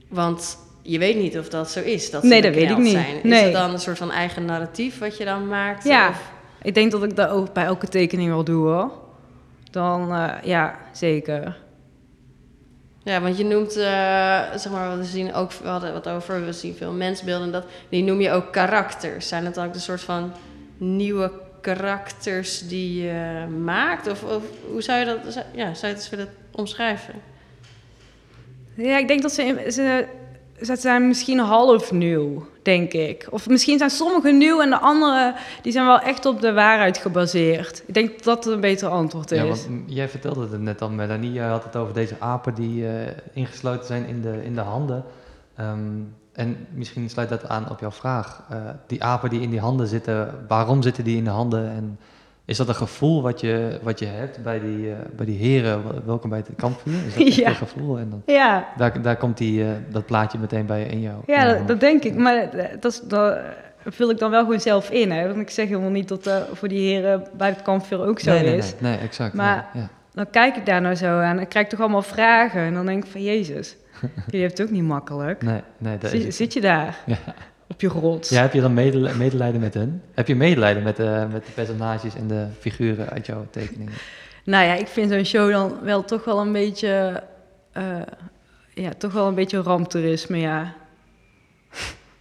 want 0.09 0.57
je 0.81 0.99
weet 0.99 1.17
niet 1.17 1.37
of 1.37 1.49
dat 1.49 1.71
zo 1.71 1.79
is, 1.79 2.11
dat 2.11 2.21
ze 2.21 2.27
Nee, 2.27 2.41
dat 2.41 2.53
weet 2.55 2.69
ik 2.69 2.77
niet. 2.77 2.91
Zijn. 2.91 3.15
Is 3.15 3.21
Nee. 3.23 3.43
het 3.43 3.53
dan 3.53 3.71
een 3.73 3.79
soort 3.79 3.97
van 3.97 4.11
eigen 4.11 4.45
narratief 4.45 4.99
wat 4.99 5.17
je 5.17 5.25
dan 5.25 5.47
maakt? 5.47 5.83
Ja. 5.83 6.09
Of- 6.09 6.31
Ik 6.61 6.73
denk 6.73 6.91
dat 6.91 7.03
ik 7.03 7.15
dat 7.15 7.29
ook 7.29 7.53
bij 7.53 7.63
elke 7.65 7.87
tekening 7.87 8.29
wel 8.29 8.43
doe 8.43 8.67
hoor. 8.67 8.91
Dan, 9.71 10.13
eh, 10.13 10.33
ja, 10.43 10.79
zeker. 10.91 11.57
Ja, 13.03 13.21
want 13.21 13.37
je 13.37 13.43
noemt, 13.45 13.75
eh, 13.75 14.41
zeg 14.55 14.69
maar, 14.71 14.97
we 14.97 15.03
zien 15.03 15.33
ook, 15.33 15.51
we 15.53 15.67
hadden 15.67 15.93
wat 15.93 16.09
over, 16.09 16.45
we 16.45 16.53
zien 16.53 16.75
veel 16.75 16.91
mensbeelden, 16.91 17.51
dat, 17.51 17.65
die 17.89 18.03
noem 18.03 18.21
je 18.21 18.31
ook 18.31 18.51
karakters. 18.51 19.27
Zijn 19.27 19.45
het 19.45 19.55
dan 19.55 19.65
ook 19.65 19.73
de 19.73 19.79
soort 19.79 20.01
van 20.01 20.31
nieuwe 20.77 21.31
karakters 21.61 22.67
die 22.67 23.01
je 23.03 23.45
maakt? 23.63 24.07
Of, 24.07 24.23
of 24.23 24.43
hoe 24.71 24.81
zou 24.81 24.99
je 24.99 25.05
dat, 25.05 25.33
zou- 25.33 25.45
ja, 25.55 25.73
zou 25.73 25.91
je 25.93 25.97
het 25.99 26.09
willen 26.09 26.29
omschrijven? 26.51 27.13
Ja, 28.73 28.97
ik 28.97 29.07
denk 29.07 29.21
dat 29.21 29.31
ze, 29.33 29.65
ze, 29.69 30.05
ze 30.61 30.75
zijn 30.75 31.07
misschien 31.07 31.39
half 31.39 31.91
nieuw, 31.91 32.45
denk 32.61 32.91
ik. 32.93 33.27
Of 33.29 33.47
misschien 33.49 33.77
zijn 33.77 33.89
sommige 33.89 34.31
nieuw 34.31 34.61
en 34.61 34.69
de 34.69 34.79
andere 34.79 35.35
die 35.61 35.71
zijn 35.71 35.85
wel 35.85 35.99
echt 35.99 36.25
op 36.25 36.41
de 36.41 36.53
waarheid 36.53 36.97
gebaseerd. 36.97 37.83
Ik 37.87 37.93
denk 37.93 38.23
dat 38.23 38.43
dat 38.43 38.53
een 38.53 38.59
beter 38.61 38.87
antwoord 38.89 39.31
is. 39.31 39.37
Ja, 39.39 39.45
want 39.45 39.67
jij 39.85 40.09
vertelde 40.09 40.47
het 40.51 40.61
net 40.61 40.81
al, 40.81 40.89
Melanie. 40.89 41.31
Jij 41.31 41.47
had 41.47 41.63
het 41.63 41.75
over 41.75 41.93
deze 41.93 42.15
apen 42.19 42.53
die 42.53 42.87
eh, 42.87 43.07
ingesloten 43.33 43.85
zijn 43.85 44.05
in 44.05 44.21
de, 44.21 44.39
in 44.43 44.55
de 44.55 44.61
handen. 44.61 45.03
Ehm, 45.55 45.77
en 46.41 46.67
misschien 46.73 47.09
sluit 47.09 47.29
dat 47.29 47.47
aan 47.49 47.69
op 47.69 47.79
jouw 47.79 47.91
vraag. 47.91 48.43
Eh, 48.49 48.57
die 48.87 49.03
apen 49.03 49.29
die 49.29 49.41
in 49.41 49.49
die 49.49 49.59
handen 49.59 49.87
zitten, 49.87 50.45
waarom 50.47 50.81
zitten 50.81 51.03
die 51.03 51.17
in 51.17 51.23
de 51.23 51.29
handen? 51.29 51.69
En 51.69 51.99
is 52.45 52.57
dat 52.57 52.67
een 52.67 52.75
gevoel 52.75 53.21
wat 53.21 53.39
je, 53.39 53.79
wat 53.83 53.99
je 53.99 54.05
hebt 54.05 54.43
bij 54.43 54.59
die, 54.59 54.89
eh, 54.91 54.95
bij 55.15 55.25
die 55.25 55.37
heren? 55.37 55.83
wel- 55.83 56.01
Welkom 56.05 56.29
bij 56.29 56.39
het 56.39 56.49
kampvuur. 56.57 57.05
Is 57.07 57.13
dat 57.15 57.23
echt 57.27 57.35
Ja. 57.45 57.49
een 57.49 57.55
gevoel? 57.55 57.97
En 57.97 58.09
dan, 58.09 58.21
Ja, 58.25 58.65
daar, 58.77 59.01
daar 59.01 59.15
komt 59.17 59.37
die, 59.37 59.63
eh, 59.63 59.69
dat 59.89 60.05
plaatje 60.05 60.37
meteen 60.37 60.65
bij 60.65 60.83
in 60.83 61.01
jou. 61.01 61.15
ja 61.27 61.53
dat, 61.53 61.79
denk 61.79 62.03
ik. 62.03 62.15
Maar 62.15 62.49
dat, 62.51 62.81
dat, 62.81 62.91
is- 62.91 63.01
dat 63.07 63.37
vul 63.85 64.09
ik 64.09 64.17
dan 64.17 64.31
wel 64.31 64.43
gewoon 64.43 64.59
zelf 64.59 64.89
in. 64.89 65.11
Hè? 65.11 65.27
Want 65.27 65.39
ik 65.39 65.49
zeg 65.49 65.67
helemaal 65.67 65.89
niet 65.89 66.07
dat 66.07 66.23
dat 66.23 66.43
voor 66.53 66.67
die 66.67 66.79
heren 66.93 67.23
bij 67.37 67.49
het 67.49 67.61
kampvuur 67.61 68.01
ook 68.05 68.19
zo 68.19 68.31
nee, 68.31 68.43
nee, 68.43 68.57
is. 68.57 68.73
nee, 68.79 68.91
nee, 68.91 68.99
exact. 69.01 69.33
Maar- 69.33 69.69
ja. 69.73 69.89
Dan 70.13 70.29
kijk 70.29 70.55
ik 70.55 70.65
daar 70.65 70.81
nou 70.81 70.95
zo 70.95 71.19
aan 71.19 71.39
en 71.39 71.47
krijg 71.47 71.65
ik 71.65 71.71
toch 71.71 71.79
allemaal 71.79 72.01
vragen. 72.01 72.61
En 72.61 72.73
dan 72.73 72.85
denk 72.85 73.05
ik 73.05 73.11
van, 73.11 73.23
jezus, 73.23 73.75
jullie 74.25 74.41
heeft 74.41 74.57
het 74.57 74.67
ook 74.67 74.73
niet 74.73 74.83
makkelijk. 74.83 75.41
Nee, 75.41 75.61
nee, 75.77 75.97
dat 75.97 76.09
Zit, 76.29 76.53
je 76.53 76.61
daar 76.61 76.97
Ja. 77.05 77.17
op 77.67 77.81
je 77.81 77.87
rots? 77.87 78.29
Ja, 78.29 78.41
heb 78.41 78.53
je 78.53 78.61
dan 78.61 78.73
medel- 78.73 79.15
medelijden 79.15 79.61
met 79.61 79.73
hen? 79.73 80.01
Heb 80.13 80.27
je 80.27 80.35
medelijden 80.35 80.83
met, 80.83 80.95
de 80.95 81.27
met 81.31 81.45
de 81.45 81.51
personages 81.51 82.15
en 82.15 82.27
de 82.27 82.45
figuren 82.59 83.09
uit 83.09 83.25
jouw 83.25 83.45
tekeningen? 83.49 83.93
Nou 84.45 84.65
ja, 84.65 84.73
ik 84.73 84.87
vind 84.87 85.11
zo'n 85.11 85.23
show 85.25 85.51
dan 85.51 85.77
wel 85.83 86.03
toch 86.05 86.25
wel 86.25 86.39
een 86.39 86.51
beetje... 86.51 87.23
eh, 87.71 88.01
ja, 88.73 88.89
toch 88.97 89.13
wel 89.13 89.27
een 89.27 89.35
beetje 89.35 89.61
ramptoerisme, 89.61 90.37
ja. 90.37 90.73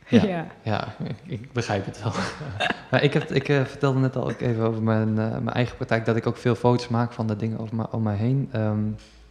Ja. 0.09 0.23
ja. 0.35 0.47
Ja, 0.63 0.95
ik, 1.05 1.17
ik 1.41 1.53
begrijp 1.53 1.85
het 1.87 2.03
wel. 2.03 2.13
maar 2.91 3.03
ik, 3.03 3.13
heb, 3.13 3.31
ik 3.31 3.49
eh, 3.49 3.65
vertelde 3.65 3.99
net 3.99 4.17
al 4.17 4.31
ook 4.31 4.41
even 4.41 4.65
over 4.65 4.83
mijn, 4.83 5.09
eh, 5.19 5.31
mijn 5.31 5.51
eigen 5.51 5.77
praktijk, 5.77 6.05
dat 6.05 6.17
ik 6.17 6.27
ook 6.27 6.37
veel 6.37 6.55
foto's 6.55 6.89
maak 6.89 7.13
van 7.13 7.27
de 7.27 7.37
dingen 7.37 7.69
me, 7.73 7.87
om 7.91 8.03
mij 8.03 8.17
heen. 8.17 8.49
Ehm, 8.53 8.79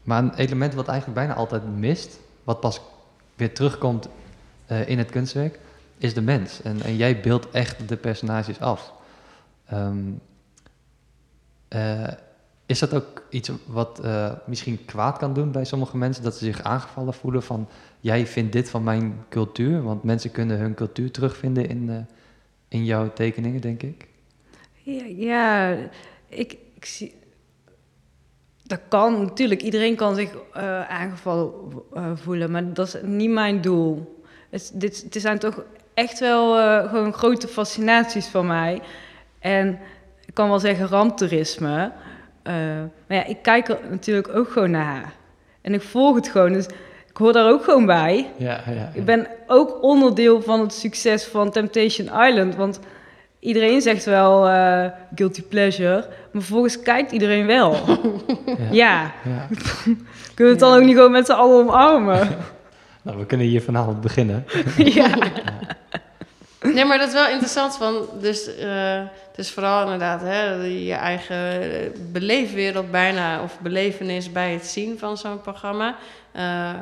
maar 0.04 0.24
een 0.24 0.34
element 0.36 0.74
wat 0.74 0.88
eigenlijk 0.88 1.20
bijna 1.20 1.34
altijd 1.34 1.78
mist, 1.78 2.20
wat 2.44 2.60
pas 2.60 2.82
weer 3.36 3.54
terugkomt 3.54 4.10
eh, 4.66 4.90
in 4.90 4.98
het 4.98 5.10
kunstwerk, 5.10 5.60
is 5.98 6.14
de 6.14 6.22
mens. 6.22 6.62
En, 6.62 6.82
en 6.82 6.96
jij 6.96 7.20
beeldt 7.20 7.50
echt 7.52 7.88
de 7.88 7.98
personages 7.98 8.60
af. 8.60 8.94
Ehm, 9.66 10.12
eh, 11.68 12.08
is 12.66 12.80
dat 12.80 12.94
ook 12.94 13.24
iets 13.30 13.52
wat 13.66 14.00
eh, 14.00 14.32
misschien 14.46 14.86
kwaad 14.86 15.18
kan 15.18 15.34
doen 15.34 15.52
bij 15.52 15.66
sommige 15.66 15.98
mensen, 15.98 16.24
dat 16.24 16.36
ze 16.36 16.46
zich 16.46 16.62
aangevallen 16.62 17.14
voelen 17.14 17.44
van 17.44 17.68
jij 18.00 18.28
vindt 18.28 18.52
dit 18.52 18.70
van 18.70 18.84
mijn 18.84 19.26
cultuur? 19.30 19.84
Want 19.84 20.04
mensen 20.04 20.32
kunnen 20.32 20.58
hun 20.58 20.74
cultuur 20.74 21.12
terugvinden 21.12 21.70
in, 21.70 22.08
in 22.68 22.86
jouw 22.86 23.14
tekeningen, 23.14 23.62
denk 23.62 23.84
ik. 23.84 24.08
Ja, 24.74 25.04
ja 25.06 25.78
ik, 26.28 26.58
ik 26.76 26.86
zie... 26.86 27.19
Dat 28.70 28.80
kan 28.88 29.22
natuurlijk. 29.22 29.62
Iedereen 29.62 29.96
kan 29.96 30.16
zich 30.16 30.30
eh, 30.54 30.90
aangevallen 30.90 31.52
eh, 31.94 32.04
voelen, 32.14 32.52
maar 32.52 32.74
dat 32.74 32.88
is 32.88 32.96
niet 33.02 33.30
mijn 33.30 33.62
doel. 33.62 34.22
Het, 34.50 34.72
dit, 34.74 35.06
het 35.10 35.22
zijn 35.22 35.40
toch 35.40 35.64
echt 35.94 36.20
wel 36.20 36.58
eh, 36.58 36.90
gewoon 36.90 37.14
grote 37.14 37.48
fascinaties 37.48 38.28
van 38.28 38.48
mij. 38.48 38.82
En 39.40 39.80
ik 40.26 40.34
kan 40.34 40.50
wel 40.50 40.60
zeggen 40.60 40.88
ramptoerisme. 40.88 41.92
Maar 43.08 43.18
ja, 43.18 43.26
ik 43.26 43.42
kijk 43.42 43.70
er 43.70 43.80
natuurlijk 43.90 44.36
ook 44.36 44.52
gewoon 44.52 44.72
naar. 44.72 45.14
En 45.62 45.74
ik 45.74 45.82
volg 45.82 46.16
het 46.16 46.28
gewoon, 46.28 46.54
dus 46.54 46.66
ik 47.10 47.18
hoor 47.18 47.34
daar 47.34 47.52
ook 47.52 47.64
gewoon 47.64 47.86
bij. 47.86 48.32
Ja, 48.38 48.64
ja. 48.68 48.92
Ik 48.94 49.06
ben 49.06 49.28
ook 49.48 49.84
onderdeel 49.84 50.42
van 50.42 50.60
het 50.60 50.74
succes 50.74 51.26
van 51.26 51.52
Temptation 51.52 52.08
Island. 52.28 52.56
Want 52.56 52.80
iedereen 53.40 53.82
zegt 53.82 54.06
wel 54.06 54.48
eh, 54.48 54.86
guilty 55.16 55.42
pleasure. 55.42 56.08
Maar 56.32 56.42
vervolgens 56.42 56.82
kijkt 56.82 57.12
iedereen 57.12 57.46
wel. 57.46 57.72
ja. 58.56 58.66
ja. 58.72 59.12
ja. 59.24 59.48
Kunnen 60.34 60.36
we 60.36 60.44
het 60.44 60.60
dan 60.60 60.74
ook 60.74 60.84
niet 60.84 60.96
gewoon 60.96 61.12
met 61.12 61.26
z'n 61.26 61.32
allen 61.32 61.58
omarmen? 61.58 62.28
Nou, 63.02 63.18
we 63.18 63.26
kunnen 63.26 63.48
hier 63.48 63.62
vanavond 63.62 64.02
beginnen. 64.02 64.46
ja. 64.78 65.18
Nee, 66.62 66.86
maar 66.86 66.98
dat 66.98 67.08
is 67.08 67.14
wel 67.14 67.30
interessant. 67.30 67.78
Van, 67.78 68.10
dus 68.22 68.56
eh, 68.56 69.02
het 69.28 69.38
is 69.38 69.52
vooral 69.52 69.84
inderdaad 69.84 70.22
hè, 70.22 70.54
je 70.64 70.94
eigen 70.94 71.62
eh, 71.62 71.90
beleefwereld 72.12 72.92
bijna, 72.92 73.44
of 73.44 73.60
belevenis 73.60 74.32
bij 74.32 74.54
het 74.54 74.66
zien 74.66 75.00
van 75.00 75.18
zo'n 75.18 75.42
programma. 75.42 75.96
Eh, 76.32 76.74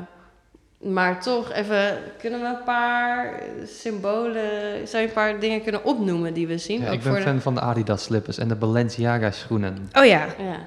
maar 0.77 1.21
toch, 1.21 1.51
even, 1.53 1.97
kunnen 2.19 2.39
we 2.39 2.45
een 2.45 2.63
paar 2.65 3.41
symbolen, 3.65 4.43
zou 4.87 5.01
je 5.01 5.07
een 5.07 5.13
paar 5.13 5.39
dingen 5.39 5.61
kunnen 5.63 5.83
opnoemen 5.83 6.33
die 6.33 6.47
we 6.47 6.57
zien? 6.57 6.81
Ja, 6.81 6.85
ik 6.91 6.99
ben 6.99 7.01
voor 7.01 7.15
de- 7.15 7.21
fan 7.21 7.41
van 7.41 7.53
de 7.53 7.61
Adidas 7.61 8.03
slippers 8.03 8.37
en 8.37 8.47
de 8.47 8.55
Balenciaga 8.55 9.31
schoenen. 9.31 9.89
Oh 9.93 10.05
ja. 10.05 10.25
Ja. 10.37 10.59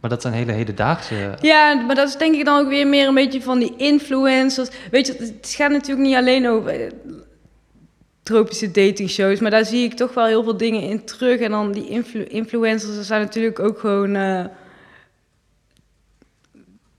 Maar 0.00 0.10
dat 0.10 0.22
zijn 0.22 0.34
hele 0.34 0.52
hedendaagse... 0.52 1.34
Ja, 1.40 1.74
maar 1.74 1.94
dat 1.94 2.08
is 2.08 2.16
denk 2.16 2.34
ik 2.34 2.44
dan 2.44 2.58
ook 2.60 2.68
weer 2.68 2.86
meer 2.86 3.08
een 3.08 3.14
beetje 3.14 3.42
van 3.42 3.58
die 3.58 3.74
influencers. 3.76 4.68
Weet 4.90 5.06
je, 5.06 5.12
het 5.18 5.52
gaat 5.56 5.70
natuurlijk 5.70 6.06
niet 6.06 6.16
alleen 6.16 6.48
over 6.48 6.80
eh, 6.84 6.90
tropische 8.22 8.70
datingshows, 8.70 9.40
maar 9.40 9.50
daar 9.50 9.64
zie 9.64 9.84
ik 9.84 9.94
toch 9.94 10.14
wel 10.14 10.24
heel 10.26 10.42
veel 10.42 10.56
dingen 10.56 10.82
in 10.82 11.04
terug. 11.04 11.40
En 11.40 11.50
dan 11.50 11.72
die 11.72 11.88
influ- 11.88 12.24
influencers, 12.24 12.96
dat 12.96 13.04
zijn 13.04 13.20
natuurlijk 13.20 13.58
ook 13.60 13.78
gewoon 13.78 14.14
eh, 14.14 14.44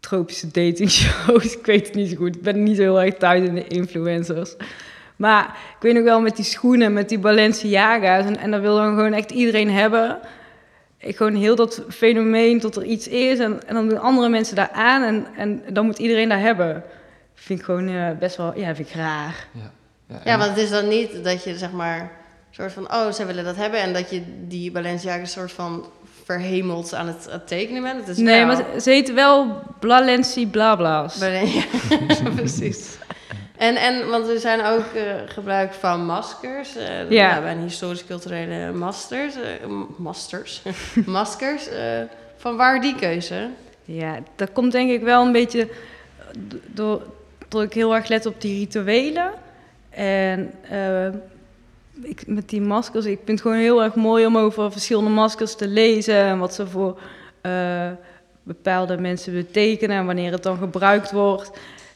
tropische 0.03 0.47
datingshows. 0.47 1.53
ik 1.57 1.65
weet 1.65 1.85
het 1.85 1.95
niet 1.95 2.09
zo 2.09 2.15
goed. 2.15 2.35
Ik 2.35 2.41
ben 2.41 2.63
niet 2.63 2.75
zo 2.75 2.81
heel 2.81 3.01
erg 3.01 3.15
thuis 3.15 3.47
in 3.47 3.55
de 3.55 3.67
influencers. 3.67 4.55
Maar 5.15 5.57
ik 5.75 5.81
weet 5.81 5.93
nog 5.93 6.03
wel 6.03 6.21
met 6.21 6.35
die 6.35 6.45
schoenen, 6.45 6.93
met 6.93 7.09
die 7.09 7.19
Balenciaga's. 7.19 8.25
En, 8.25 8.37
en 8.37 8.51
dat 8.51 8.61
wil 8.61 8.75
dan 8.75 8.95
gewoon 8.95 9.13
echt 9.13 9.31
iedereen 9.31 9.71
hebben. 9.71 10.19
Ik 10.97 11.17
gewoon 11.17 11.35
heel 11.35 11.55
dat 11.55 11.83
fenomeen 11.89 12.59
tot 12.59 12.75
er 12.75 12.83
iets 12.83 13.07
is. 13.07 13.39
En, 13.39 13.67
en 13.67 13.73
dan 13.73 13.89
doen 13.89 14.01
andere 14.01 14.29
mensen 14.29 14.55
daar 14.55 14.71
aan. 14.71 15.03
En, 15.03 15.27
en 15.37 15.63
dan 15.73 15.85
moet 15.85 15.99
iedereen 15.99 16.29
daar 16.29 16.39
hebben. 16.39 16.83
Vind 17.33 17.59
ik 17.59 17.65
gewoon 17.65 17.87
eh, 17.87 18.17
best 18.19 18.37
wel, 18.37 18.57
ja, 18.57 18.75
vind 18.75 18.89
ik 18.89 18.95
raar. 18.95 19.47
Ja, 19.51 19.71
ja, 20.07 20.19
Ja, 20.25 20.37
want 20.37 20.49
het 20.49 20.59
is 20.59 20.69
dan 20.69 20.87
niet 20.87 21.23
dat 21.23 21.43
je 21.43 21.57
zeg 21.57 21.71
maar 21.71 22.11
soort 22.51 22.71
van 22.71 22.93
oh 22.93 23.11
zij 23.11 23.25
willen 23.25 23.43
dat 23.43 23.55
hebben 23.55 23.79
en 23.79 23.93
dat 23.93 24.09
je 24.09 24.23
die 24.47 24.71
Balenciaga 24.71 25.25
soort 25.25 25.51
van 25.51 25.85
verhemeld 26.39 26.93
aan 26.93 27.07
het, 27.07 27.25
aan 27.27 27.33
het 27.37 27.47
tekenen 27.47 27.81
bent. 27.83 27.99
Het 27.99 28.07
is 28.07 28.17
Nee, 28.17 28.45
wel- 28.45 28.55
maar 28.55 28.81
ze, 28.81 28.89
heet 28.89 29.13
wel 29.13 29.61
Blalenci 29.79 30.47
Blabla's. 30.47 31.19
Ja, 31.21 32.29
precies. 32.35 32.97
En, 33.57 33.75
en, 33.75 34.09
want 34.09 34.27
er 34.27 34.39
zijn 34.39 34.65
ook 34.65 34.85
eh, 34.95 35.03
gebruik 35.25 35.73
van 35.73 36.05
maskers. 36.05 36.75
eh 36.75 37.09
Ja. 37.09 37.41
bij 37.41 37.51
een 37.51 37.61
historisch-culturele 37.61 38.71
masters. 38.71 39.35
eh, 39.35 39.41
masters. 39.97 40.61
maskers. 41.05 41.67
eh, 41.69 42.01
van 42.37 42.55
waar 42.57 42.81
die 42.81 42.95
keuze? 42.95 43.49
Ja, 43.85 44.15
dat 44.35 44.51
komt 44.51 44.71
denk 44.71 44.91
ik 44.91 45.01
wel 45.01 45.25
een 45.25 45.31
beetje 45.31 45.69
do- 46.37 46.57
door 46.67 47.01
dat 47.47 47.61
ik 47.61 47.73
heel 47.73 47.95
erg 47.95 48.07
let 48.07 48.25
op 48.25 48.41
die 48.41 48.57
rituelen. 48.59 49.31
En 49.89 50.51
eh, 50.69 51.07
ik, 52.01 52.27
met 52.27 52.49
die 52.49 52.61
maskers, 52.61 53.05
ik 53.05 53.17
vind 53.17 53.27
het 53.27 53.41
gewoon 53.41 53.57
heel 53.57 53.83
erg 53.83 53.95
mooi 53.95 54.25
om 54.25 54.37
over 54.37 54.71
verschillende 54.71 55.09
maskers 55.09 55.55
te 55.55 55.67
lezen 55.67 56.15
en 56.15 56.39
wat 56.39 56.53
ze 56.53 56.67
voor 56.67 56.99
eh, 57.41 57.91
bepaalde 58.43 58.97
mensen 58.97 59.33
betekenen 59.33 59.97
en 59.97 60.05
wanneer 60.05 60.31
het 60.31 60.43
dan 60.43 60.57
gebruikt 60.57 61.11
wordt. 61.11 61.51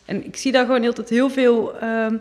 En 0.05 0.25
ik 0.25 0.37
zie 0.37 0.51
daar 0.51 0.65
gewoon 0.65 0.81
heel, 0.81 0.93
heel 1.07 1.29
veel 1.29 1.77
ehm, 1.79 2.17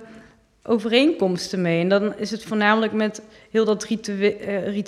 overeenkomsten 0.62 1.62
mee. 1.62 1.80
En 1.80 1.88
dan 1.88 2.16
is 2.16 2.30
het 2.30 2.44
voornamelijk 2.44 2.92
met 2.92 3.22
heel 3.50 3.64
dat 3.64 3.84
ritue- 3.84 4.36
eh, 4.36 4.84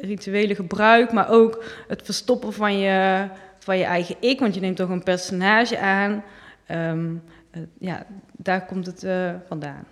rituele 0.00 0.54
gebruik, 0.54 1.12
maar 1.12 1.30
ook 1.30 1.64
het 1.88 2.02
verstoppen 2.04 2.52
van 2.52 2.78
je, 2.78 3.26
van 3.58 3.78
je 3.78 3.84
eigen 3.84 4.16
ik, 4.20 4.40
want 4.40 4.54
je 4.54 4.60
neemt 4.60 4.76
toch 4.76 4.88
een 4.90 5.02
personage 5.02 5.78
aan. 5.78 6.24
Ehm, 6.66 7.14
eh, 7.50 7.62
ja, 7.78 8.06
daar 8.36 8.66
komt 8.66 8.86
het 8.86 9.06
vandaan. 9.48 9.86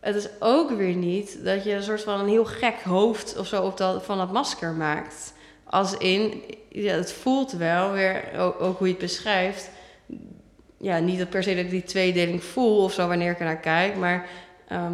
Het 0.00 0.14
is 0.16 0.28
ook 0.38 0.70
weer 0.70 0.94
niet 0.94 1.38
dat 1.44 1.64
je 1.64 1.72
een 1.74 1.82
soort 1.82 2.02
van 2.02 2.20
een 2.20 2.28
heel 2.28 2.44
gek 2.44 2.80
hoofd 2.84 3.38
of 3.38 3.46
zo 3.46 3.62
op 3.62 3.76
dat, 3.76 4.04
van 4.04 4.18
dat 4.18 4.32
masker 4.32 4.72
maakt. 4.72 5.32
Als 5.64 5.96
in, 5.96 6.42
ja, 6.68 6.92
het 6.94 7.12
voelt 7.12 7.52
wel 7.52 7.92
weer, 7.92 8.22
ook, 8.38 8.60
ook 8.60 8.78
hoe 8.78 8.86
je 8.86 8.92
het 8.92 9.02
beschrijft. 9.02 9.70
Ja, 10.76 10.98
niet 10.98 11.18
dat 11.18 11.28
per 11.30 11.42
se 11.42 11.54
dat 11.54 11.64
ik 11.64 11.70
die 11.70 11.82
tweedeling 11.82 12.44
voel 12.44 12.82
of 12.84 12.92
zo 12.92 13.06
wanneer 13.08 13.30
ik 13.30 13.38
er 13.38 13.44
naar 13.44 13.56
kijk, 13.60 13.96
maar 13.96 14.26
ehm, 14.68 14.92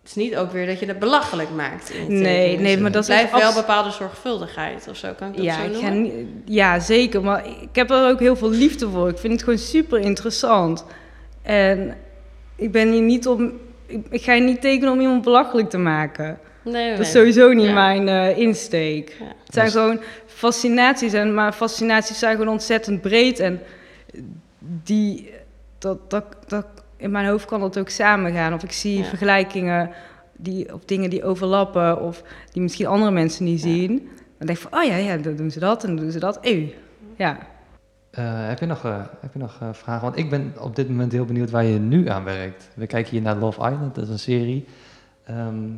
het 0.00 0.10
is 0.10 0.14
niet 0.14 0.36
ook 0.36 0.50
weer 0.52 0.66
dat 0.66 0.78
je 0.78 0.86
het 0.86 0.98
belachelijk 0.98 1.50
maakt. 1.50 1.90
In 1.90 2.20
Nee, 2.20 2.58
nee, 2.58 2.78
maar 2.78 2.92
dat 2.92 3.06
blijft 3.06 3.32
wel 3.32 3.54
bepaalde 3.54 3.90
zorgvuldigheid 3.90 4.88
of 4.88 4.96
zo, 4.96 5.12
kan 5.12 5.28
ik 5.28 5.36
dat 5.36 5.44
Ja, 5.44 5.54
zo 5.56 5.64
ik 5.70 5.74
ga 5.76 5.88
noemen? 5.88 6.02
niet- 6.02 6.26
ja, 6.44 6.80
zeker. 6.80 7.22
Maar 7.22 7.46
ik 7.46 7.68
heb 7.76 7.90
er 7.90 8.08
ook 8.10 8.18
heel 8.20 8.36
veel 8.36 8.50
liefde 8.50 8.88
voor. 8.90 9.08
Ik 9.08 9.18
vind 9.18 9.32
het 9.32 9.42
gewoon 9.42 9.58
super 9.58 9.98
interessant. 9.98 10.84
En 11.42 11.96
ik 12.56 12.72
ben 12.72 12.92
hier 12.92 13.02
niet 13.02 13.26
om. 13.28 13.52
Ik, 13.86 14.06
ik 14.10 14.22
ga 14.22 14.32
hier 14.34 14.42
niet 14.44 14.60
tekenen 14.60 14.92
om 14.92 15.00
iemand 15.00 15.22
belachelijk 15.22 15.70
te 15.70 15.78
maken. 15.78 16.38
Nee, 16.64 16.72
nee, 16.72 16.90
Dat 16.96 17.06
is 17.06 17.12
sowieso 17.12 17.52
niet 17.52 17.66
Ja. 17.66 17.72
mijn 17.72 18.08
eh, 18.08 18.38
insteek. 18.38 19.16
Ja. 19.20 19.24
Het 19.44 19.54
zijn 19.54 19.64
Dus- 19.66 19.74
gewoon 19.74 20.00
fascinaties. 20.26 21.12
En, 21.12 21.34
maar 21.34 21.52
fascinaties 21.52 22.18
zijn 22.18 22.36
gewoon 22.36 22.52
ontzettend 22.52 23.00
breed. 23.00 23.38
En 23.38 23.60
die, 24.82 25.30
dat, 25.78 26.10
dat, 26.10 26.24
dat, 26.46 26.66
in 26.96 27.10
mijn 27.10 27.26
hoofd 27.26 27.44
kan 27.44 27.60
dat 27.60 27.78
ook 27.78 27.88
samengaan. 27.88 28.54
Of 28.54 28.62
ik 28.62 28.72
zie 28.72 28.98
Ja. 28.98 29.04
vergelijkingen 29.04 29.90
die, 30.36 30.74
of 30.74 30.84
dingen 30.84 31.10
die 31.10 31.24
overlappen. 31.24 32.00
Of 32.02 32.22
die 32.52 32.62
misschien 32.62 32.86
andere 32.86 33.10
mensen 33.12 33.44
niet 33.44 33.60
zien. 33.60 33.88
Dan 34.38 34.46
denk 34.46 34.58
ik 34.58 34.68
van, 34.70 34.80
oh 34.80 34.86
ja, 34.86 34.96
ja, 34.96 35.16
dan 35.16 35.36
doen 35.36 35.50
ze 35.50 35.58
dat 35.58 35.82
en 35.84 35.88
dan 35.88 36.04
doen 36.04 36.12
ze 36.12 36.18
dat. 36.18 36.38
Eeuw. 36.42 36.66
Ja. 37.16 37.38
Eh, 38.12 38.48
heb 38.48 38.58
je 38.58 38.66
nog, 38.66 38.84
eh, 38.84 39.00
heb 39.20 39.32
je 39.32 39.38
nog 39.38 39.58
eh, 39.60 39.68
vragen? 39.72 40.02
Want 40.02 40.16
ik 40.16 40.30
ben 40.30 40.54
op 40.60 40.76
dit 40.76 40.88
moment 40.88 41.12
heel 41.12 41.24
benieuwd 41.24 41.50
waar 41.50 41.64
je 41.64 41.78
nu 41.78 42.08
aan 42.08 42.24
werkt. 42.24 42.68
We 42.74 42.86
kijken 42.86 43.10
hier 43.10 43.22
naar 43.22 43.36
Love 43.36 43.70
Island, 43.70 43.94
dat 43.94 44.04
is 44.04 44.10
een 44.10 44.18
serie. 44.18 44.66
Ehm, 45.24 45.68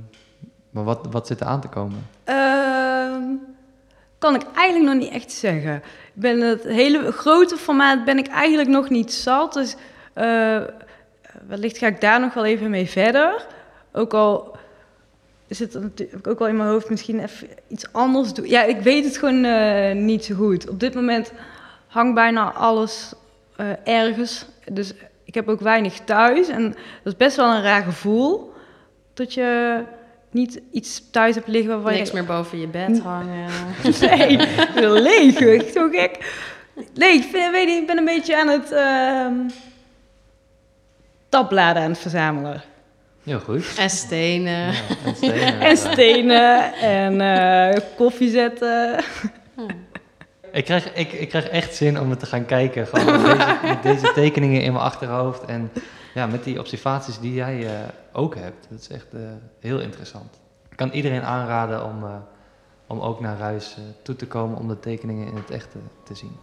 maar 0.70 0.85
wat, 0.85 1.07
wat 1.11 1.26
zit 1.26 1.41
er 1.41 1.47
aan 1.47 1.61
te 1.61 1.68
komen? 1.68 2.07
Ehm, 2.24 3.22
kan 4.18 4.35
ik 4.35 4.43
eigenlijk 4.55 4.93
nog 4.93 5.03
niet 5.03 5.12
echt 5.12 5.32
zeggen. 5.32 5.76
Ik 6.14 6.20
ben 6.20 6.41
het 6.41 6.62
hele 6.62 7.12
grote 7.12 7.57
formaat 7.57 8.05
ben 8.05 8.18
ik 8.18 8.26
eigenlijk 8.26 8.68
nog 8.68 8.89
niet 8.89 9.12
zat. 9.12 9.53
Dus 9.53 9.76
wellicht 11.47 11.78
ga 11.78 11.87
ik 11.87 12.01
daar 12.01 12.20
nog 12.20 12.35
wel 12.35 12.45
even 12.45 12.70
mee 12.70 12.89
verder. 12.89 13.47
Ook 13.93 14.14
al 14.14 14.57
zit 15.49 15.74
natuurlijk 15.74 16.26
ook 16.26 16.39
wel 16.39 16.49
in 16.49 16.57
mijn 16.57 16.68
hoofd 16.68 16.91
misschien 16.91 17.20
even 17.20 17.49
iets 17.68 17.93
anders 17.93 18.35
doen. 18.35 18.49
Ja, 18.49 18.62
ik 18.62 18.80
weet 18.80 19.05
het 19.05 19.16
gewoon 19.16 20.05
niet 20.05 20.24
zo 20.24 20.35
goed. 20.35 20.68
Op 20.68 20.80
dit 20.80 20.95
moment 20.95 21.32
hangt 21.95 22.14
bijna 22.14 22.53
alles 22.53 23.12
eh, 23.57 23.66
ergens. 23.84 24.47
Dus 24.72 24.92
ik 25.24 25.34
heb 25.34 25.49
ook 25.49 25.61
weinig 25.61 25.99
thuis. 26.05 26.49
En 26.49 26.68
dat 27.03 27.12
is 27.12 27.16
best 27.16 27.36
wel 27.36 27.55
een 27.55 27.62
raar 27.62 27.82
gevoel. 27.82 28.53
Dat 29.12 29.34
je 29.34 29.80
niet 30.30 30.61
iets 30.72 31.11
thuis 31.11 31.34
hebt 31.34 31.49
liggen 31.49 31.72
waarvan 31.72 31.92
Niks 31.92 32.09
je... 32.09 32.14
meer 32.14 32.24
boven 32.24 32.61
je 32.61 32.66
bed 32.66 33.01
hangen. 33.01 33.51
Nee, 34.01 34.36
leeg, 35.01 35.72
zo 35.72 35.88
gek. 35.88 36.42
Nee, 36.95 37.14
ik, 37.14 37.22
vind, 37.22 37.51
weet 37.51 37.66
niet, 37.66 37.80
ik 37.80 37.86
ben 37.86 37.99
een 37.99 38.05
beetje 38.05 38.38
aan 38.38 38.49
het 38.49 38.72
ehm 38.72 39.34
tabbladen 41.28 41.82
aan 41.82 41.90
het 41.90 41.99
verzamelen. 41.99 42.62
Heel 43.24 43.40
goed. 43.40 43.74
En 43.78 43.90
stenen. 43.90 44.72
Ja, 44.72 44.72
en 45.05 45.16
stenen. 45.16 45.61
En 45.68 45.76
stenen 45.76 46.74
en 46.74 47.20
eh, 47.20 47.80
koffie 47.97 48.30
zetten. 48.30 49.05
Ik 50.55 50.64
krijg, 50.64 50.94
ik, 50.94 51.12
ik 51.12 51.28
krijg 51.28 51.48
echt 51.48 51.74
zin 51.74 52.00
om 52.00 52.11
het 52.11 52.18
te 52.18 52.26
gaan 52.26 52.44
kijken. 52.44 52.86
Gewoon 52.86 53.22
met 53.22 53.38
deze, 53.38 53.59
met 53.74 53.82
deze 53.82 54.12
tekeningen 54.12 54.62
in 54.62 54.72
mijn 54.72 54.84
achterhoofd. 54.84 55.44
En 55.44 55.70
ja, 56.14 56.26
met 56.26 56.44
die 56.44 56.59
observaties 56.59 57.18
die 57.18 57.34
jij 57.34 57.66
eh, 57.66 57.88
ook 58.12 58.34
hebt. 58.34 58.66
Dat 58.70 58.80
is 58.80 58.88
echt 58.88 59.14
eh, 59.14 59.20
heel 59.61 59.80
interessant. 59.80 60.40
Ik 60.70 60.76
kan 60.76 60.90
iedereen 60.90 61.22
aanraden 61.22 61.84
om, 61.84 62.05
eh, 62.05 62.14
om 62.86 63.00
ook 63.00 63.20
naar 63.20 63.38
Ruis 63.38 63.74
eh, 63.76 63.82
toe 64.02 64.16
te 64.16 64.26
komen 64.26 64.59
om 64.59 64.68
de 64.68 64.80
tekeningen 64.80 65.26
in 65.26 65.36
het 65.36 65.50
echt 65.50 65.76
te, 66.05 66.14
zien. 66.14 66.36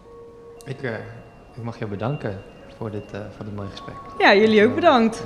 Ik, 0.64 0.82
eh, 0.82 0.92
ik 1.56 1.62
mag 1.62 1.78
jou 1.78 1.90
bedanken 1.90 2.42
voor 2.76 2.90
dit, 2.90 3.12
eh, 3.12 3.20
voor 3.36 3.44
dit 3.44 3.54
mooie 3.54 3.70
gesprek. 3.70 3.96
Ja, 4.18 4.34
jullie 4.34 4.66
ook 4.66 4.74
bedankt. 4.74 5.24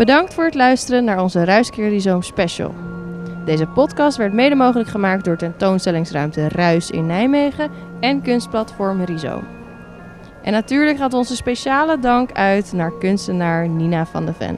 Bedankt 0.00 0.34
voor 0.34 0.44
het 0.44 0.54
luisteren 0.54 1.04
naar 1.04 1.22
onze 1.22 1.44
Ruiskeer 1.44 1.88
Rhizoom 1.88 2.22
special. 2.22 2.74
Deze 3.44 3.66
podcast 3.66 4.16
werd 4.16 4.32
mede 4.32 4.54
mogelijk 4.54 4.88
gemaakt 4.88 5.24
door 5.24 5.36
tentoonstellingsruimte 5.36 6.48
Ruis 6.48 6.90
in 6.90 7.06
Nijmegen 7.06 7.70
en 8.00 8.22
kunstplatform 8.22 9.04
Rhizoom. 9.04 9.44
En 10.42 10.52
natuurlijk 10.52 10.98
gaat 10.98 11.14
onze 11.14 11.36
speciale 11.36 11.98
dank 11.98 12.32
uit 12.32 12.72
naar 12.72 12.98
kunstenaar 12.98 13.68
Nina 13.68 14.06
van 14.06 14.26
de 14.26 14.32
Ven. 14.32 14.56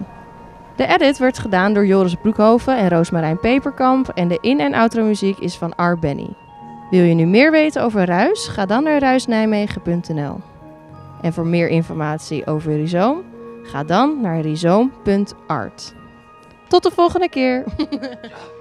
De 0.76 0.86
edit 0.86 1.18
werd 1.18 1.38
gedaan 1.38 1.74
door 1.74 1.86
Joris 1.86 2.14
Broekhoven 2.14 2.78
en 2.78 2.88
Roosmarijn 2.88 3.40
Peperkamp 3.40 4.08
en 4.08 4.28
de 4.28 4.38
in- 4.40 4.60
en 4.60 4.74
outro 4.74 5.04
muziek 5.04 5.38
is 5.38 5.56
van 5.56 5.72
R. 5.76 5.98
Benny. 5.98 6.28
Wil 6.90 7.04
je 7.04 7.14
nu 7.14 7.26
meer 7.26 7.50
weten 7.50 7.82
over 7.82 8.04
Ruis? 8.04 8.48
Ga 8.48 8.66
dan 8.66 8.82
naar 8.82 8.98
ruisnijmegen.nl. 8.98 10.40
En 11.22 11.32
voor 11.32 11.46
meer 11.46 11.68
informatie 11.68 12.46
over 12.46 12.72
Rhizoom, 12.72 13.22
ga 13.62 13.84
dan 13.84 14.20
naar 14.20 14.40
rhizoom.art. 14.40 15.94
Tot 16.68 16.82
de 16.82 16.90
volgende 16.90 17.28
keer! 17.28 17.64